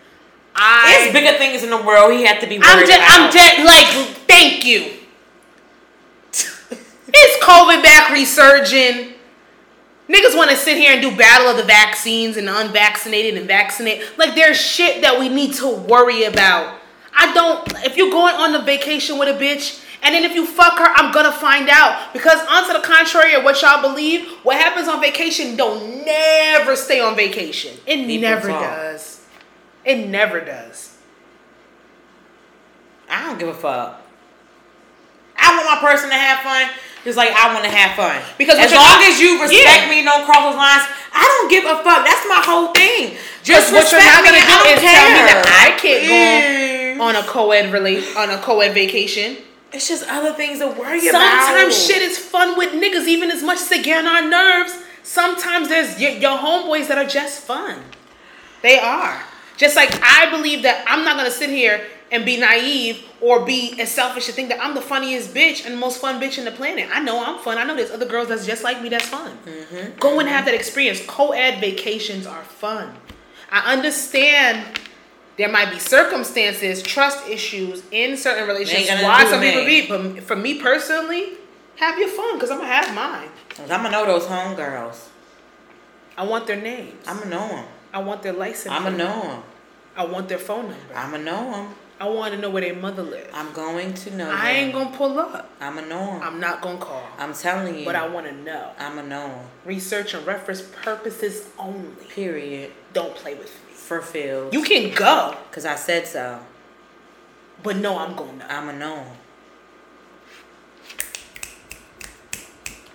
[0.55, 3.21] there's I bigger things in the world he had to be worried I'm just about.
[3.21, 4.93] I'm just like thank you.
[7.17, 9.13] It's COVID back resurging.
[10.09, 13.47] Niggas want to sit here and do battle of the vaccines and the unvaccinated and
[13.47, 14.07] vaccinated.
[14.19, 16.81] Like there's shit that we need to worry about.
[17.17, 17.73] I don't.
[17.85, 20.85] If you're going on a vacation with a bitch, and then if you fuck her,
[20.87, 22.13] I'm gonna find out.
[22.13, 27.01] Because onto the contrary of what y'all believe, what happens on vacation don't never stay
[27.01, 27.73] on vacation.
[27.87, 28.63] It People never talk.
[28.63, 29.25] does.
[29.85, 30.97] It never does.
[33.09, 34.01] I don't give a fuck.
[35.37, 36.71] I want my person to have fun,
[37.05, 38.23] just like I want to have fun.
[38.39, 39.91] Because as long not- as you respect Yeah.
[39.91, 40.85] me, don't cross those lines.
[41.13, 42.05] I don't give a fuck.
[42.07, 43.17] That's my whole thing.
[43.43, 44.41] Just Just what you're not respect gonna me.
[44.41, 46.99] do I don't is tell me that I can't Please.
[46.99, 49.37] go on a co-ed relate on a co-ed vacation.
[49.75, 51.21] It's just other things to worry about.
[51.21, 54.79] Sometimes shit is fun with niggas, even as much as they get on our nerves.
[55.03, 57.83] Sometimes there's your, your homeboys that are just fun.
[58.63, 59.21] They are.
[59.57, 63.79] Just like I believe that I'm not gonna sit here and be naive or be
[63.81, 66.45] as selfish to think that I'm the funniest bitch and the most fun bitch in
[66.45, 66.89] the planet.
[66.93, 67.59] I know I'm fun.
[67.59, 69.37] I know there's other girls that's just like me that's fun.
[69.45, 69.99] Mm-hmm.
[69.99, 71.05] Go and have that experience.
[71.07, 72.95] Co-ed vacations are fun.
[73.51, 74.79] I understand
[75.37, 79.03] there might be circumstances, trust issues in certain relationships.
[79.03, 81.33] Why some people be, but for me personally,
[81.77, 83.29] have your fun because I'm gonna have mine.
[83.61, 85.09] I'm gonna know those homegirls.
[86.17, 86.95] I want their names.
[87.07, 87.65] I'm gonna know them.
[87.93, 88.73] I want their license.
[88.73, 89.43] I'm gonna know them.
[89.97, 90.95] I want their phone number.
[90.95, 91.75] I'm gonna know them.
[92.01, 93.31] I want to know where their mother lives.
[93.33, 94.29] I'm going to know.
[94.29, 95.49] I ain't gonna pull up.
[95.61, 96.23] I'm gonna know them.
[96.23, 97.05] I'm not gonna call.
[97.19, 97.85] I'm telling you.
[97.85, 98.73] But I want to know.
[98.79, 99.41] I'm gonna know.
[99.65, 102.05] Research and reference purposes only.
[102.09, 102.73] Period.
[102.93, 103.64] Don't play with me.
[103.85, 104.49] For Phil.
[104.51, 106.41] You can go, Cause I said so.
[107.63, 108.47] but no, I'm gonna.
[108.49, 109.07] I'm gonna know 'em.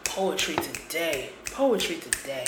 [0.03, 1.29] Poetry today.
[1.51, 2.45] Poetry today.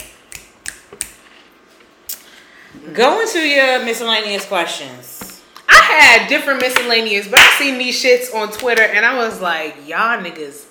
[2.92, 5.42] Going to your miscellaneous questions.
[5.68, 9.76] I had different miscellaneous, but I seen these shits on Twitter and I was like,
[9.86, 10.66] y'all niggas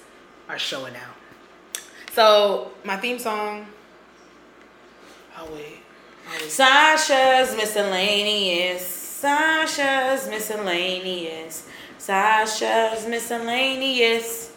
[0.49, 1.15] are showing out.
[2.13, 3.67] So my theme song.
[5.37, 5.80] Oh wait.
[6.47, 8.85] Sasha's miscellaneous.
[8.85, 11.67] Sasha's miscellaneous.
[11.97, 14.51] Sasha's miscellaneous.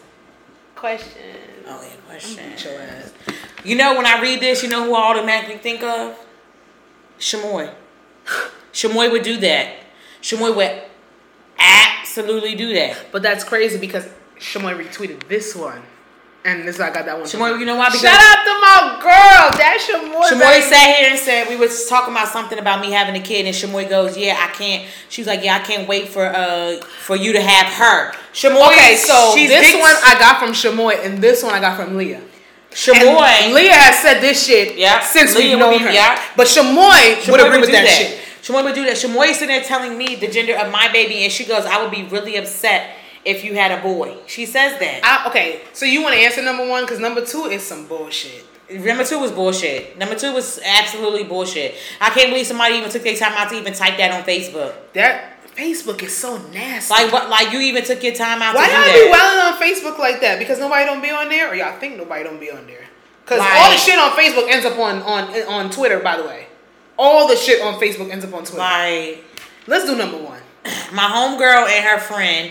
[0.75, 1.37] Question.
[1.67, 2.53] Oh yeah, question.
[3.65, 6.19] You know when I read this, you know who I automatically think of?
[7.19, 7.73] Shamoy.
[8.73, 9.77] Shamoy would do that.
[10.21, 10.83] Shamoy would
[11.59, 12.97] absolutely do that.
[13.13, 14.07] But that's crazy because
[14.39, 15.83] Shamoy retweeted this one.
[16.47, 17.25] And this I got that one.
[17.27, 17.87] Shamoy, you know why?
[17.89, 19.59] Because Shout out to my girl.
[19.59, 20.29] That's Shamoy.
[20.29, 23.25] Shamoy Shamoy sat here and said we was talking about something about me having a
[23.25, 26.27] kid, and Shamoy goes, "Yeah, I can't." She was like, "Yeah, I can't wait for
[26.27, 30.39] uh for you to have her." Shamoy, Okay, so she's this big- one I got
[30.39, 32.21] from Shamoy, and this one I got from Leah.
[32.73, 35.91] Shamoy, And Leah has said this shit Yeah, since Leah we've known be- her.
[35.93, 36.21] yeah.
[36.37, 38.19] But Shamoy, would agree with do that, shit.
[38.43, 38.97] Shamoy would do that.
[38.97, 41.81] Shamoy is sitting there telling me the gender of my baby, and she goes, "I
[41.81, 42.91] would be really upset
[43.25, 45.01] if you had a boy." She says that.
[45.05, 48.45] I, okay, so you want to answer number one because number two is some bullshit.
[48.71, 49.99] Number two was bullshit.
[49.99, 51.75] Number two was absolutely bullshit.
[52.01, 54.73] I can't believe somebody even took their time out to even type that on Facebook.
[54.95, 56.93] That Facebook is so nasty.
[56.93, 57.29] Like what?
[57.29, 59.05] Like you even took your time out Why to do y'all that?
[59.05, 60.39] be wilding on Facebook like that?
[60.39, 62.85] Because nobody don't be on there, or y'all think nobody don't be on there?
[63.25, 66.01] Because Like- all the shit on Facebook ends up on on on Twitter.
[66.01, 66.47] By the way,
[66.99, 68.59] all the shit on Facebook ends up on Twitter.
[68.59, 69.25] Like
[69.67, 70.41] Let's do number one.
[70.93, 72.51] my homegirl and her friend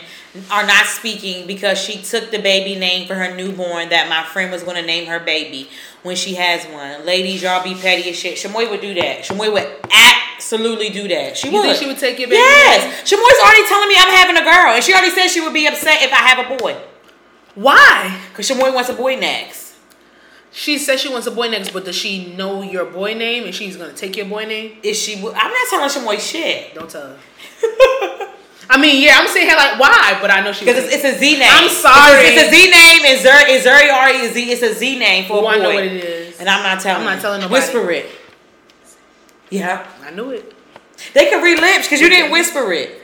[0.51, 4.51] are not speaking because she took the baby name for her newborn that my friend
[4.51, 5.69] was going to name her baby
[6.01, 7.05] when she has one.
[7.05, 8.35] Ladies, y'all be petty as shit.
[8.35, 9.19] Shamoy would do that.
[9.23, 9.67] Shamoy would
[10.35, 11.37] absolutely do that.
[11.37, 11.61] She You would.
[11.63, 13.01] think she would take your baby Yes.
[13.03, 15.67] Shamoy's already telling me I'm having a girl, and she already said she would be
[15.67, 16.77] upset if I have a boy.
[17.55, 18.19] Why?
[18.33, 19.75] Cause Shamoy wants a boy next.
[20.51, 23.53] She says she wants a boy next, but does she know your boy name and
[23.53, 24.77] she's gonna take your boy name?
[24.83, 25.17] Is she?
[25.17, 26.73] I'm not telling Shamoy shit.
[26.75, 27.17] Don't tell her.
[28.69, 30.65] I mean, yeah, I'm saying here like why, but I know she.
[30.65, 31.47] Because it's, it's a Z name.
[31.49, 32.21] I'm sorry.
[32.27, 34.51] It's, a Z name, is Zuri already is Z.
[34.51, 35.63] It's a Z name for Oh, a I boy.
[35.63, 36.39] know what it is.
[36.39, 37.05] And I'm not telling.
[37.07, 37.59] I'm not telling nobody.
[37.59, 38.09] Whisper it.
[39.49, 40.53] Yeah, I knew it.
[41.13, 43.01] they can read lips because you didn't whisper it.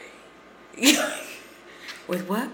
[2.08, 2.50] With what?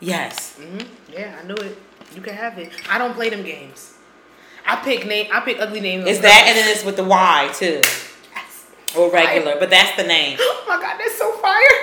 [0.00, 0.56] Yes.
[0.56, 0.78] hmm
[1.12, 1.78] Yeah, I knew it.
[2.14, 2.70] You can have it.
[2.90, 3.94] I don't play them games.
[4.66, 5.28] I pick name.
[5.32, 6.04] I pick ugly names.
[6.06, 7.80] It's on that, and then it's with the Y too.
[8.96, 9.56] Or regular.
[9.58, 10.38] But that's the name.
[10.64, 11.76] Oh my god, that's so fire,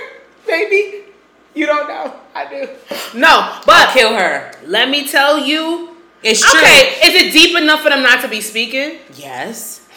[0.47, 1.05] baby.
[1.53, 2.15] You don't know.
[2.33, 2.69] I do.
[3.17, 4.51] No, but I'll kill her.
[4.65, 5.95] let me tell you.
[6.23, 6.59] It's true.
[6.59, 8.99] Okay, is it deep enough for them not to be speaking?
[9.15, 9.87] Yes.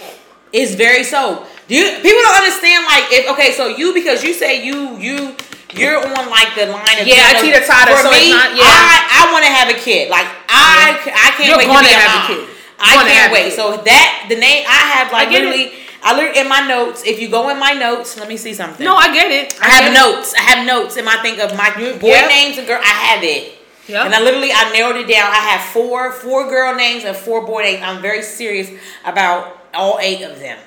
[0.53, 1.47] It's very so.
[1.69, 5.35] Do you people don't understand like if okay, so you because you say you you
[5.75, 8.53] you're on like the line of Yeah, I you know, teeter-totter, For so me, not-
[8.55, 8.63] yeah.
[8.69, 10.11] I I want to have a kid.
[10.11, 12.27] Like I I can't You're wait gonna be have a mom.
[12.29, 12.49] kid.
[12.79, 13.53] I Gonna have can't wait.
[13.57, 15.73] So that the name I have like I get it.
[16.05, 17.05] I literally in my notes.
[17.07, 18.85] If you go in my notes, let me see something.
[18.85, 19.59] No, I get it.
[19.63, 19.95] I have get it.
[19.95, 20.35] notes.
[20.35, 22.29] I have notes in my think of my boy Yep.
[22.29, 22.81] names and girl.
[22.83, 23.59] I have it.
[23.87, 24.07] Yep.
[24.07, 25.31] And I literally I narrowed it down.
[25.31, 27.83] I have four four girl names and four boy names.
[27.85, 28.69] I'm very serious
[29.05, 30.59] about all eight of them.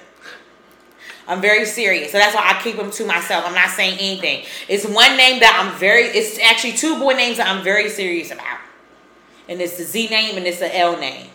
[1.28, 3.45] I'm very serious, so that's why I keep them to myself.
[3.48, 4.45] I'm not saying anything.
[4.68, 6.03] It's one name that I'm very.
[6.03, 8.60] It's actually two boy names that I'm very serious about,
[9.49, 11.28] and it's the Z name and it's the L name.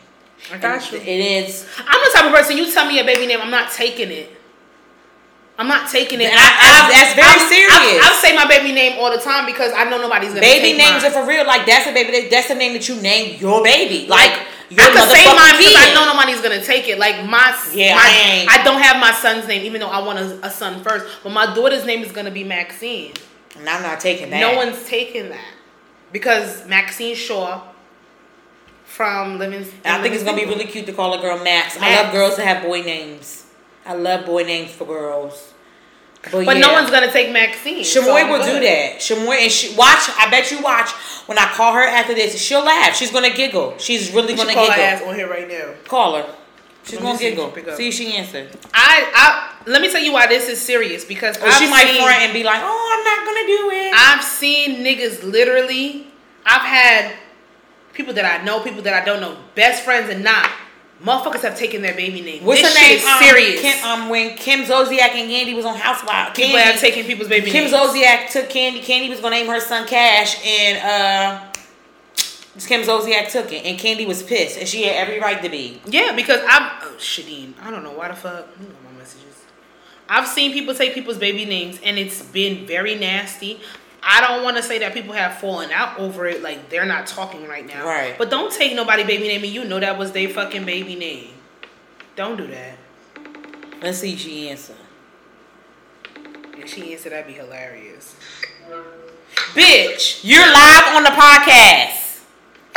[0.53, 0.99] I got you.
[0.99, 1.67] It is.
[1.79, 2.57] I'm the type of person.
[2.57, 4.37] You tell me a baby name, I'm not taking it.
[5.59, 6.31] I'm not taking it.
[6.31, 8.01] And I- I- that's very serious.
[8.03, 10.77] I, say my baby name all the time because I know nobody's gonna Baby take
[10.79, 11.12] names mine.
[11.12, 11.47] are for real.
[11.47, 12.29] Like that's a baby.
[12.31, 14.07] That's the name that you name your baby.
[14.09, 14.33] Like
[14.71, 16.99] your I can say mine because I know nobody's gonna take it.
[16.99, 18.01] Like my, Yeah, my,
[18.49, 18.59] I.
[18.61, 21.05] I don't have my son's name, even though I want a, a son first.
[21.23, 23.12] But my daughter's name is gonna be Maxine.
[23.59, 24.41] And I'm not taking that.
[24.41, 25.45] No one's taking that
[26.11, 27.61] because Maxine Shaw
[28.91, 29.65] from Living.
[29.85, 31.77] I think it's gonna be really cute to call a girl Max.
[31.81, 33.47] I love girls that have boy names.
[33.87, 35.53] I love boy names for girls.
[36.23, 36.67] But, But yeah.
[36.67, 37.83] no one's gonna take Maxine.
[37.85, 38.99] so Shamoy I'm will do that.
[38.99, 40.11] Shamoy and she watch.
[40.19, 40.91] I bet you watch
[41.27, 42.39] when I call her after this.
[42.39, 42.95] She'll laugh.
[42.95, 43.79] She's gonna giggle.
[43.79, 44.83] She's really gonna call giggle.
[44.83, 45.73] her ass on here right now.
[45.85, 46.27] Call her.
[46.85, 47.47] She's Let gonna see giggle.
[47.47, 47.77] up.
[47.77, 48.53] See if she answers.
[48.75, 51.87] I, I let me tell you why this is serious because Or I've she might
[51.97, 56.07] front and be like, "Oh, I'm not gonna do it." I've seen niggas literally.
[56.45, 57.15] I've had
[57.93, 60.51] people that I know, people that I don't know, best friends and not.
[61.03, 62.45] Motherfuckers have taken their baby name.
[62.45, 62.99] What's this her name?
[62.99, 63.61] shit is Um, serious.
[63.62, 66.37] Kim, um, when Kim Zolciak and Kandi was on Housewives.
[66.37, 67.53] people Kandi, have taken people's baby names.
[67.53, 67.75] Kim names.
[67.95, 68.85] Zolciak took Kandi.
[68.85, 71.41] Kandi was gonna name her son Cash, and uh,
[72.67, 75.81] Kim Zolciak took it, and Kandi was pissed, and she had every right to be.
[75.87, 77.55] Yeah, because I'm oh, Shadeen.
[77.62, 78.47] I don't know why the fuck.
[78.61, 79.25] My messages.
[80.07, 83.61] I've seen people take people's baby names, and it's been very nasty.
[84.02, 87.06] I don't want to say that people have fallen out over it, like they're not
[87.06, 87.85] talking right now.
[87.85, 88.16] Right.
[88.16, 91.35] But don't take nobody baby name, and you know that was their fucking baby name.
[92.16, 92.77] Don't do that.
[93.82, 94.74] Let's see if she answer.
[96.59, 98.16] And she answered, that'd be hilarious.
[99.55, 102.20] Bitch, You're live on the podcast.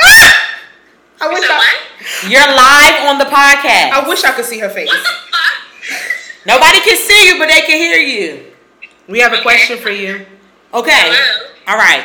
[1.20, 1.84] I wish I.
[2.28, 3.90] You're live on the podcast.
[3.92, 4.88] I wish I could see her face.
[4.88, 6.46] What the fuck?
[6.46, 8.52] Nobody can see you, but they can hear you.
[9.08, 10.26] We have a question for you.
[10.74, 10.90] Okay.
[10.92, 11.50] Hello?
[11.68, 12.04] All right.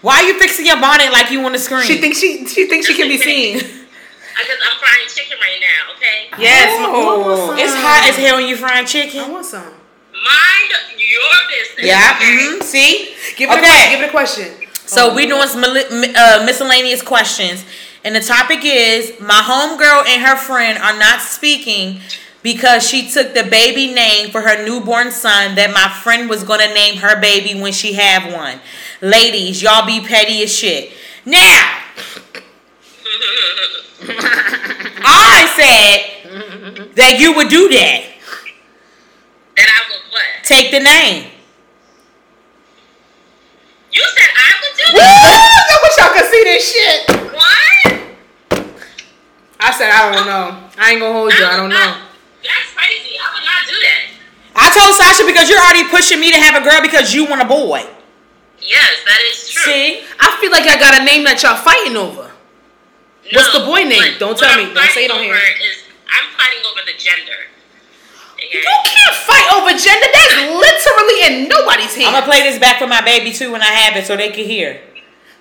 [0.00, 1.84] Why are you fixing your bonnet like you on the screen?
[1.86, 3.60] She thinks she she thinks she can be seen.
[4.34, 6.42] Because I'm frying chicken right now, okay?
[6.42, 7.58] Yes, Oh, I want some.
[7.58, 9.20] it's hot as hell when you frying chicken.
[9.20, 9.62] I want some.
[9.62, 11.86] Mind your business.
[11.86, 12.18] Yeah.
[12.18, 12.34] okay?
[12.34, 12.62] Mm-hmm.
[12.62, 13.14] See.
[13.36, 13.86] Give it okay.
[13.86, 14.50] a give it a question.
[14.86, 17.64] So we're doing some uh, miscellaneous questions,
[18.04, 22.00] And the topic is my homegirl and her friend are not speaking
[22.44, 26.72] because she took the baby name for her newborn son that my friend was gonna
[26.74, 28.60] name her baby when she have one.
[29.00, 30.92] Ladies, y'all be petty as shit.
[31.24, 31.80] Now,
[35.06, 38.04] I said that you would do that.
[39.56, 40.44] That I would what?
[40.44, 41.30] Take the name.
[43.90, 45.70] You said I would do that.
[45.70, 47.08] I wish y'all could see this shit.
[47.32, 48.04] What?
[49.60, 50.68] I said I don't know.
[50.76, 51.46] I ain't gonna hold you.
[51.46, 52.04] I don't know.
[52.44, 53.16] That's crazy.
[53.16, 54.02] I would not do that.
[54.54, 57.42] I told Sasha because you're already pushing me to have a girl because you want
[57.42, 57.82] a boy.
[58.60, 59.64] Yes, that is true.
[59.66, 60.04] See?
[60.20, 62.30] I feel like I got a name that y'all fighting over.
[63.32, 63.98] What's the boy name?
[63.98, 64.74] what- Don't what tell I'm me.
[64.74, 65.74] Don't say it on fighting here.
[66.06, 67.40] I'm fighting over the gender.
[68.38, 68.60] Okay?
[68.62, 70.06] You can't fight over gender.
[70.12, 73.72] That's literally in nobody's I'm gonna play this back for my baby too when I
[73.72, 74.80] have it so they can hear.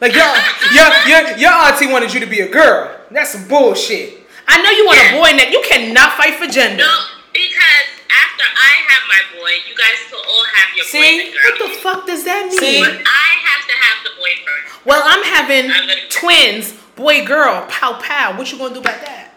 [0.01, 0.25] Like your
[0.73, 2.91] your your your auntie wanted you to be a girl.
[3.11, 4.22] That's some bullshit.
[4.47, 5.19] I know you want a Yeah.
[5.19, 5.51] boy neck.
[5.51, 6.83] You cannot fight for gender.
[6.83, 6.93] No,
[7.31, 10.99] because after I have my boy, you guys will all have your See?
[10.99, 12.59] boys and What the fuck does that mean?
[12.59, 12.79] See?
[12.81, 14.85] But I have to have the boy first.
[14.85, 18.33] Well, I'm having I'm gonna- twins, boy girl, pow pow.
[18.37, 19.33] What you gonna do about that?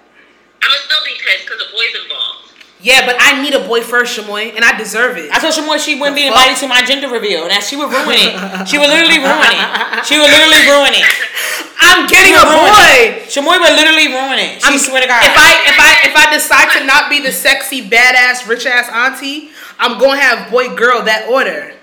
[0.63, 2.33] I'm gonna still be pissed because the boy's involved.
[2.79, 5.31] Yeah, but I need a boy first, Shamoy, and I deserve it.
[5.33, 6.39] I told Shamoy she wouldn't be The fuck?
[6.47, 7.49] invited to my gender reveal.
[7.49, 8.69] Now she would ruin it.
[8.69, 10.05] She would literally ruin it.
[10.07, 11.07] She would literally ruin it.
[11.87, 12.95] I'm getting a would ruin boy.
[12.99, 13.31] it.
[13.31, 14.63] Shamoy would literally ruin it.
[14.63, 15.23] She I'm- swear to God.
[15.25, 18.89] If I if I if I decide to not be the sexy badass rich ass
[18.91, 21.75] auntie, I'm gonna have boy girl that order.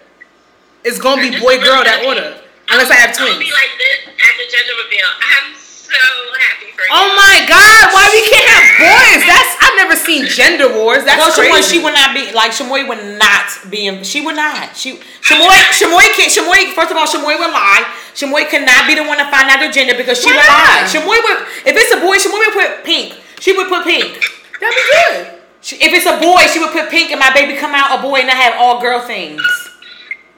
[0.83, 2.35] It's gonna be boy girl that order,
[2.69, 3.47] unless I have I'm gonna twins.
[3.47, 5.07] be like this at the gender reveal.
[5.07, 5.55] I'm
[5.93, 6.05] so
[6.41, 7.05] happy for oh you.
[7.05, 9.21] Oh my god, why we can't have boys?
[9.29, 11.05] That's I've never seen gender wars.
[11.05, 11.77] That's no, Shamoy, crazy.
[11.77, 13.87] she would not be like Shamoy would not be.
[13.87, 14.75] In, she would not.
[14.75, 16.31] She Shamoy Shamoy can't.
[16.33, 17.85] Shamoy first of all, Shamoy would lie.
[18.17, 20.49] Shamoy could not be the one to find out the gender because she Why would
[20.49, 20.83] lie.
[20.89, 21.39] Shamoy would.
[21.69, 23.21] If it's a boy, Shamoy would put pink.
[23.39, 24.17] She would put pink.
[24.59, 25.39] That'd be good.
[25.61, 28.01] She, if it's a boy, she would put pink, and my baby come out a
[28.01, 29.41] boy, and I have all girl things.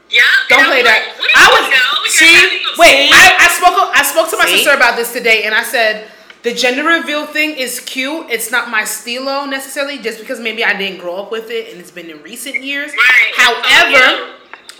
[0.10, 0.22] Yeah.
[0.50, 1.16] Don't play that.
[1.18, 1.92] What I I was- was know?
[2.08, 3.10] See, wait.
[3.12, 4.58] I, I spoke I spoke to my See?
[4.58, 6.08] sister about this today, and I said
[6.44, 8.28] the gender reveal thing is cute.
[8.30, 11.82] It's not my stilo necessarily, just because maybe I didn't grow up with it, and
[11.82, 12.92] it's been in recent years.
[12.94, 13.34] Right.
[13.36, 14.32] However.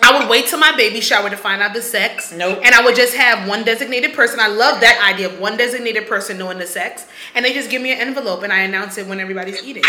[0.04, 2.34] I would wait till my baby shower to find out the sex.
[2.34, 2.60] Nope.
[2.64, 4.42] And I would just have one designated person.
[4.42, 7.08] I love that idea of one designated person knowing the sex.
[7.34, 9.84] And they just give me an envelope and I announce it when everybody's eating.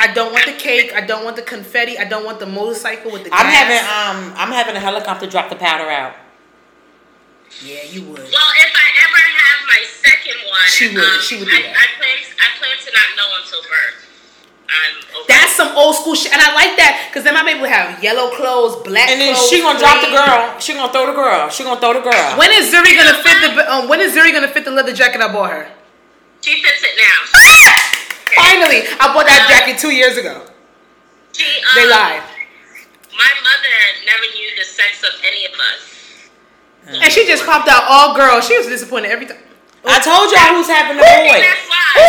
[0.00, 0.94] I don't want the cake.
[0.96, 1.98] I don't want the confetti.
[1.98, 5.50] I don't want the motorcycle with the I'm having um I'm having a helicopter drop
[5.50, 6.14] the powder out.
[7.62, 8.18] Yeah, you would.
[8.18, 11.04] Well, if I ever have my second one, She would.
[11.04, 11.76] um, She would do I, that.
[11.76, 12.16] I plan.
[12.40, 14.06] I plan to not know until birth.
[15.28, 17.98] That's some old school shit, and I like that because then my baby would have
[18.02, 19.50] yellow clothes, black And then clothes.
[19.50, 20.58] she gonna drop the girl.
[20.62, 21.50] She gonna throw the girl.
[21.50, 22.38] She gonna throw the girl.
[22.38, 23.50] When is Zuri gonna fit the?
[23.66, 25.66] Um, when is Zuri gonna fit the leather jacket I bought her?
[26.40, 27.18] She fits it now.
[28.36, 30.46] Finally, I bought that jacket two years ago.
[31.32, 32.22] She, um, They lied,
[33.16, 33.76] My mother
[34.06, 37.00] never knew the sex of any of us.
[37.02, 38.46] and she just popped out all girls.
[38.46, 39.38] She was disappointed every time.
[39.84, 41.40] I told y'all who's having the boy.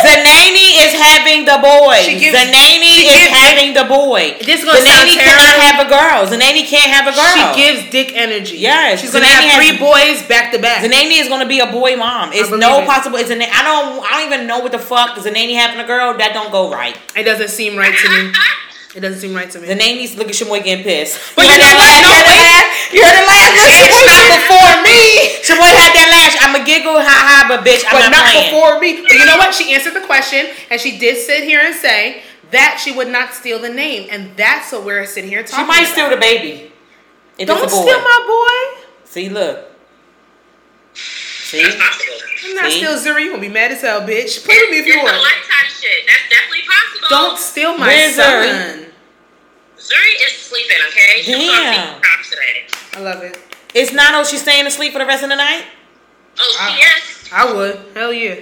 [0.04, 2.00] Zanani is having the boy.
[2.20, 4.38] Gives- Zanani is having the boy.
[4.44, 6.28] This is gonna Zanani cannot have a girl.
[6.28, 7.56] Zanani can't have a girl.
[7.56, 8.58] She gives dick energy.
[8.58, 10.84] Yes, she's gonna have three boys back to back.
[10.84, 12.32] Zanani is gonna be a boy mom.
[12.34, 12.88] It's no it.
[12.88, 13.18] possible.
[13.18, 13.42] It's an.
[13.42, 14.04] I don't.
[14.04, 16.18] I don't even know what the fuck Zanani having a girl.
[16.18, 16.98] That don't go right.
[17.16, 18.34] It doesn't seem right to me.
[18.94, 19.68] It doesn't seem right to me.
[19.72, 21.16] Zanani's look at Shamoy getting pissed.
[21.36, 21.88] But you heard know that what?
[21.88, 22.04] laugh?
[22.04, 22.68] No, You heard that laugh?
[22.92, 23.52] You heard the laugh?
[23.88, 25.00] It's not before me.
[25.48, 26.34] Shamoy had that laugh.
[26.44, 28.52] I'm a giggle, ha ha, but bitch, I'm but not, not playing.
[28.52, 29.00] before me.
[29.08, 29.56] But you know what?
[29.56, 33.32] She answered the question, and she did sit here and say that she would not
[33.34, 35.64] steal the name, and that's what we're sitting here talking.
[35.64, 35.94] She might about.
[35.96, 36.72] steal the baby.
[37.40, 37.88] If Don't it's a boy.
[37.88, 38.84] steal my boy.
[39.08, 39.72] See, look.
[40.94, 41.64] See?
[42.42, 42.50] That's possible.
[42.50, 42.78] I'm not See?
[42.80, 43.24] steal Zuri.
[43.26, 44.44] You gonna be mad as hell, bitch.
[44.46, 45.18] Play with me if you It's a want.
[45.18, 46.08] lifetime shit.
[46.08, 47.08] That's definitely possible.
[47.10, 48.86] Don't steal my Where's son.
[49.78, 51.22] Zuri is sleeping, okay?
[51.22, 51.96] She's Damn.
[51.96, 52.66] on props today.
[52.96, 53.38] I love it.
[53.74, 54.12] It's not.
[54.12, 54.24] Nano.
[54.24, 55.64] She's staying asleep for the rest of the night.
[56.40, 57.30] Oh, she is?
[57.34, 57.80] I would.
[57.96, 58.36] Hell yeah.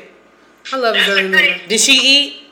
[0.72, 1.62] I love That's Zuri okay.
[1.68, 2.44] Did she eat?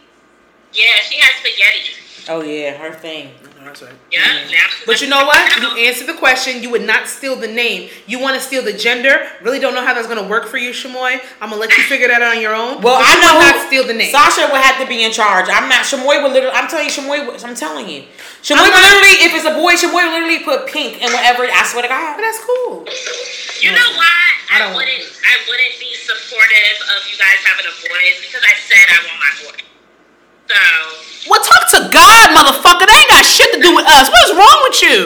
[0.73, 2.29] Yeah, she has spaghetti.
[2.29, 3.31] Oh yeah, her thing.
[3.67, 3.91] That's right.
[4.11, 4.47] Yeah, mm.
[4.51, 5.43] now she's But you know what?
[5.59, 6.63] You You answered the question.
[6.63, 7.89] You would not steal the name.
[8.07, 9.27] You want to steal the gender.
[9.43, 11.19] Really don't know how that's gonna work for you, Shamoy.
[11.41, 12.79] I'm gonna let you figure that out on your own.
[12.81, 14.11] Well, But I you know would who- not steal the name.
[14.11, 15.47] Sasha would have to be in charge.
[15.51, 15.83] I'm not.
[15.83, 16.55] Shamoy would literally.
[16.55, 17.43] I'm telling you, Shamoy.
[17.43, 18.07] I'm telling you,
[18.41, 19.15] Shamoy would not- literally.
[19.27, 21.43] If it's a boy, Shamoy would literally put pink and whatever.
[21.43, 22.23] I swear to But God.
[22.23, 22.87] that's cool.
[23.59, 24.15] You know why
[24.47, 28.23] I I, don't- wouldn't I wouldn't be supportive of you guys having a boy is
[28.23, 29.59] because I said I want my boy.
[30.47, 32.87] So Well, talk to God, motherfucker.
[32.87, 34.07] That ain't got shit to do with us.
[34.07, 34.97] What is wrong with you?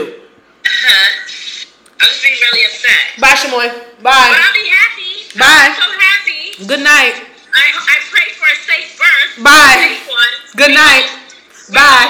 [0.61, 2.01] Uh-huh.
[2.01, 3.17] I'm just being really upset.
[3.17, 3.69] Bye, Shamoy.
[4.05, 4.05] Bye.
[4.05, 4.37] But Bye.
[4.37, 5.11] I'll be happy.
[5.37, 5.65] Bye.
[5.69, 6.41] I'm so happy.
[6.69, 7.15] Good night.
[7.51, 9.43] I, I pray for a safe birth.
[9.43, 9.81] Bye.
[9.81, 10.33] Safe one.
[10.61, 11.05] Good night.
[11.73, 12.09] Bye.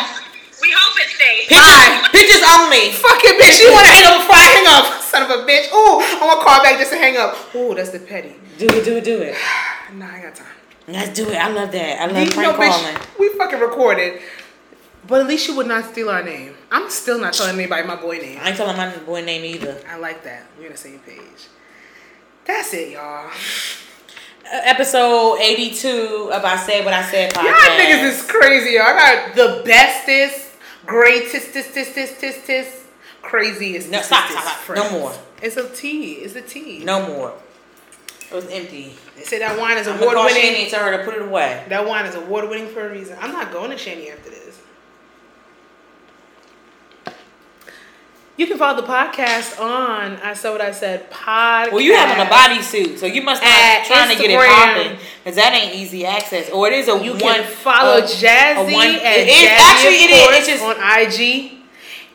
[0.60, 1.48] We hope it's safe.
[1.50, 2.12] Bye.
[2.12, 2.92] Pictures only.
[3.00, 4.86] Fucking bitch, you wanna hang up before I hang up.
[5.12, 5.72] Son of a bitch.
[5.72, 7.34] Ooh, I wanna call back just to hang up.
[7.56, 8.36] Ooh, that's the petty.
[8.60, 9.36] Do it, do it, do it.
[9.94, 10.48] Nah, I got time.
[10.92, 11.36] Let's do it.
[11.36, 12.02] I love that.
[12.02, 12.70] I love You know, calling.
[12.70, 14.22] bitch, we fucking recorded.
[15.08, 16.54] But at least you would not steal our name.
[16.72, 18.40] I'm still not telling anybody my boy name.
[18.42, 19.78] I ain't telling my boy name either.
[19.90, 20.44] I like that.
[20.60, 21.48] We're on the same page.
[22.46, 23.28] That's it, y'all.
[24.46, 27.44] Uh, episode 82 of I Said What I Said podcast.
[27.44, 28.84] Y'all niggas is crazy, y'all.
[28.84, 28.94] I
[29.26, 30.56] got the bestest,
[30.86, 32.84] greatest, tis, tis, tis, tis, tis,
[33.22, 33.90] craziest.
[33.90, 34.76] No, stop, stop, stop.
[34.76, 35.14] No more.
[35.42, 36.14] It's a T.
[36.16, 36.84] It's a T.
[36.84, 37.34] No more.
[38.32, 38.94] It was empty.
[39.18, 40.62] They say that wine is award winning.
[40.62, 41.66] And tell her to put it away.
[41.68, 43.18] That wine is award winning for a reason.
[43.20, 44.62] I'm not going to Shanny after this.
[48.38, 51.72] You can follow the podcast on I Said What I Said podcast.
[51.74, 54.40] Well, you have on a bodysuit, so you must not At trying to get it
[54.40, 54.48] Instagram.
[54.88, 56.50] popping, because that ain't easy access.
[56.50, 57.20] Or it is a You one.
[57.20, 60.38] can follow a- Jazzy a one- at it is Jazzy actually it is.
[60.38, 61.61] It's just on IG.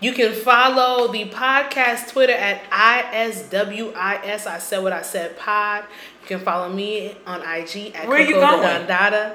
[0.00, 4.46] You can follow the podcast Twitter at ISWIS.
[4.46, 5.84] I said what I said pod.
[6.22, 8.86] You can follow me on IG at Where you Coco going?
[8.86, 9.34] Dondada.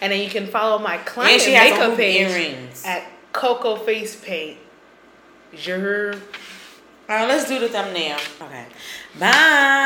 [0.00, 2.84] And then you can follow my client has makeup page earrings.
[2.84, 4.58] at Coco Face Paint.
[5.54, 5.80] Je All
[7.08, 8.18] right, let's do the thumbnail.
[8.40, 8.66] Okay.
[9.18, 9.82] Bye.